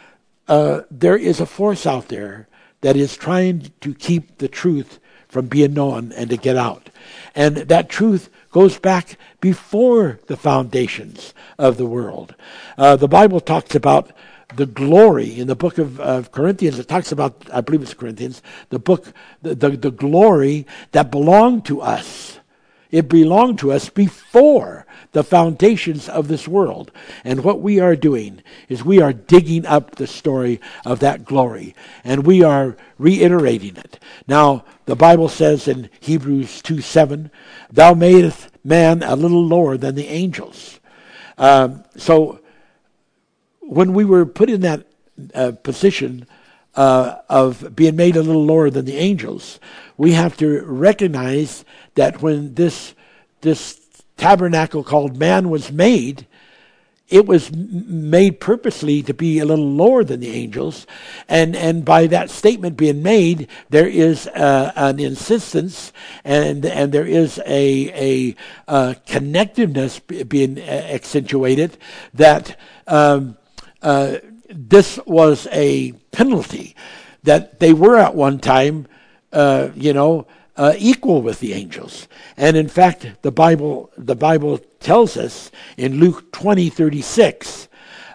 uh, 0.48 0.82
there 0.90 1.18
is 1.18 1.40
a 1.40 1.46
force 1.46 1.86
out 1.86 2.08
there 2.08 2.48
that 2.80 2.96
is 2.96 3.14
trying 3.14 3.72
to 3.80 3.92
keep 3.92 4.38
the 4.38 4.48
truth 4.48 5.00
from 5.28 5.46
being 5.46 5.74
known 5.74 6.12
and 6.12 6.30
to 6.30 6.36
get 6.38 6.56
out. 6.56 6.88
And 7.34 7.56
that 7.56 7.90
truth 7.90 8.30
goes 8.52 8.78
back 8.78 9.18
before 9.40 10.18
the 10.28 10.36
foundations 10.36 11.34
of 11.58 11.76
the 11.76 11.86
world. 11.86 12.34
Uh, 12.78 12.96
the 12.96 13.08
Bible 13.08 13.40
talks 13.40 13.74
about 13.74 14.12
the 14.56 14.66
glory 14.66 15.38
in 15.38 15.46
the 15.46 15.56
book 15.56 15.78
of, 15.78 16.00
of, 16.00 16.32
Corinthians. 16.32 16.78
It 16.78 16.88
talks 16.88 17.12
about, 17.12 17.46
I 17.52 17.60
believe 17.60 17.82
it's 17.82 17.94
Corinthians, 17.94 18.42
the 18.70 18.78
book, 18.78 19.12
the, 19.42 19.54
the, 19.54 19.70
the 19.70 19.90
glory 19.90 20.66
that 20.92 21.10
belonged 21.10 21.64
to 21.66 21.80
us. 21.80 22.38
It 22.90 23.08
belonged 23.08 23.58
to 23.58 23.72
us 23.72 23.88
before 23.88 24.86
the 25.10 25.24
foundations 25.24 26.08
of 26.08 26.28
this 26.28 26.46
world. 26.46 26.92
And 27.24 27.42
what 27.42 27.60
we 27.60 27.80
are 27.80 27.96
doing 27.96 28.40
is 28.68 28.84
we 28.84 29.00
are 29.00 29.12
digging 29.12 29.66
up 29.66 29.96
the 29.96 30.06
story 30.06 30.60
of 30.86 31.00
that 31.00 31.24
glory 31.24 31.74
and 32.04 32.24
we 32.24 32.44
are 32.44 32.76
reiterating 32.98 33.76
it. 33.76 33.98
Now, 34.28 34.64
the 34.86 34.94
Bible 34.94 35.28
says 35.28 35.66
in 35.66 35.90
Hebrews 35.98 36.62
2 36.62 36.80
7, 36.80 37.32
Thou 37.72 37.94
madest 37.94 38.50
man 38.62 39.02
a 39.02 39.16
little 39.16 39.44
lower 39.44 39.76
than 39.76 39.96
the 39.96 40.06
angels. 40.06 40.78
Um, 41.36 41.82
so 41.96 42.40
when 43.66 43.92
we 43.92 44.04
were 44.04 44.26
put 44.26 44.50
in 44.50 44.60
that 44.62 44.86
uh, 45.34 45.52
position 45.62 46.26
uh, 46.74 47.16
of 47.28 47.74
being 47.74 47.96
made 47.96 48.16
a 48.16 48.22
little 48.22 48.44
lower 48.44 48.70
than 48.70 48.84
the 48.84 48.96
angels, 48.96 49.60
we 49.96 50.12
have 50.12 50.36
to 50.36 50.62
recognize 50.62 51.64
that 51.94 52.20
when 52.20 52.54
this 52.54 52.94
this 53.42 53.80
tabernacle 54.16 54.82
called 54.82 55.16
man 55.16 55.50
was 55.50 55.70
made, 55.70 56.26
it 57.08 57.26
was 57.26 57.52
made 57.52 58.40
purposely 58.40 59.02
to 59.02 59.12
be 59.12 59.38
a 59.38 59.44
little 59.44 59.70
lower 59.70 60.02
than 60.02 60.20
the 60.20 60.30
angels, 60.30 60.86
and 61.28 61.54
and 61.54 61.84
by 61.84 62.06
that 62.06 62.30
statement 62.30 62.76
being 62.76 63.02
made, 63.02 63.48
there 63.70 63.86
is 63.86 64.26
uh, 64.28 64.72
an 64.74 64.98
insistence 64.98 65.92
and 66.24 66.64
and 66.64 66.92
there 66.92 67.06
is 67.06 67.38
a 67.46 67.92
a 67.94 68.36
uh, 68.66 68.94
connectiveness 69.06 70.00
being 70.28 70.58
accentuated 70.58 71.78
that. 72.12 72.58
Um, 72.86 73.36
uh, 73.84 74.18
this 74.48 74.98
was 75.06 75.46
a 75.52 75.92
penalty 76.10 76.74
that 77.22 77.60
they 77.60 77.72
were 77.72 77.96
at 77.96 78.14
one 78.14 78.38
time, 78.38 78.86
uh, 79.32 79.68
you 79.74 79.92
know, 79.92 80.26
uh, 80.56 80.74
equal 80.78 81.22
with 81.22 81.40
the 81.40 81.52
angels. 81.52 82.08
And 82.36 82.56
in 82.56 82.68
fact, 82.68 83.06
the 83.22 83.30
Bible, 83.30 83.90
the 83.96 84.14
Bible 84.14 84.58
tells 84.80 85.16
us 85.16 85.50
in 85.76 86.00
Luke 86.00 86.32
20, 86.32 86.70
36, 86.70 87.68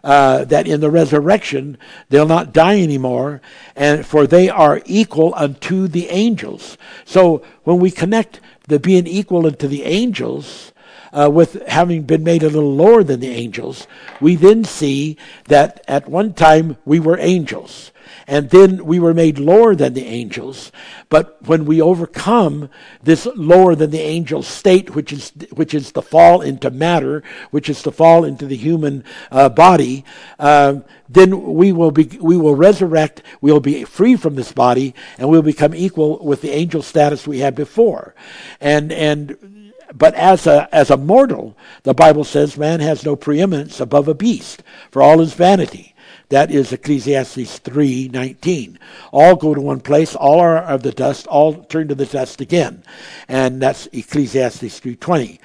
uh, 0.04 0.46
that 0.46 0.68
in 0.68 0.80
the 0.80 0.90
resurrection 0.90 1.78
they'll 2.10 2.26
not 2.26 2.54
die 2.54 2.82
anymore, 2.82 3.42
and 3.76 4.06
for 4.06 4.26
they 4.26 4.50
are 4.50 4.82
equal 4.86 5.34
unto 5.36 5.88
the 5.88 6.08
angels. 6.10 6.78
So 7.06 7.44
when 7.64 7.80
we 7.80 7.92
connect 7.92 8.40
the 8.68 8.80
being 8.80 9.08
equal 9.08 9.46
unto 9.46 9.68
the 9.68 9.84
angels 9.84 10.72
uh, 11.12 11.30
with 11.32 11.66
having 11.68 12.04
been 12.04 12.24
made 12.24 12.44
a 12.44 12.50
little 12.50 12.76
lower 12.76 13.04
than 13.04 13.20
the 13.20 13.30
angels, 13.30 13.88
we 14.20 14.36
then 14.36 14.64
see 14.64 15.18
that 15.46 15.84
at 15.88 16.10
one 16.10 16.34
time 16.34 16.78
we 16.86 17.00
were 17.00 17.18
angels. 17.20 17.92
And 18.28 18.52
then 18.52 18.86
we 18.86 19.00
were 19.00 19.14
made 19.14 19.40
lower 19.40 19.76
than 19.76 19.94
the 19.94 20.06
angels. 20.06 20.72
But 21.10 21.42
when 21.48 21.66
we 21.66 21.82
overcome 21.82 22.70
this 23.02 23.28
lower 23.36 23.74
than 23.74 23.90
the 23.90 24.02
angel 24.02 24.44
state, 24.44 24.94
which 24.94 25.12
is, 25.12 25.32
which 25.52 25.74
is 25.74 25.92
the 25.92 26.04
fall 26.04 26.42
into 26.42 26.70
matter, 26.70 27.24
which 27.50 27.70
is 27.70 27.82
the 27.82 27.92
fall 27.92 28.24
into 28.24 28.46
the 28.46 28.56
human 28.56 29.04
uh, 29.32 29.50
body, 29.50 30.06
uh, 30.38 30.76
then 31.08 31.56
we 31.56 31.72
will 31.72 31.90
be, 31.90 32.20
we 32.22 32.38
will 32.38 32.56
resurrect, 32.56 33.24
we 33.42 33.52
will 33.52 33.60
be 33.60 33.84
free 33.84 34.16
from 34.16 34.36
this 34.36 34.52
body, 34.52 34.94
and 35.18 35.28
we'll 35.28 35.42
become 35.42 35.74
equal 35.74 36.24
with 36.24 36.42
the 36.42 36.52
angel 36.52 36.84
status 36.84 37.26
we 37.26 37.40
had 37.40 37.56
before. 37.56 38.14
And, 38.62 38.92
and, 38.92 39.69
but 39.94 40.14
as 40.16 40.48
a, 40.48 40.68
as 40.74 40.90
a 40.90 40.98
mortal, 40.98 41.58
the 41.84 41.94
Bible 41.94 42.24
says 42.24 42.58
man 42.58 42.80
has 42.80 43.06
no 43.06 43.16
preeminence 43.16 43.80
above 43.80 44.08
a 44.08 44.14
beast, 44.14 44.64
for 44.92 45.02
all 45.02 45.22
is 45.22 45.34
vanity. 45.34 45.96
That 46.30 46.52
is 46.52 46.72
Ecclesiastes 46.72 47.60
3:19. 47.60 48.78
All 49.12 49.36
go 49.36 49.56
to 49.56 49.62
one 49.62 49.80
place, 49.80 50.16
all 50.16 50.40
are 50.40 50.58
of 50.60 50.84
the 50.84 50.92
dust, 50.92 51.26
all 51.28 51.64
turn 51.64 51.88
to 51.88 51.96
the 51.96 52.06
dust 52.06 52.40
again. 52.40 52.84
And 53.28 53.62
that's 53.62 53.88
Ecclesiastes 53.88 54.80
3:20. 54.80 55.40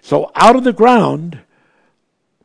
So 0.00 0.30
out 0.36 0.54
of 0.54 0.64
the 0.64 0.72
ground 0.72 1.40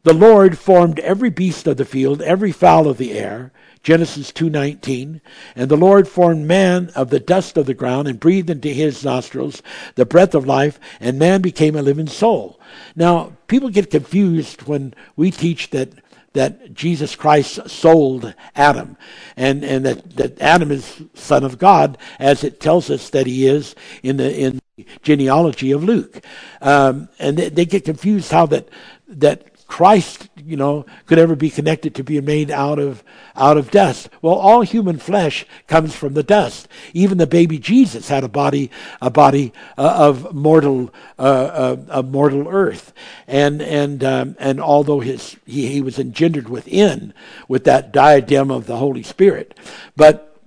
the 0.03 0.13
Lord 0.13 0.57
formed 0.57 0.99
every 0.99 1.29
beast 1.29 1.65
of 1.65 1.77
the 1.77 1.85
field, 1.85 2.21
every 2.21 2.51
fowl 2.51 2.87
of 2.87 2.97
the 2.97 3.13
air, 3.13 3.51
Genesis 3.83 4.31
2:19, 4.31 5.19
and 5.57 5.69
the 5.69 5.75
Lord 5.75 6.07
formed 6.07 6.47
man 6.47 6.89
of 6.95 7.09
the 7.09 7.19
dust 7.19 7.57
of 7.57 7.65
the 7.65 7.73
ground 7.73 8.07
and 8.07 8.19
breathed 8.19 8.49
into 8.49 8.69
his 8.69 9.03
nostrils 9.03 9.61
the 9.95 10.05
breath 10.05 10.33
of 10.33 10.47
life, 10.47 10.79
and 11.01 11.19
man 11.19 11.41
became 11.41 11.75
a 11.75 11.81
living 11.81 12.07
soul. 12.07 12.57
Now, 12.95 13.33
people 13.47 13.69
get 13.69 13.91
confused 13.91 14.63
when 14.63 14.93
we 15.17 15.31
teach 15.31 15.69
that 15.71 15.89
that 16.31 16.73
Jesus 16.73 17.15
Christ 17.15 17.69
sold 17.69 18.33
Adam, 18.55 18.97
and 19.35 19.63
and 19.63 19.85
that, 19.85 20.15
that 20.15 20.41
Adam 20.41 20.71
is 20.71 21.03
son 21.13 21.43
of 21.43 21.57
God, 21.57 21.97
as 22.19 22.43
it 22.43 22.59
tells 22.59 22.89
us 22.89 23.09
that 23.09 23.27
he 23.27 23.45
is 23.47 23.75
in 24.01 24.17
the 24.17 24.33
in 24.33 24.61
the 24.77 24.85
genealogy 25.01 25.71
of 25.71 25.83
Luke, 25.83 26.23
um, 26.61 27.09
and 27.19 27.37
they, 27.37 27.49
they, 27.49 27.65
get 27.65 27.85
confused 27.85 28.31
how 28.31 28.45
that 28.47 28.67
that 29.07 29.52
Christ, 29.73 30.29
you 30.35 30.55
know, 30.55 30.85
could 31.07 31.17
ever 31.17 31.35
be 31.35 31.49
connected 31.49 31.95
to 31.95 32.03
being 32.03 32.25
made 32.25 32.51
out 32.51 32.77
of 32.77 33.03
out 33.35 33.57
of 33.57 33.71
dust. 33.71 34.07
Well, 34.21 34.35
all 34.35 34.61
human 34.61 34.99
flesh 34.99 35.47
comes 35.65 35.95
from 35.95 36.13
the 36.13 36.21
dust. 36.21 36.67
Even 36.93 37.17
the 37.17 37.25
baby 37.25 37.57
Jesus 37.57 38.07
had 38.07 38.23
a 38.23 38.27
body, 38.27 38.69
a 39.01 39.09
body 39.09 39.51
uh, 39.75 39.95
of 39.97 40.31
mortal, 40.31 40.93
uh, 41.17 41.77
uh, 41.89 42.03
mortal 42.03 42.47
earth, 42.47 42.93
and 43.25 43.63
and 43.63 44.03
um, 44.03 44.35
and 44.37 44.61
although 44.61 44.99
his 44.99 45.37
he, 45.43 45.65
he 45.65 45.81
was 45.81 45.97
engendered 45.97 46.49
within 46.49 47.11
with 47.47 47.63
that 47.63 47.91
diadem 47.91 48.51
of 48.51 48.67
the 48.67 48.77
Holy 48.77 49.01
Spirit, 49.01 49.57
but 49.95 50.37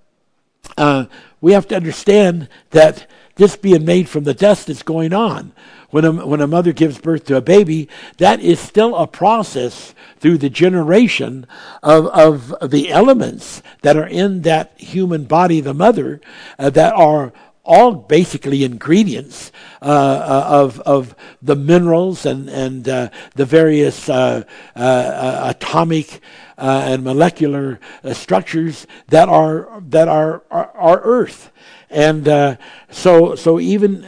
uh, 0.76 1.06
we 1.40 1.50
have 1.50 1.66
to 1.66 1.74
understand 1.74 2.48
that 2.70 3.10
this 3.34 3.56
being 3.56 3.84
made 3.84 4.08
from 4.08 4.22
the 4.22 4.34
dust 4.34 4.70
is 4.70 4.84
going 4.84 5.12
on 5.12 5.52
when 5.90 6.04
a, 6.04 6.26
when 6.26 6.40
a 6.40 6.46
mother 6.46 6.72
gives 6.72 6.98
birth 6.98 7.24
to 7.26 7.36
a 7.36 7.40
baby, 7.40 7.88
that 8.18 8.40
is 8.40 8.58
still 8.60 8.96
a 8.96 9.06
process 9.06 9.94
through 10.18 10.38
the 10.38 10.50
generation 10.50 11.46
of, 11.82 12.06
of 12.06 12.70
the 12.70 12.90
elements 12.90 13.62
that 13.82 13.96
are 13.96 14.06
in 14.06 14.42
that 14.42 14.78
human 14.78 15.24
body, 15.24 15.60
the 15.60 15.74
mother, 15.74 16.20
uh, 16.58 16.70
that 16.70 16.94
are 16.94 17.32
all 17.66 17.92
basically 17.94 18.64
ingredients 18.64 19.50
uh, 19.82 19.86
uh, 19.86 20.46
of 20.48 20.80
of 20.80 21.14
the 21.42 21.56
minerals 21.56 22.24
and 22.24 22.48
and 22.48 22.88
uh, 22.88 23.10
the 23.34 23.44
various 23.44 24.08
uh, 24.08 24.44
uh, 24.76 24.78
uh 24.78 25.54
atomic 25.56 26.20
and 26.56 27.04
molecular 27.04 27.78
structures 28.12 28.86
that 29.08 29.28
are 29.28 29.82
that 29.86 30.08
are 30.08 30.42
are, 30.50 30.70
are 30.74 31.00
Earth, 31.02 31.50
and 31.90 32.56
so 32.90 33.34
so 33.34 33.60
even 33.60 34.04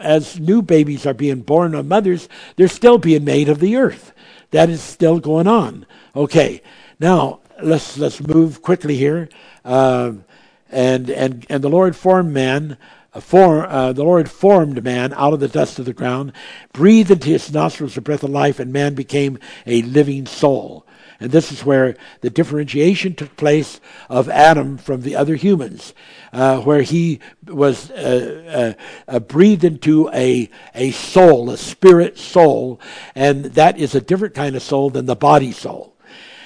as 0.00 0.38
new 0.40 0.62
babies 0.62 1.06
are 1.06 1.14
being 1.14 1.40
born 1.40 1.74
of 1.74 1.86
mothers, 1.86 2.28
they're 2.56 2.68
still 2.68 2.98
being 2.98 3.24
made 3.24 3.48
of 3.48 3.60
the 3.60 3.76
earth. 3.76 4.12
That 4.50 4.70
is 4.70 4.82
still 4.82 5.20
going 5.20 5.46
on. 5.48 5.86
Okay, 6.14 6.62
now 7.00 7.40
let's 7.62 7.98
let's 7.98 8.20
move 8.20 8.62
quickly 8.62 8.96
here. 8.96 9.28
Uh, 9.64 10.12
and 10.70 11.10
and 11.10 11.46
and 11.48 11.62
the 11.64 11.68
Lord 11.70 11.96
formed 11.96 12.32
man. 12.32 12.78
Uh, 13.12 13.20
for, 13.20 13.66
uh, 13.66 13.92
the 13.92 14.04
Lord 14.04 14.30
formed 14.30 14.84
man 14.84 15.14
out 15.14 15.32
of 15.32 15.40
the 15.40 15.48
dust 15.48 15.78
of 15.78 15.86
the 15.86 15.94
ground, 15.94 16.32
breathed 16.72 17.10
into 17.10 17.30
his 17.30 17.52
nostrils 17.52 17.94
the 17.94 18.02
breath 18.02 18.22
of 18.22 18.30
life, 18.30 18.60
and 18.60 18.72
man 18.72 18.94
became 18.94 19.38
a 19.66 19.82
living 19.82 20.26
soul. 20.26 20.85
And 21.18 21.30
this 21.30 21.50
is 21.50 21.64
where 21.64 21.96
the 22.20 22.30
differentiation 22.30 23.14
took 23.14 23.36
place 23.36 23.80
of 24.08 24.28
Adam 24.28 24.76
from 24.76 25.00
the 25.00 25.16
other 25.16 25.34
humans, 25.34 25.94
uh, 26.32 26.60
where 26.60 26.82
he 26.82 27.20
was 27.46 27.90
uh, 27.90 28.74
uh, 28.76 28.82
uh, 29.08 29.18
breathed 29.20 29.64
into 29.64 30.10
a, 30.10 30.50
a 30.74 30.90
soul, 30.90 31.50
a 31.50 31.56
spirit 31.56 32.18
soul, 32.18 32.80
and 33.14 33.46
that 33.46 33.78
is 33.78 33.94
a 33.94 34.00
different 34.00 34.34
kind 34.34 34.56
of 34.56 34.62
soul 34.62 34.90
than 34.90 35.06
the 35.06 35.16
body 35.16 35.52
soul. 35.52 35.96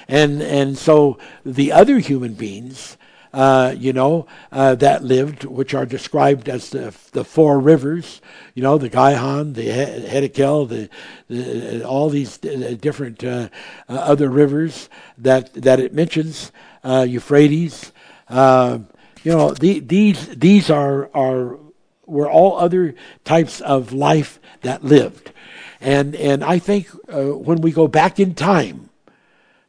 And, 0.06 0.42
and 0.42 0.76
so 0.76 1.18
the 1.44 1.72
other 1.72 1.98
human 1.98 2.34
beings, 2.34 2.96
uh, 3.32 3.74
you 3.76 3.92
know, 3.92 4.26
uh, 4.50 4.74
that 4.76 5.04
lived, 5.04 5.44
which 5.44 5.74
are 5.74 5.86
described 5.86 6.48
as 6.48 6.70
the, 6.70 6.94
the 7.12 7.24
four 7.24 7.60
rivers, 7.60 8.20
you 8.54 8.62
know, 8.62 8.78
the 8.78 8.88
Gihon, 8.88 9.52
the 9.52 9.68
Hiddekel, 9.68 10.68
the, 10.68 10.88
the, 11.28 11.86
all 11.86 12.08
these 12.08 12.38
different 12.38 13.22
uh, 13.22 13.48
uh, 13.88 13.92
other 13.92 14.28
rivers 14.28 14.88
that, 15.18 15.52
that 15.54 15.78
it 15.78 15.94
mentions, 15.94 16.50
uh, 16.82 17.06
Euphrates. 17.08 17.92
Uh, 18.28 18.80
you 19.22 19.32
know, 19.32 19.52
the, 19.52 19.80
these, 19.80 20.28
these 20.28 20.70
are, 20.70 21.10
are, 21.14 21.58
were 22.06 22.30
all 22.30 22.58
other 22.58 22.94
types 23.24 23.60
of 23.60 23.92
life 23.92 24.40
that 24.62 24.82
lived. 24.82 25.32
And, 25.80 26.14
and 26.16 26.42
I 26.42 26.58
think 26.58 26.88
when 27.06 27.60
we 27.60 27.72
go 27.72 27.86
back 27.86 28.18
in 28.18 28.34
time, 28.34 28.90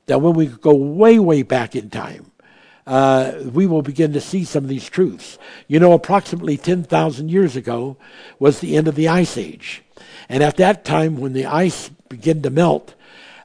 that 0.07 0.19
when 0.19 0.33
we 0.33 0.47
go 0.47 0.73
way, 0.73 1.19
way 1.19 1.43
back 1.43 1.75
in 1.75 1.89
time, 1.89 2.31
uh, 2.87 3.33
we 3.51 3.67
will 3.67 3.81
begin 3.81 4.13
to 4.13 4.21
see 4.21 4.43
some 4.43 4.63
of 4.63 4.69
these 4.69 4.89
truths. 4.89 5.37
You 5.67 5.79
know, 5.79 5.93
approximately 5.93 6.57
10,000 6.57 7.29
years 7.29 7.55
ago 7.55 7.97
was 8.39 8.59
the 8.59 8.75
end 8.75 8.87
of 8.87 8.95
the 8.95 9.07
Ice 9.07 9.37
Age. 9.37 9.83
And 10.29 10.43
at 10.43 10.57
that 10.57 10.85
time, 10.85 11.17
when 11.17 11.33
the 11.33 11.45
ice 11.45 11.89
began 12.09 12.41
to 12.41 12.49
melt, 12.49 12.95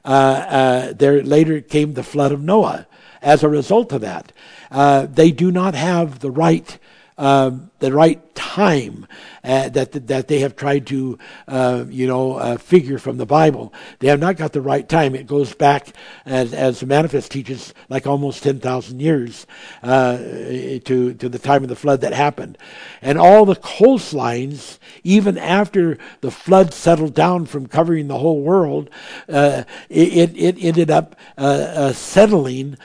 uh, 0.05 0.07
uh, 0.07 0.93
there 0.93 1.21
later 1.21 1.61
came 1.61 1.93
the 1.93 2.03
flood 2.03 2.31
of 2.31 2.41
Noah. 2.41 2.87
As 3.21 3.43
a 3.43 3.49
result 3.49 3.91
of 3.91 4.01
that, 4.01 4.31
uh, 4.71 5.05
they 5.05 5.31
do 5.31 5.51
not 5.51 5.73
have 5.73 6.19
the 6.19 6.31
right 6.31 6.77
um, 7.17 7.71
the 7.79 7.91
right 7.91 8.21
time 8.35 9.07
uh, 9.43 9.69
that 9.69 10.07
that 10.07 10.27
they 10.27 10.39
have 10.39 10.55
tried 10.55 10.87
to 10.87 11.17
uh, 11.47 11.85
you 11.89 12.07
know 12.07 12.33
uh, 12.33 12.57
figure 12.57 12.97
from 12.97 13.17
the 13.17 13.25
Bible. 13.25 13.73
They 13.99 14.07
have 14.07 14.19
not 14.19 14.37
got 14.37 14.53
the 14.53 14.61
right 14.61 14.87
time. 14.87 15.15
It 15.15 15.27
goes 15.27 15.53
back 15.53 15.93
as 16.25 16.53
as 16.53 16.79
the 16.79 16.85
Manifest 16.85 17.31
teaches, 17.31 17.73
like 17.89 18.07
almost 18.07 18.43
ten 18.43 18.59
thousand 18.59 18.99
years 18.99 19.45
uh, 19.83 20.17
to 20.17 21.13
to 21.13 21.29
the 21.29 21.39
time 21.39 21.63
of 21.63 21.69
the 21.69 21.75
flood 21.75 22.01
that 22.01 22.13
happened, 22.13 22.57
and 23.01 23.17
all 23.17 23.45
the 23.45 23.55
coastlines, 23.55 24.79
even 25.03 25.37
after 25.37 25.97
the 26.21 26.31
flood 26.31 26.73
settled 26.73 27.13
down 27.13 27.45
from 27.45 27.67
covering 27.67 28.07
the 28.07 28.17
whole 28.17 28.41
world, 28.41 28.89
uh, 29.29 29.63
it, 29.89 30.35
it 30.35 30.57
ended 30.63 30.89
up 30.89 31.15
uh, 31.37 31.91
settling 31.93 32.77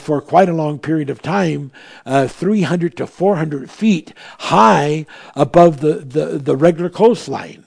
for 0.00 0.20
quite 0.20 0.48
a 0.48 0.52
long 0.52 0.78
period 0.78 1.10
of 1.10 1.22
time, 1.22 1.70
300 2.06 2.96
to 2.96 3.06
400 3.06 3.70
feet 3.70 4.12
high 4.40 5.04
above 5.36 5.80
the, 5.80 5.94
the, 5.96 6.38
the 6.38 6.56
regular 6.56 6.88
coastline. 6.88 7.64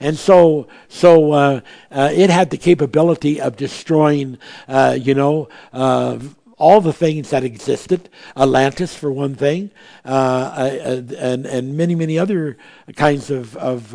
And 0.00 0.16
so, 0.16 0.66
so 0.88 1.32
uh, 1.32 1.60
uh, 1.90 2.10
it 2.12 2.30
had 2.30 2.48
the 2.50 2.56
capability 2.56 3.38
of 3.40 3.56
destroying, 3.56 4.38
uh, 4.66 4.96
you 4.98 5.14
know, 5.14 5.48
uh, 5.74 6.18
all 6.58 6.80
the 6.80 6.92
things 6.92 7.30
that 7.30 7.44
existed. 7.44 8.08
Atlantis, 8.34 8.94
for 8.94 9.12
one 9.12 9.34
thing, 9.34 9.70
uh, 10.06 10.08
uh, 10.08 11.02
and 11.18 11.44
and 11.44 11.76
many 11.76 11.94
many 11.94 12.18
other 12.18 12.56
kinds 12.96 13.30
of 13.30 13.54
of 13.58 13.94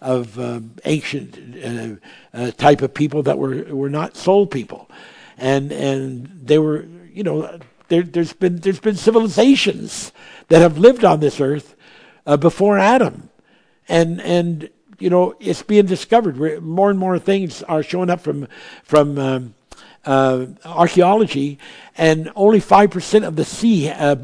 of 0.00 0.38
ancient 0.86 1.36
type 2.56 2.80
of 2.80 2.94
people 2.94 3.22
that 3.22 3.38
were 3.38 3.64
were 3.64 3.90
not 3.90 4.16
soul 4.16 4.46
people, 4.46 4.90
and 5.36 5.72
and 5.72 6.40
they 6.42 6.58
were, 6.58 6.86
you 7.12 7.22
know, 7.22 7.58
there, 7.88 8.04
has 8.14 8.32
been 8.32 8.56
there's 8.56 8.80
been 8.80 8.96
civilizations 8.96 10.12
that 10.50 10.60
have 10.60 10.76
lived 10.76 11.04
on 11.04 11.20
this 11.20 11.40
earth 11.40 11.74
uh, 12.26 12.36
before 12.36 12.78
Adam, 12.78 13.30
and 13.88 14.20
and 14.20 14.68
you 14.98 15.08
know 15.08 15.34
it's 15.40 15.62
being 15.62 15.86
discovered. 15.86 16.62
More 16.62 16.90
and 16.90 16.98
more 16.98 17.18
things 17.18 17.62
are 17.62 17.82
showing 17.82 18.10
up 18.10 18.20
from 18.20 18.46
from 18.82 19.18
um, 19.18 19.54
uh, 20.04 20.46
archaeology, 20.64 21.58
and 21.96 22.30
only 22.34 22.58
five 22.58 22.90
percent 22.90 23.24
of 23.24 23.36
the 23.36 23.44
sea 23.44 23.88
uh, 23.88 24.16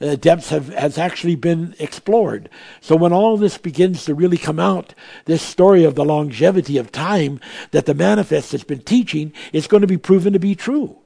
uh, 0.00 0.16
depths 0.16 0.50
have 0.50 0.68
has 0.68 0.98
actually 0.98 1.36
been 1.36 1.74
explored. 1.78 2.50
So 2.82 2.94
when 2.94 3.14
all 3.14 3.38
this 3.38 3.56
begins 3.56 4.04
to 4.04 4.14
really 4.14 4.38
come 4.38 4.60
out, 4.60 4.94
this 5.24 5.42
story 5.42 5.84
of 5.84 5.94
the 5.94 6.04
longevity 6.04 6.76
of 6.76 6.92
time 6.92 7.40
that 7.70 7.86
the 7.86 7.94
manifest 7.94 8.52
has 8.52 8.62
been 8.62 8.80
teaching 8.80 9.32
is 9.54 9.66
going 9.66 9.80
to 9.80 9.86
be 9.86 9.98
proven 9.98 10.34
to 10.34 10.38
be 10.38 10.54
true. 10.54 10.98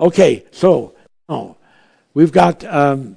Okay, 0.00 0.44
so 0.52 0.94
oh, 1.28 1.56
we've 2.14 2.32
got. 2.32 2.62
Um, 2.64 3.16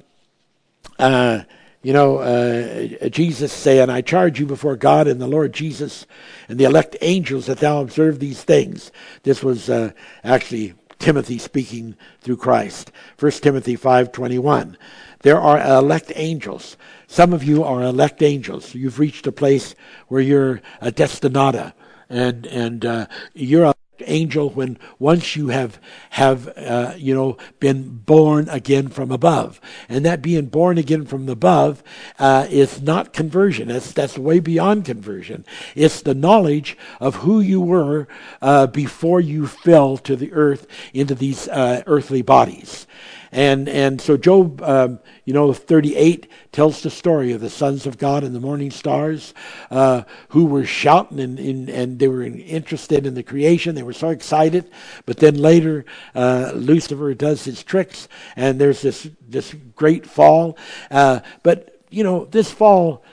uh, 1.02 1.44
you 1.82 1.94
know, 1.94 2.18
uh, 2.18 3.10
Jesus 3.10 3.52
saying, 3.52 3.90
I 3.90 4.02
charge 4.02 4.40
you 4.40 4.46
before 4.46 4.76
God 4.76 5.08
and 5.08 5.20
the 5.20 5.28
Lord 5.28 5.52
Jesus 5.52 6.06
and 6.48 6.60
the 6.60 6.66
elect 6.66 6.96
angels 7.02 7.48
that 7.48 7.58
thou 7.58 7.82
observe 7.82 8.20
these 8.20 8.44
things. 8.44 8.92
This 9.24 9.44
was 9.44 9.70
uh, 9.70 9.92
actually 10.24 10.76
Timothy 11.00 11.40
speaking 11.40 11.96
through 12.22 12.38
Christ. 12.38 12.92
1 13.20 13.32
Timothy 13.32 13.76
5.21. 13.76 14.76
There 15.24 15.42
are 15.42 15.60
elect 15.60 16.12
angels. 16.16 16.78
Some 17.08 17.34
of 17.34 17.44
you 17.44 17.64
are 17.64 17.82
elect 17.82 18.22
angels. 18.22 18.76
You've 18.76 19.00
reached 19.00 19.26
a 19.26 19.32
place 19.32 19.74
where 20.08 20.22
you're 20.22 20.62
a 20.82 20.92
destinata 20.92 21.74
and, 22.10 22.46
and 22.46 22.86
uh, 22.86 23.08
you're 23.34 23.74
angel 24.06 24.50
when 24.50 24.78
once 25.00 25.36
you 25.36 25.50
have 25.50 25.80
have 26.12 26.48
uh, 26.58 26.94
you 26.98 27.14
know 27.14 27.38
been 27.60 27.98
born 27.98 28.50
again 28.50 28.90
from 28.90 29.12
above. 29.12 29.60
And 29.90 30.06
that 30.06 30.22
being 30.22 30.48
born 30.48 30.78
again 30.78 31.06
from 31.06 31.28
above 31.30 31.84
uh, 32.20 32.48
is 32.50 32.82
not 32.82 33.14
conversion. 33.14 33.68
That's 33.68 33.92
that's 33.92 34.18
way 34.18 34.40
beyond 34.40 34.86
conversion. 34.86 35.46
It's 35.76 36.02
the 36.02 36.16
knowledge 36.16 36.78
of 37.00 37.16
who 37.18 37.40
you 37.40 37.62
were 37.62 38.08
uh, 38.42 38.68
before 38.68 39.22
you 39.22 39.48
fell 39.48 39.98
to 39.98 40.16
the 40.16 40.34
earth 40.34 40.68
into 40.94 41.16
these 41.16 41.48
uh, 41.48 41.84
earthly 41.86 42.22
bodies 42.22 42.88
and 43.32 43.70
and 43.70 44.02
so 44.02 44.18
Job, 44.18 44.62
um, 44.62 45.00
you 45.24 45.34
know, 45.34 45.54
38 45.54 46.28
tells 46.52 46.84
the 46.84 46.90
story 46.90 47.32
of 47.32 47.40
the 47.40 47.50
sons 47.50 47.86
of 47.86 47.98
God 47.98 48.24
and 48.24 48.36
the 48.36 48.40
morning 48.40 48.72
stars, 48.72 49.34
uh, 49.70 50.04
who 50.30 50.46
were 50.46 50.66
shouting 50.66 51.20
and, 51.20 51.40
and, 51.40 51.70
and 51.70 52.00
they 52.00 52.10
were 52.10 52.24
interested 52.24 53.06
in 53.06 53.14
the 53.14 53.24
creation. 53.24 53.76
They 53.76 53.84
were 53.84 53.94
so 53.94 54.10
excited, 54.10 54.70
but 55.06 55.18
then 55.18 55.36
later 55.36 55.86
uh, 56.14 56.52
Lucifer 56.56 57.14
does 57.14 57.46
his 57.46 57.64
tricks, 57.64 58.10
and 58.36 58.60
there's 58.60 58.82
this 58.82 59.08
this 59.28 59.56
great 59.76 60.06
fall. 60.06 60.58
Uh, 60.90 61.22
but 61.42 61.80
you 61.90 62.04
know, 62.04 62.26
this 62.26 62.52
fall, 62.52 63.04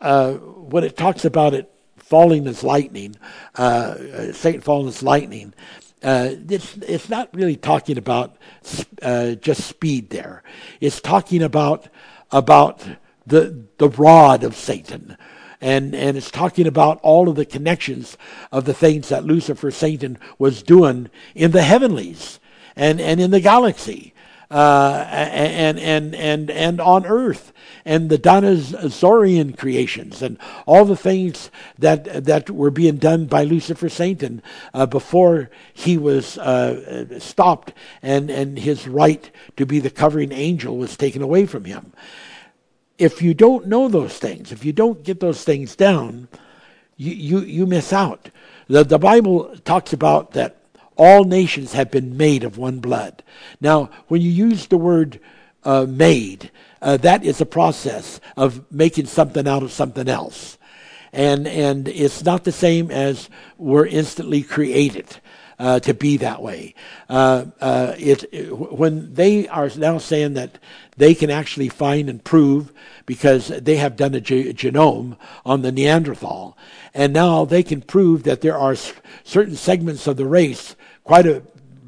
uh, 0.00 0.32
when 0.32 0.84
it 0.84 0.96
talks 0.96 1.24
about 1.24 1.52
it 1.52 1.70
falling 1.96 2.46
as 2.46 2.64
lightning, 2.64 3.16
uh, 3.56 4.32
Satan 4.32 4.60
falling 4.62 4.88
as 4.88 5.02
lightning 5.02 5.52
uh, 6.06 6.36
it's, 6.48 6.76
it's 6.76 7.08
not 7.08 7.28
really 7.34 7.56
talking 7.56 7.98
about 7.98 8.36
uh, 9.02 9.32
just 9.32 9.66
speed 9.66 10.10
there. 10.10 10.44
It's 10.80 11.00
talking 11.00 11.42
about, 11.42 11.88
about 12.30 12.86
the, 13.26 13.64
the 13.78 13.88
rod 13.88 14.44
of 14.44 14.54
Satan. 14.54 15.16
And, 15.60 15.96
and 15.96 16.16
it's 16.16 16.30
talking 16.30 16.68
about 16.68 17.00
all 17.02 17.28
of 17.28 17.34
the 17.34 17.44
connections 17.44 18.16
of 18.52 18.66
the 18.66 18.74
things 18.74 19.08
that 19.08 19.24
Lucifer, 19.24 19.72
Satan, 19.72 20.16
was 20.38 20.62
doing 20.62 21.10
in 21.34 21.50
the 21.50 21.62
heavenlies 21.62 22.38
and, 22.76 23.00
and 23.00 23.20
in 23.20 23.32
the 23.32 23.40
galaxy 23.40 24.14
uh, 24.50 25.04
and, 25.10 25.78
and, 25.78 26.14
and, 26.14 26.50
and 26.50 26.80
on 26.80 27.04
earth 27.06 27.52
and 27.84 28.10
the 28.10 28.18
Dinosaurian 28.18 29.56
creations 29.56 30.22
and 30.22 30.38
all 30.66 30.84
the 30.84 30.96
things 30.96 31.50
that, 31.78 32.24
that 32.24 32.50
were 32.50 32.70
being 32.70 32.96
done 32.96 33.26
by 33.26 33.44
Lucifer 33.44 33.88
Satan 33.88 34.42
uh, 34.74 34.86
before 34.86 35.50
he 35.72 35.96
was 35.96 36.36
uh, 36.38 37.18
stopped 37.18 37.72
and, 38.02 38.30
and 38.30 38.58
his 38.58 38.86
right 38.88 39.30
to 39.56 39.66
be 39.66 39.78
the 39.78 39.90
covering 39.90 40.32
angel 40.32 40.76
was 40.76 40.96
taken 40.96 41.22
away 41.22 41.46
from 41.46 41.64
him. 41.64 41.92
If 42.98 43.22
you 43.22 43.34
don't 43.34 43.66
know 43.66 43.88
those 43.88 44.18
things, 44.18 44.52
if 44.52 44.64
you 44.64 44.72
don't 44.72 45.02
get 45.02 45.20
those 45.20 45.44
things 45.44 45.76
down, 45.76 46.28
you, 46.96 47.12
you, 47.12 47.38
you 47.40 47.66
miss 47.66 47.92
out. 47.92 48.30
The, 48.68 48.84
the 48.84 48.98
Bible 48.98 49.56
talks 49.64 49.92
about 49.92 50.32
that 50.32 50.56
all 50.96 51.24
nations 51.24 51.72
have 51.72 51.90
been 51.90 52.16
made 52.16 52.44
of 52.44 52.58
one 52.58 52.80
blood. 52.80 53.22
Now, 53.60 53.90
when 54.08 54.20
you 54.20 54.30
use 54.30 54.66
the 54.66 54.78
word 54.78 55.20
uh, 55.64 55.86
made, 55.88 56.50
uh, 56.80 56.96
that 56.98 57.24
is 57.24 57.40
a 57.40 57.46
process 57.46 58.20
of 58.36 58.70
making 58.70 59.06
something 59.06 59.46
out 59.46 59.62
of 59.62 59.72
something 59.72 60.08
else. 60.08 60.58
And, 61.12 61.46
and 61.46 61.88
it's 61.88 62.24
not 62.24 62.44
the 62.44 62.52
same 62.52 62.90
as 62.90 63.28
we're 63.58 63.86
instantly 63.86 64.42
created. 64.42 65.16
Uh, 65.58 65.80
to 65.80 65.94
be 65.94 66.18
that 66.18 66.42
way. 66.42 66.74
Uh, 67.08 67.46
uh, 67.62 67.94
it, 67.96 68.24
it, 68.30 68.52
when 68.52 69.14
they 69.14 69.48
are 69.48 69.70
now 69.78 69.96
saying 69.96 70.34
that 70.34 70.58
they 70.98 71.14
can 71.14 71.30
actually 71.30 71.70
find 71.70 72.10
and 72.10 72.22
prove 72.22 72.74
because 73.06 73.48
they 73.48 73.76
have 73.76 73.96
done 73.96 74.14
a 74.14 74.20
ge- 74.20 74.52
genome 74.54 75.16
on 75.46 75.62
the 75.62 75.72
Neanderthal, 75.72 76.58
and 76.92 77.14
now 77.14 77.46
they 77.46 77.62
can 77.62 77.80
prove 77.80 78.24
that 78.24 78.42
there 78.42 78.58
are 78.58 78.72
s- 78.72 78.92
certain 79.24 79.56
segments 79.56 80.06
of 80.06 80.18
the 80.18 80.26
race 80.26 80.76
quite 81.06 81.26
a 81.26 81.42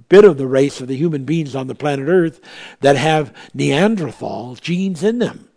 bit 0.09 0.25
of 0.25 0.39
the 0.39 0.47
race 0.47 0.81
of 0.81 0.87
the 0.87 0.97
human 0.97 1.25
beings 1.25 1.57
on 1.57 1.67
the 1.67 1.75
planet 1.75 2.09
Earth 2.09 2.41
that 2.81 2.97
have 2.97 3.35
Neanderthal 3.53 4.55
genes 4.55 5.03
in 5.03 5.19
them. 5.19 5.49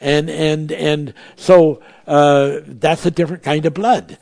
And, 0.00 0.28
and, 0.28 0.72
and 0.72 1.14
so 1.36 1.80
uh, 2.06 2.58
that's 2.66 3.06
a 3.06 3.10
different 3.10 3.44
kind 3.44 3.64
of 3.64 3.74
blood. 3.74 4.18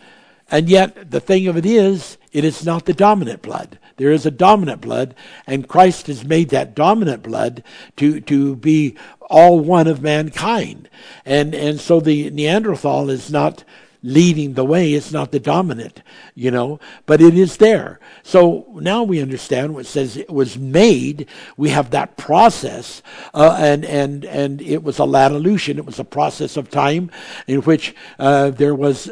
And 0.50 0.68
yet, 0.68 1.10
the 1.10 1.20
thing 1.20 1.46
of 1.46 1.56
it 1.56 1.64
is, 1.64 2.18
it 2.32 2.44
is 2.44 2.64
not 2.64 2.84
the 2.84 2.92
dominant 2.92 3.40
blood. 3.40 3.78
There 3.96 4.12
is 4.12 4.26
a 4.26 4.30
dominant 4.30 4.82
blood, 4.82 5.14
and 5.46 5.68
Christ 5.68 6.06
has 6.06 6.24
made 6.24 6.50
that 6.50 6.74
dominant 6.74 7.22
blood 7.22 7.64
to, 7.96 8.20
to 8.20 8.54
be 8.54 8.96
all 9.30 9.60
one 9.60 9.86
of 9.86 10.02
mankind. 10.02 10.90
And, 11.24 11.54
and 11.54 11.80
so 11.80 12.00
the 12.00 12.30
Neanderthal 12.30 13.08
is 13.10 13.30
not 13.30 13.64
leading 14.02 14.54
the 14.54 14.64
way. 14.64 14.94
It's 14.94 15.12
not 15.12 15.32
the 15.32 15.40
dominant, 15.40 16.02
you 16.34 16.50
know, 16.50 16.80
but 17.06 17.20
it 17.20 17.36
is 17.36 17.56
there. 17.56 17.98
So 18.22 18.66
now 18.80 19.02
we 19.02 19.20
understand 19.20 19.74
what 19.74 19.86
says 19.86 20.16
it 20.16 20.30
was 20.30 20.58
made. 20.58 21.26
We 21.56 21.70
have 21.70 21.90
that 21.90 22.16
process, 22.16 23.02
uh, 23.34 23.56
and 23.58 23.84
and 23.84 24.24
and 24.24 24.62
it 24.62 24.82
was 24.82 24.98
a 24.98 25.04
latolution. 25.04 25.78
It 25.78 25.86
was 25.86 25.98
a 25.98 26.04
process 26.04 26.56
of 26.56 26.70
time 26.70 27.10
in 27.46 27.62
which 27.62 27.94
uh, 28.18 28.50
there 28.50 28.74
was 28.74 29.10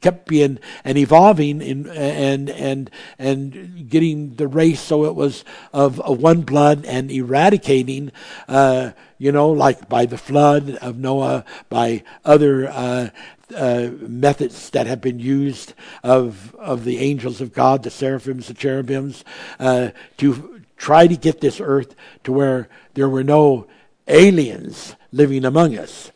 kept 0.00 0.26
being 0.26 0.58
and 0.84 0.96
evolving 0.98 1.60
in, 1.60 1.88
and 1.88 2.48
and 2.50 2.90
and 3.18 3.88
getting 3.88 4.34
the 4.36 4.48
race 4.48 4.80
so 4.80 5.04
it 5.04 5.14
was 5.14 5.44
of, 5.72 6.00
of 6.00 6.20
one 6.20 6.40
blood 6.42 6.84
and 6.86 7.10
eradicating 7.10 8.10
uh, 8.48 8.92
you 9.18 9.30
know 9.30 9.50
like 9.50 9.88
by 9.88 10.06
the 10.06 10.18
flood 10.18 10.70
of 10.76 10.96
Noah 10.96 11.44
by 11.68 12.02
other 12.24 12.68
uh, 12.68 13.10
uh, 13.54 13.90
methods 14.00 14.70
that 14.70 14.86
have 14.86 15.00
been 15.00 15.18
used 15.18 15.74
of 16.02 16.54
of 16.56 16.84
the 16.84 16.98
angels 16.98 17.40
of 17.40 17.52
God, 17.52 17.82
the 17.82 17.90
seraphims, 17.90 18.48
the 18.48 18.54
cherubims, 18.54 19.24
uh, 19.58 19.90
to 20.18 20.62
try 20.76 21.06
to 21.06 21.16
get 21.16 21.40
this 21.40 21.60
earth 21.60 21.94
to 22.24 22.32
where 22.32 22.68
there 22.94 23.08
were 23.08 23.24
no 23.24 23.66
aliens 24.08 24.94
living 25.12 25.44
among 25.44 25.76
us. 25.76 26.10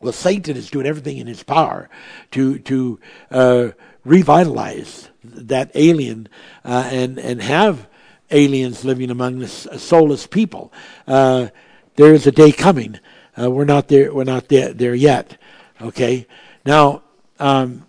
Well, 0.00 0.12
Satan 0.12 0.56
is 0.56 0.70
doing 0.70 0.86
everything 0.86 1.18
in 1.18 1.26
his 1.26 1.42
power 1.42 1.88
to 2.32 2.58
to 2.60 3.00
uh, 3.30 3.68
revitalize 4.04 5.08
that 5.22 5.70
alien 5.74 6.28
uh, 6.64 6.88
and 6.92 7.18
and 7.18 7.42
have 7.42 7.88
aliens 8.30 8.84
living 8.84 9.10
among 9.10 9.42
us, 9.42 9.68
soulless 9.76 10.26
people. 10.26 10.72
Uh, 11.06 11.48
there 11.96 12.14
is 12.14 12.26
a 12.26 12.32
day 12.32 12.50
coming. 12.50 12.98
we're 13.36 13.64
not 13.64 13.88
there. 13.88 14.12
We're 14.12 14.24
not 14.24 14.48
there, 14.48 14.72
there 14.72 14.94
yet. 14.94 15.36
Okay. 15.80 16.26
Now, 16.64 17.02
um, 17.40 17.86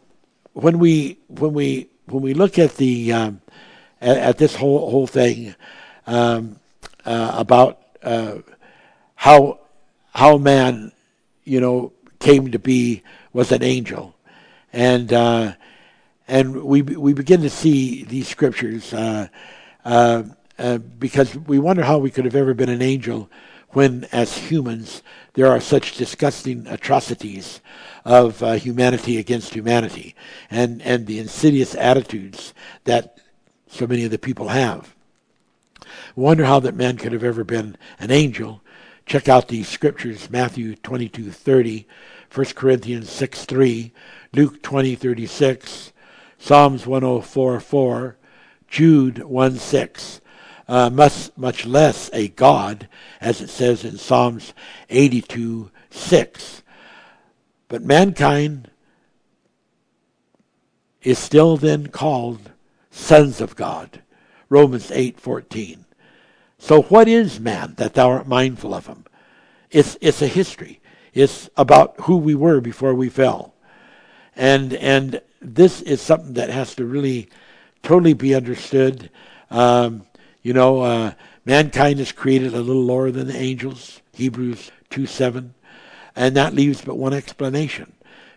when 0.53 0.79
we 0.79 1.19
when 1.27 1.53
we 1.53 1.89
when 2.07 2.23
we 2.23 2.33
look 2.33 2.57
at 2.57 2.75
the 2.77 3.13
um, 3.13 3.41
at, 4.01 4.17
at, 4.17 4.37
this 4.37 4.55
whole 4.55 4.89
whole 4.89 5.07
thing 5.07 5.55
um, 6.07 6.59
uh, 7.05 7.35
about 7.37 7.79
uh, 8.01 8.37
how 9.15 9.59
how 10.13 10.37
man, 10.37 10.91
you 11.43 11.59
know, 11.59 11.93
came 12.19 12.51
to 12.51 12.59
be 12.59 13.03
was 13.31 13.51
an 13.51 13.61
angel, 13.61 14.15
and 14.71 15.13
uh, 15.13 15.53
and 16.27 16.63
we 16.63 16.81
we 16.81 17.13
begin 17.13 17.41
to 17.41 17.49
see 17.51 18.03
these 18.05 18.27
scriptures 18.27 18.91
uh, 18.91 19.27
uh, 19.85 20.23
uh, 20.57 20.79
because 20.79 21.35
we 21.35 21.59
wonder 21.59 21.83
how 21.83 21.99
we 21.99 22.09
could 22.09 22.25
have 22.25 22.35
ever 22.35 22.55
been 22.55 22.69
an 22.69 22.81
angel 22.81 23.29
when, 23.73 24.05
as 24.11 24.37
humans, 24.37 25.03
there 25.33 25.47
are 25.47 25.59
such 25.59 25.97
disgusting 25.97 26.65
atrocities 26.67 27.61
of 28.05 28.41
uh, 28.41 28.53
humanity 28.53 29.17
against 29.17 29.53
humanity 29.53 30.15
and, 30.49 30.81
and 30.81 31.05
the 31.07 31.19
insidious 31.19 31.75
attitudes 31.75 32.53
that 32.85 33.17
so 33.67 33.85
many 33.87 34.05
of 34.05 34.11
the 34.11 34.19
people 34.19 34.49
have. 34.49 34.95
Wonder 36.15 36.45
how 36.45 36.59
that 36.59 36.75
man 36.75 36.97
could 36.97 37.11
have 37.11 37.23
ever 37.23 37.43
been 37.43 37.75
an 37.99 38.11
angel 38.11 38.61
check 39.05 39.27
out 39.27 39.47
these 39.47 39.67
scriptures 39.67 40.29
Matthew 40.29 40.75
22 40.75 41.31
30, 41.31 41.87
1 42.33 42.45
Corinthians 42.55 43.09
6 43.09 43.45
3, 43.45 43.93
Luke 44.33 44.61
20 44.61 44.95
36, 44.95 45.93
Psalms 46.37 46.87
104 46.87 47.59
4, 47.59 48.17
Jude 48.67 49.23
1 49.23 49.55
6. 49.55 50.21
Uh, 50.67 50.89
much, 50.89 51.29
much 51.35 51.65
less 51.65 52.09
a 52.13 52.29
God, 52.29 52.87
as 53.19 53.41
it 53.41 53.49
says 53.49 53.83
in 53.83 53.97
Psalms 53.97 54.53
82 54.89 55.69
6. 55.89 56.63
But 57.67 57.83
mankind 57.83 58.69
is 61.01 61.19
still 61.19 61.57
then 61.57 61.87
called 61.87 62.51
sons 62.91 63.41
of 63.41 63.55
God. 63.55 64.01
Romans 64.49 64.91
8:14. 64.91 65.85
So 66.59 66.83
what 66.83 67.07
is 67.07 67.39
man 67.39 67.73
that 67.77 67.95
thou 67.95 68.11
art 68.11 68.27
mindful 68.27 68.73
of 68.73 68.85
him? 68.85 69.05
It's 69.71 69.97
it's 69.99 70.21
a 70.21 70.27
history. 70.27 70.79
It's 71.13 71.49
about 71.57 71.95
who 72.01 72.17
we 72.17 72.35
were 72.35 72.61
before 72.61 72.93
we 72.93 73.09
fell. 73.09 73.55
And 74.35 74.73
and 74.75 75.21
this 75.41 75.81
is 75.81 76.01
something 76.01 76.33
that 76.33 76.51
has 76.51 76.75
to 76.75 76.85
really 76.85 77.29
totally 77.81 78.13
be 78.13 78.35
understood. 78.35 79.09
Um, 79.49 80.05
you 80.43 80.53
know, 80.53 80.81
uh, 80.81 81.13
mankind 81.45 81.99
is 81.99 82.11
created 82.11 82.53
a 82.53 82.61
little 82.61 82.83
lower 82.83 83.09
than 83.11 83.27
the 83.27 83.37
angels, 83.37 84.01
Hebrews 84.13 84.71
2 84.89 85.05
7. 85.05 85.55
And 86.15 86.35
that 86.35 86.53
leaves 86.53 86.81
but 86.81 86.97
one 86.97 87.13
explanation. 87.13 87.93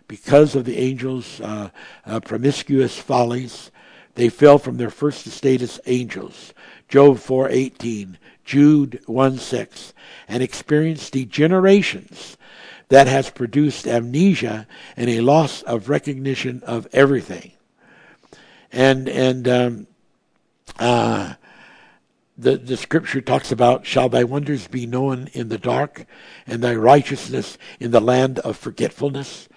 Because 0.07 0.55
of 0.55 0.65
the 0.65 0.79
angels' 0.79 1.41
uh, 1.41 1.69
uh, 2.05 2.21
promiscuous 2.21 2.97
follies, 2.97 3.71
they 4.15 4.29
fell 4.29 4.57
from 4.57 4.77
their 4.77 4.89
first 4.89 5.27
estate 5.27 5.61
as 5.61 5.79
angels. 5.85 6.53
Job 6.87 7.17
4:18, 7.17 8.17
Jude 8.45 9.01
1:6, 9.05 9.93
and 10.27 10.41
experienced 10.41 11.13
degenerations 11.13 12.37
that 12.89 13.07
has 13.07 13.29
produced 13.29 13.85
amnesia 13.85 14.65
and 14.95 15.09
a 15.09 15.19
loss 15.19 15.61
of 15.63 15.89
recognition 15.89 16.63
of 16.65 16.87
everything. 16.93 17.51
And 18.71 19.09
and 19.09 19.47
um, 19.47 19.87
uh, 20.79 21.33
the, 22.37 22.57
the 22.57 22.77
scripture 22.77 23.21
talks 23.21 23.51
about, 23.51 23.85
shall 23.85 24.09
thy 24.09 24.23
wonders 24.23 24.67
be 24.67 24.85
known 24.85 25.29
in 25.33 25.49
the 25.49 25.57
dark, 25.57 26.05
and 26.45 26.63
thy 26.63 26.75
righteousness 26.75 27.57
in 27.79 27.91
the 27.91 27.99
land 27.99 28.39
of 28.39 28.57
forgetfulness? 28.57 29.49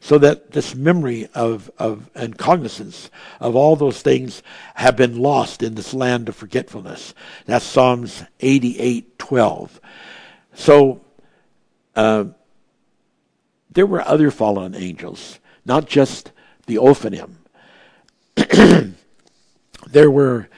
So 0.00 0.16
that 0.18 0.52
this 0.52 0.76
memory 0.76 1.28
of, 1.34 1.72
of 1.76 2.08
and 2.14 2.38
cognizance 2.38 3.10
of 3.40 3.56
all 3.56 3.74
those 3.74 4.00
things 4.00 4.44
have 4.76 4.96
been 4.96 5.18
lost 5.18 5.60
in 5.60 5.74
this 5.74 5.92
land 5.92 6.28
of 6.28 6.36
forgetfulness. 6.36 7.14
That's 7.46 7.64
Psalms 7.64 8.22
88 8.38 9.18
12. 9.18 9.80
So 10.54 11.00
uh, 11.96 12.26
there 13.72 13.86
were 13.86 14.06
other 14.06 14.30
fallen 14.30 14.76
angels, 14.76 15.40
not 15.64 15.88
just 15.88 16.30
the 16.66 16.76
Ophanim. 16.76 17.34
there 19.88 20.10
were 20.12 20.48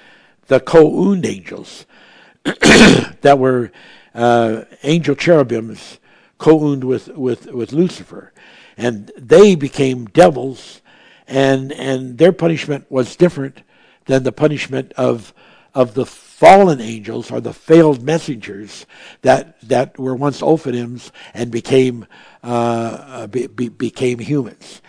the 0.50 0.58
co-owned 0.58 1.24
angels 1.24 1.86
that 2.44 3.38
were 3.38 3.70
uh, 4.16 4.64
angel 4.82 5.14
cherubims 5.14 6.00
co-owned 6.38 6.82
with, 6.82 7.06
with, 7.10 7.46
with 7.46 7.72
Lucifer. 7.72 8.32
And 8.76 9.12
they 9.16 9.54
became 9.54 10.06
devils, 10.06 10.82
and, 11.28 11.70
and 11.70 12.18
their 12.18 12.32
punishment 12.32 12.90
was 12.90 13.14
different 13.14 13.62
than 14.06 14.24
the 14.24 14.32
punishment 14.32 14.92
of, 14.96 15.32
of 15.72 15.94
the 15.94 16.04
fallen 16.04 16.80
angels 16.80 17.30
or 17.30 17.40
the 17.40 17.52
failed 17.52 18.02
messengers 18.02 18.86
that, 19.22 19.60
that 19.60 20.00
were 20.00 20.16
once 20.16 20.40
Ophanims 20.40 21.12
and 21.32 21.52
became, 21.52 22.06
uh, 22.42 23.28
be, 23.28 23.46
be, 23.46 23.68
became 23.68 24.18
humans. 24.18 24.82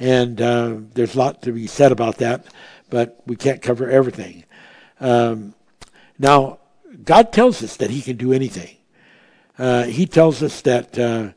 And 0.00 0.40
uh, 0.40 0.78
there's 0.94 1.14
a 1.14 1.18
lot 1.18 1.42
to 1.42 1.52
be 1.52 1.68
said 1.68 1.92
about 1.92 2.16
that, 2.16 2.46
but 2.90 3.22
we 3.26 3.36
can't 3.36 3.62
cover 3.62 3.88
everything. 3.88 4.43
Um, 5.04 5.54
now, 6.18 6.60
God 7.04 7.30
tells 7.30 7.62
us 7.62 7.76
that 7.76 7.90
He 7.90 8.00
can 8.00 8.16
do 8.16 8.32
anything. 8.32 8.76
Uh, 9.58 9.84
he 9.84 10.06
tells 10.06 10.42
us 10.42 10.62
that 10.62 10.98
uh, 10.98 11.32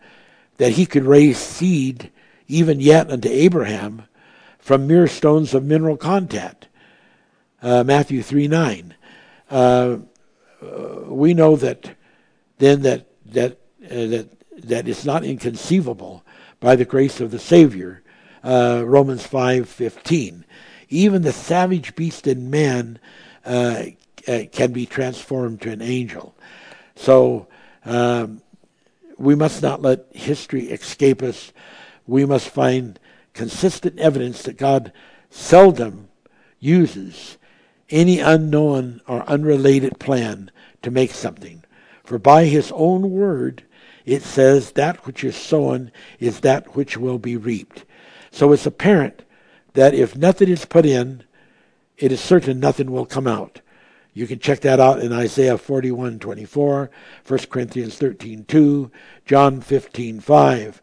that 0.55 0.71
He 0.71 0.85
could 0.85 1.03
raise 1.03 1.37
seed 1.37 2.09
even 2.47 2.79
yet 2.79 3.11
unto 3.11 3.27
Abraham 3.27 4.03
from 4.57 4.87
mere 4.87 5.07
stones 5.07 5.53
of 5.53 5.65
mineral 5.65 5.97
contact. 5.97 6.69
Uh, 7.61 7.83
Matthew 7.83 8.23
three 8.23 8.47
nine. 8.47 8.95
Uh, 9.49 9.97
we 11.07 11.33
know 11.33 11.57
that 11.57 11.93
then 12.59 12.83
that 12.83 13.07
that 13.25 13.59
uh, 13.83 14.07
that 14.07 14.29
that 14.63 14.87
it's 14.87 15.03
not 15.03 15.25
inconceivable 15.25 16.23
by 16.61 16.77
the 16.77 16.85
grace 16.85 17.19
of 17.19 17.31
the 17.31 17.39
Savior. 17.39 18.01
Uh, 18.45 18.83
Romans 18.85 19.27
five 19.27 19.67
fifteen. 19.67 20.45
Even 20.87 21.23
the 21.23 21.33
savage 21.33 21.95
beast 21.95 22.27
in 22.27 22.49
man 22.49 22.97
uh, 23.47 23.85
uh, 24.27 24.43
can 24.51 24.73
be 24.73 24.85
transformed 24.85 25.61
to 25.61 25.71
an 25.71 25.81
angel. 25.81 26.35
So 26.95 27.47
um, 27.85 28.41
we 29.17 29.35
must 29.35 29.61
not 29.61 29.81
let 29.81 30.05
history 30.11 30.65
escape 30.65 31.23
us. 31.23 31.53
We 32.05 32.25
must 32.25 32.49
find 32.49 32.99
consistent 33.33 33.97
evidence 33.99 34.43
that 34.43 34.57
God 34.57 34.91
seldom 35.29 36.09
uses 36.59 37.37
any 37.89 38.19
unknown 38.19 38.99
or 39.07 39.23
unrelated 39.23 39.97
plan 39.99 40.51
to 40.81 40.91
make 40.91 41.11
something. 41.11 41.63
For 42.03 42.17
by 42.19 42.45
his 42.45 42.71
own 42.75 43.11
word, 43.11 43.63
it 44.05 44.23
says, 44.23 44.71
That 44.71 45.05
which 45.05 45.23
is 45.23 45.35
sown 45.35 45.91
is 46.19 46.41
that 46.41 46.75
which 46.75 46.97
will 46.97 47.19
be 47.19 47.37
reaped. 47.37 47.85
So 48.31 48.51
it's 48.51 48.65
apparent 48.65 49.23
that 49.73 49.93
if 49.93 50.15
nothing 50.15 50.49
is 50.49 50.65
put 50.65 50.85
in, 50.85 51.23
it 51.97 52.11
is 52.11 52.19
certain 52.19 52.59
nothing 52.59 52.91
will 52.91 53.05
come 53.05 53.27
out. 53.27 53.61
You 54.13 54.25
can 54.25 54.39
check 54.39 54.61
that 54.61 54.79
out 54.79 54.99
in 54.99 55.13
Isaiah 55.13 55.57
41, 55.57 56.19
24, 56.19 56.89
1 57.27 57.39
Corinthians 57.49 57.97
13, 57.97 58.45
2, 58.45 58.91
John 59.25 59.61
15, 59.61 60.19
5. 60.19 60.81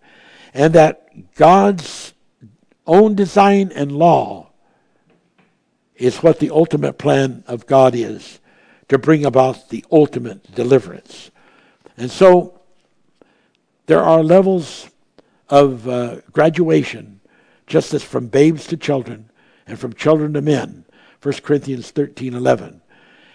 And 0.55 0.73
that 0.75 1.35
God's 1.35 2.15
own 2.87 3.15
design 3.15 3.73
and 3.75 3.91
law 3.91 4.51
is 5.97 6.19
what 6.19 6.39
the 6.39 6.51
ultimate 6.51 6.99
plan 6.99 7.43
of 7.47 7.67
God 7.67 7.95
is 7.95 8.41
to 8.89 8.99
bring 8.99 9.25
about 9.25 9.71
the 9.71 9.85
ultimate 9.91 10.55
deliverance. 10.55 11.31
And 11.97 12.11
so 12.11 12.61
there 13.87 14.03
are 14.03 14.23
levels 14.23 14.89
of 15.49 15.89
uh, 15.89 16.21
graduation, 16.33 17.21
just 17.67 17.95
as 17.95 18.03
from 18.03 18.29
babes 18.29 18.67
to 18.69 18.77
children 18.77 19.31
and 19.67 19.79
from 19.79 19.93
children 19.93 20.33
to 20.35 20.43
men. 20.43 20.84
1 21.25 21.35
Corinthians 21.37 21.91
13 21.91 22.35
11. 22.35 22.83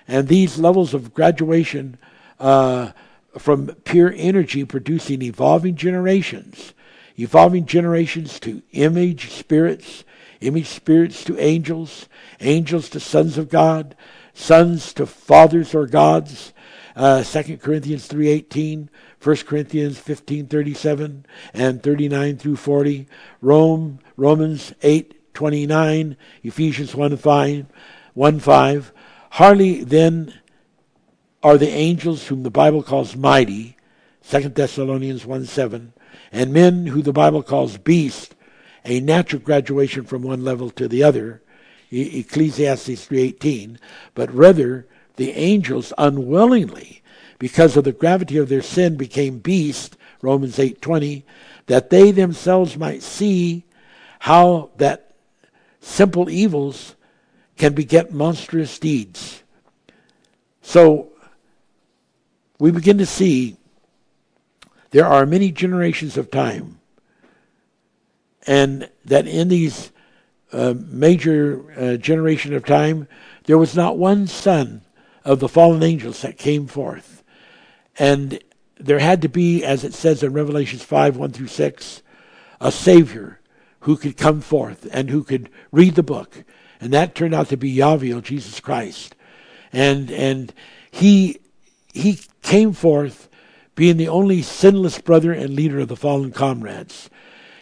And 0.08 0.28
these 0.28 0.60
levels 0.60 0.94
of 0.94 1.14
graduation 1.14 1.98
uh, 2.40 2.92
from 3.38 3.68
pure 3.84 4.14
energy 4.16 4.64
producing 4.64 5.22
evolving 5.24 5.76
generations, 5.76 6.74
evolving 7.18 7.66
generations 7.66 8.40
to 8.42 8.62
image 8.72 9.32
spirits, 9.32 10.04
image 10.42 10.68
spirits 10.68 11.24
to 11.24 11.40
angels, 11.40 12.08
angels 12.40 12.90
to 12.90 13.00
sons 13.00 13.38
of 13.38 13.50
God, 13.50 13.96
sons 14.34 14.94
to 14.94 15.06
fathers 15.06 15.74
or 15.74 15.88
gods. 15.88 16.54
Uh, 16.96 17.24
2 17.24 17.58
Corinthians 17.58 18.08
3.18, 18.08 18.90
1 19.24 19.36
Corinthians 19.38 20.00
15.37, 20.00 21.24
and 21.54 21.82
39 21.82 22.38
through 22.38 22.56
40, 22.56 23.08
Rome, 23.42 24.00
Romans 24.18 24.74
8, 24.82 25.19
29, 25.40 26.18
Ephesians 26.44 26.94
1 26.94 27.16
5, 27.16 27.66
1 28.14 28.40
5. 28.42 28.94
Hardly 29.30 29.86
then 29.86 30.34
are 31.42 31.58
the 31.58 31.70
angels 31.70 32.28
whom 32.28 32.44
the 32.44 32.50
Bible 32.50 32.84
calls 32.84 33.16
mighty, 33.16 33.78
2 34.30 34.50
Thessalonians 34.50 35.26
1 35.26 35.46
7, 35.46 35.94
and 36.34 36.52
men 36.52 36.88
who 36.88 37.02
the 37.02 37.14
Bible 37.14 37.42
calls 37.42 37.78
beast, 37.78 38.36
a 38.84 39.00
natural 39.00 39.42
graduation 39.42 40.04
from 40.04 40.24
one 40.24 40.44
level 40.44 40.70
to 40.72 40.90
the 40.90 41.04
other, 41.04 41.42
Ecclesiastes 41.90 43.08
3:18, 43.08 43.78
but 44.16 44.30
rather 44.36 44.88
the 45.16 45.32
angels 45.32 45.94
unwillingly 45.98 47.02
because 47.40 47.78
of 47.78 47.86
the 47.86 47.94
gravity 47.94 48.36
of 48.36 48.50
their 48.50 48.62
sin 48.62 48.98
became 48.98 49.40
beast, 49.40 49.96
Romans 50.22 50.60
8:20, 50.60 51.24
that 51.68 51.92
they 51.92 52.12
themselves 52.12 52.76
might 52.76 53.02
see 53.02 53.64
how 54.20 54.72
that 54.76 55.09
simple 55.80 56.30
evils 56.30 56.96
can 57.58 57.74
beget 57.74 58.14
monstrous 58.14 58.80
deeds. 58.80 59.44
So 60.62 61.10
we 62.60 62.72
begin 62.72 62.98
to 62.98 63.06
see 63.06 63.58
there 64.92 65.06
are 65.06 65.26
many 65.26 65.52
generations 65.52 66.18
of 66.18 66.32
time, 66.32 66.80
and 68.48 68.90
that 69.06 69.28
in 69.28 69.50
these 69.50 69.92
uh, 70.52 70.74
major 70.78 71.64
uh, 71.78 71.98
generation 71.98 72.54
of 72.54 72.66
time, 72.66 73.08
there 73.44 73.58
was 73.58 73.76
not 73.76 73.98
one 73.98 74.28
son 74.28 74.82
of 75.24 75.40
the 75.40 75.50
fallen 75.50 75.84
angels 75.84 76.22
that 76.22 76.38
came 76.38 76.66
forth. 76.66 77.24
And 77.98 78.40
there 78.80 79.00
had 79.00 79.22
to 79.22 79.30
be, 79.30 79.64
as 79.64 79.84
it 79.84 79.94
says 79.94 80.24
in 80.24 80.34
Revelations 80.34 80.84
5 80.84 81.18
1 81.18 81.32
through 81.32 81.48
6, 81.48 82.02
a 82.62 82.72
Savior 82.72 83.39
who 83.82 83.96
could 83.98 84.18
come 84.18 84.42
forth 84.42 84.88
and 84.92 85.10
who 85.10 85.24
could 85.24 85.50
read 85.72 85.96
the 85.96 86.04
book. 86.04 86.44
And 86.82 86.94
that 86.94 87.16
turned 87.16 87.34
out 87.34 87.50
to 87.50 87.58
be 87.58 87.70
Yahweh, 87.70 88.20
Jesus 88.22 88.60
Christ. 88.60 89.16
And, 89.72 90.12
and 90.12 90.54
he, 90.92 91.40
he 91.94 92.20
came 92.42 92.74
forth 92.74 93.30
being 93.76 93.98
the 93.98 94.08
only 94.08 94.42
sinless 94.42 95.00
brother 95.00 95.32
and 95.32 95.56
leader 95.56 95.80
of 95.80 95.88
the 95.88 95.96
fallen 95.96 96.32
comrades. 96.32 97.10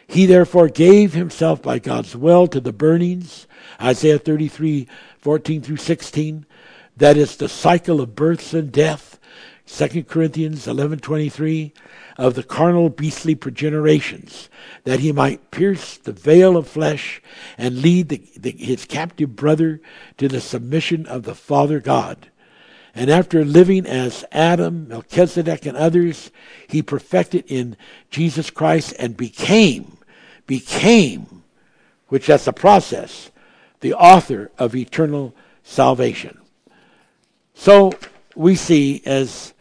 He 0.07 0.25
therefore 0.25 0.69
gave 0.69 1.13
himself 1.13 1.61
by 1.61 1.79
God's 1.79 2.15
will 2.15 2.47
to 2.47 2.59
the 2.59 2.71
burnings, 2.71 3.45
Isaiah 3.81 4.17
33, 4.17 4.87
14 5.19 5.61
through 5.61 5.77
16. 5.77 6.45
That 6.95 7.17
is 7.17 7.35
the 7.35 7.49
cycle 7.49 8.01
of 8.01 8.15
births 8.15 8.53
and 8.53 8.71
death, 8.71 9.19
2 9.67 10.03
Corinthians 10.03 10.65
11:23 10.65 11.71
of 12.17 12.33
the 12.33 12.43
carnal 12.43 12.89
beastly 12.89 13.35
progenerations, 13.35 14.47
that 14.85 15.01
he 15.01 15.11
might 15.11 15.51
pierce 15.51 15.97
the 15.97 16.13
veil 16.13 16.57
of 16.57 16.67
flesh 16.67 17.21
and 17.57 17.81
lead 17.81 18.09
the, 18.09 18.21
the, 18.37 18.51
his 18.51 18.85
captive 18.85 19.35
brother 19.35 19.79
to 20.17 20.27
the 20.27 20.41
submission 20.41 21.05
of 21.05 21.23
the 21.23 21.35
Father 21.35 21.79
God. 21.79 22.29
And 22.95 23.11
after 23.11 23.45
living 23.45 23.85
as 23.85 24.25
Adam, 24.31 24.87
Melchizedek, 24.87 25.67
and 25.67 25.77
others, 25.77 26.31
he 26.67 26.81
perfected 26.81 27.43
in 27.47 27.77
Jesus 28.09 28.49
Christ 28.49 28.95
and 28.97 29.15
became 29.15 29.97
became, 30.47 31.43
which 32.07 32.27
that's 32.27 32.47
a 32.47 32.53
process, 32.53 33.29
the 33.81 33.93
author 33.93 34.49
of 34.57 34.75
eternal 34.75 35.35
salvation. 35.61 36.39
So 37.53 37.91
we 38.35 38.55
see 38.55 39.03
as 39.05 39.53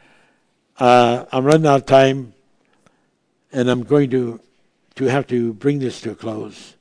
uh, 0.79 1.25
I'm 1.33 1.45
running 1.45 1.67
out 1.67 1.81
of 1.81 1.87
time, 1.87 2.35
and 3.53 3.71
I'm 3.71 3.83
going 3.83 4.11
to 4.11 4.41
to 4.97 5.05
have 5.07 5.27
to 5.29 5.53
bring 5.53 5.79
this 5.79 6.01
to 6.03 6.11
a 6.11 6.15
close. 6.15 6.75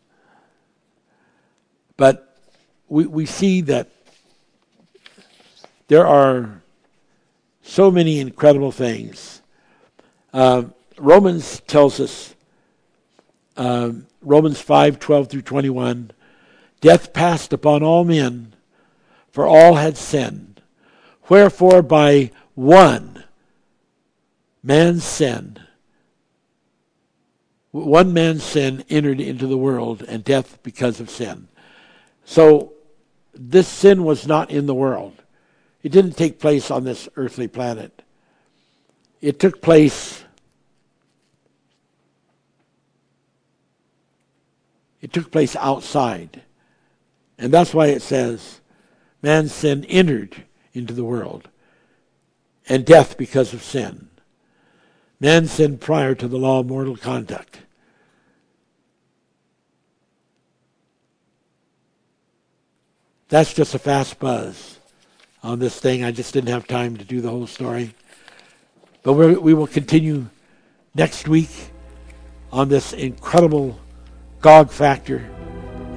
But 1.98 2.38
we 2.88 3.06
we 3.06 3.26
see 3.26 3.62
that 3.62 3.90
there 5.88 6.06
are 6.06 6.62
so 7.62 7.90
many 7.90 8.20
incredible 8.20 8.72
things. 8.72 9.42
Uh, 10.34 10.64
Romans 10.98 11.62
tells 11.62 12.00
us 12.00 12.36
um, 13.58 14.08
Romans 14.22 14.60
5 14.60 15.00
12 15.00 15.30
through 15.30 15.42
21. 15.42 16.12
Death 16.82 17.14
passed 17.14 17.54
upon 17.54 17.82
all 17.84 18.04
men, 18.04 18.54
for 19.32 19.48
all 19.48 19.76
had 19.76 19.98
sinned. 19.98 20.62
Wherefore, 21.30 21.82
by 21.82 22.32
one 22.54 23.25
man's 24.66 25.04
sin, 25.04 25.60
one 27.72 28.12
man's 28.12 28.44
sin 28.44 28.84
entered 28.90 29.22
into 29.22 29.46
the 29.46 29.58
world, 29.58 30.02
and 30.08 30.24
death 30.24 30.58
because 30.64 31.00
of 31.00 31.10
sin. 31.10 31.48
So, 32.26 32.74
this 33.34 33.68
sin 33.68 34.04
was 34.04 34.26
not 34.26 34.50
in 34.50 34.66
the 34.66 34.74
world. 34.74 35.22
It 35.84 35.92
didn't 35.92 36.14
take 36.18 36.40
place 36.40 36.72
on 36.72 36.84
this 36.84 37.08
earthly 37.16 37.48
planet. 37.48 38.02
It 39.22 39.40
took 39.40 39.62
place 39.62 40.24
It 45.06 45.14
took 45.14 45.30
place 45.30 45.56
outside. 45.58 46.42
And 47.38 47.54
that's 47.54 47.76
why 47.76 47.90
it 47.90 48.02
says, 48.02 48.60
man's 49.22 49.54
sin 49.54 49.86
entered 49.86 50.46
into 50.74 50.96
the 50.96 51.04
world, 51.04 51.48
and 52.68 52.84
death 52.84 53.16
because 53.16 53.54
of 53.54 53.62
sin. 53.62 54.10
Man 55.26 55.48
sinned 55.48 55.82
prior 55.82 56.14
to 56.14 56.28
the 56.28 56.38
law 56.38 56.60
of 56.60 56.68
mortal 56.68 56.96
conduct. 56.96 57.58
That's 63.30 63.52
just 63.52 63.74
a 63.74 63.80
fast 63.80 64.20
buzz 64.20 64.78
on 65.42 65.58
this 65.58 65.80
thing. 65.80 66.04
I 66.04 66.12
just 66.12 66.32
didn't 66.32 66.50
have 66.50 66.68
time 66.68 66.96
to 66.98 67.04
do 67.04 67.22
the 67.22 67.32
whole 67.32 67.48
story. 67.48 67.96
But 69.02 69.14
we 69.14 69.56
will 69.56 69.66
continue 69.66 70.28
next 70.94 71.28
week 71.28 71.72
on 72.52 72.70
this 72.70 72.94
incredible 72.94 73.80
Gog 74.42 74.70
factor 74.70 75.28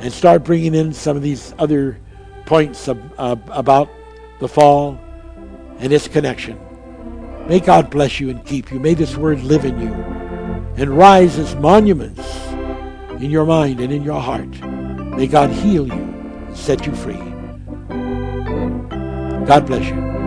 and 0.00 0.10
start 0.10 0.42
bringing 0.42 0.74
in 0.74 0.94
some 0.94 1.18
of 1.18 1.22
these 1.22 1.52
other 1.58 1.98
points 2.46 2.88
of, 2.88 2.98
uh, 3.18 3.36
about 3.48 3.90
the 4.40 4.48
fall 4.48 4.98
and 5.80 5.92
its 5.92 6.08
connection. 6.08 6.58
May 7.48 7.60
God 7.60 7.88
bless 7.88 8.20
you 8.20 8.28
and 8.28 8.44
keep 8.44 8.70
you. 8.70 8.78
May 8.78 8.92
this 8.92 9.16
word 9.16 9.42
live 9.42 9.64
in 9.64 9.80
you 9.80 9.92
and 10.76 10.90
rise 10.90 11.38
as 11.38 11.54
monuments 11.56 12.46
in 13.22 13.30
your 13.30 13.46
mind 13.46 13.80
and 13.80 13.90
in 13.90 14.02
your 14.02 14.20
heart. 14.20 14.48
May 15.16 15.26
God 15.26 15.50
heal 15.50 15.86
you 15.86 15.92
and 15.92 16.56
set 16.56 16.86
you 16.86 16.94
free. 16.94 17.16
God 19.46 19.66
bless 19.66 19.88
you. 19.88 20.17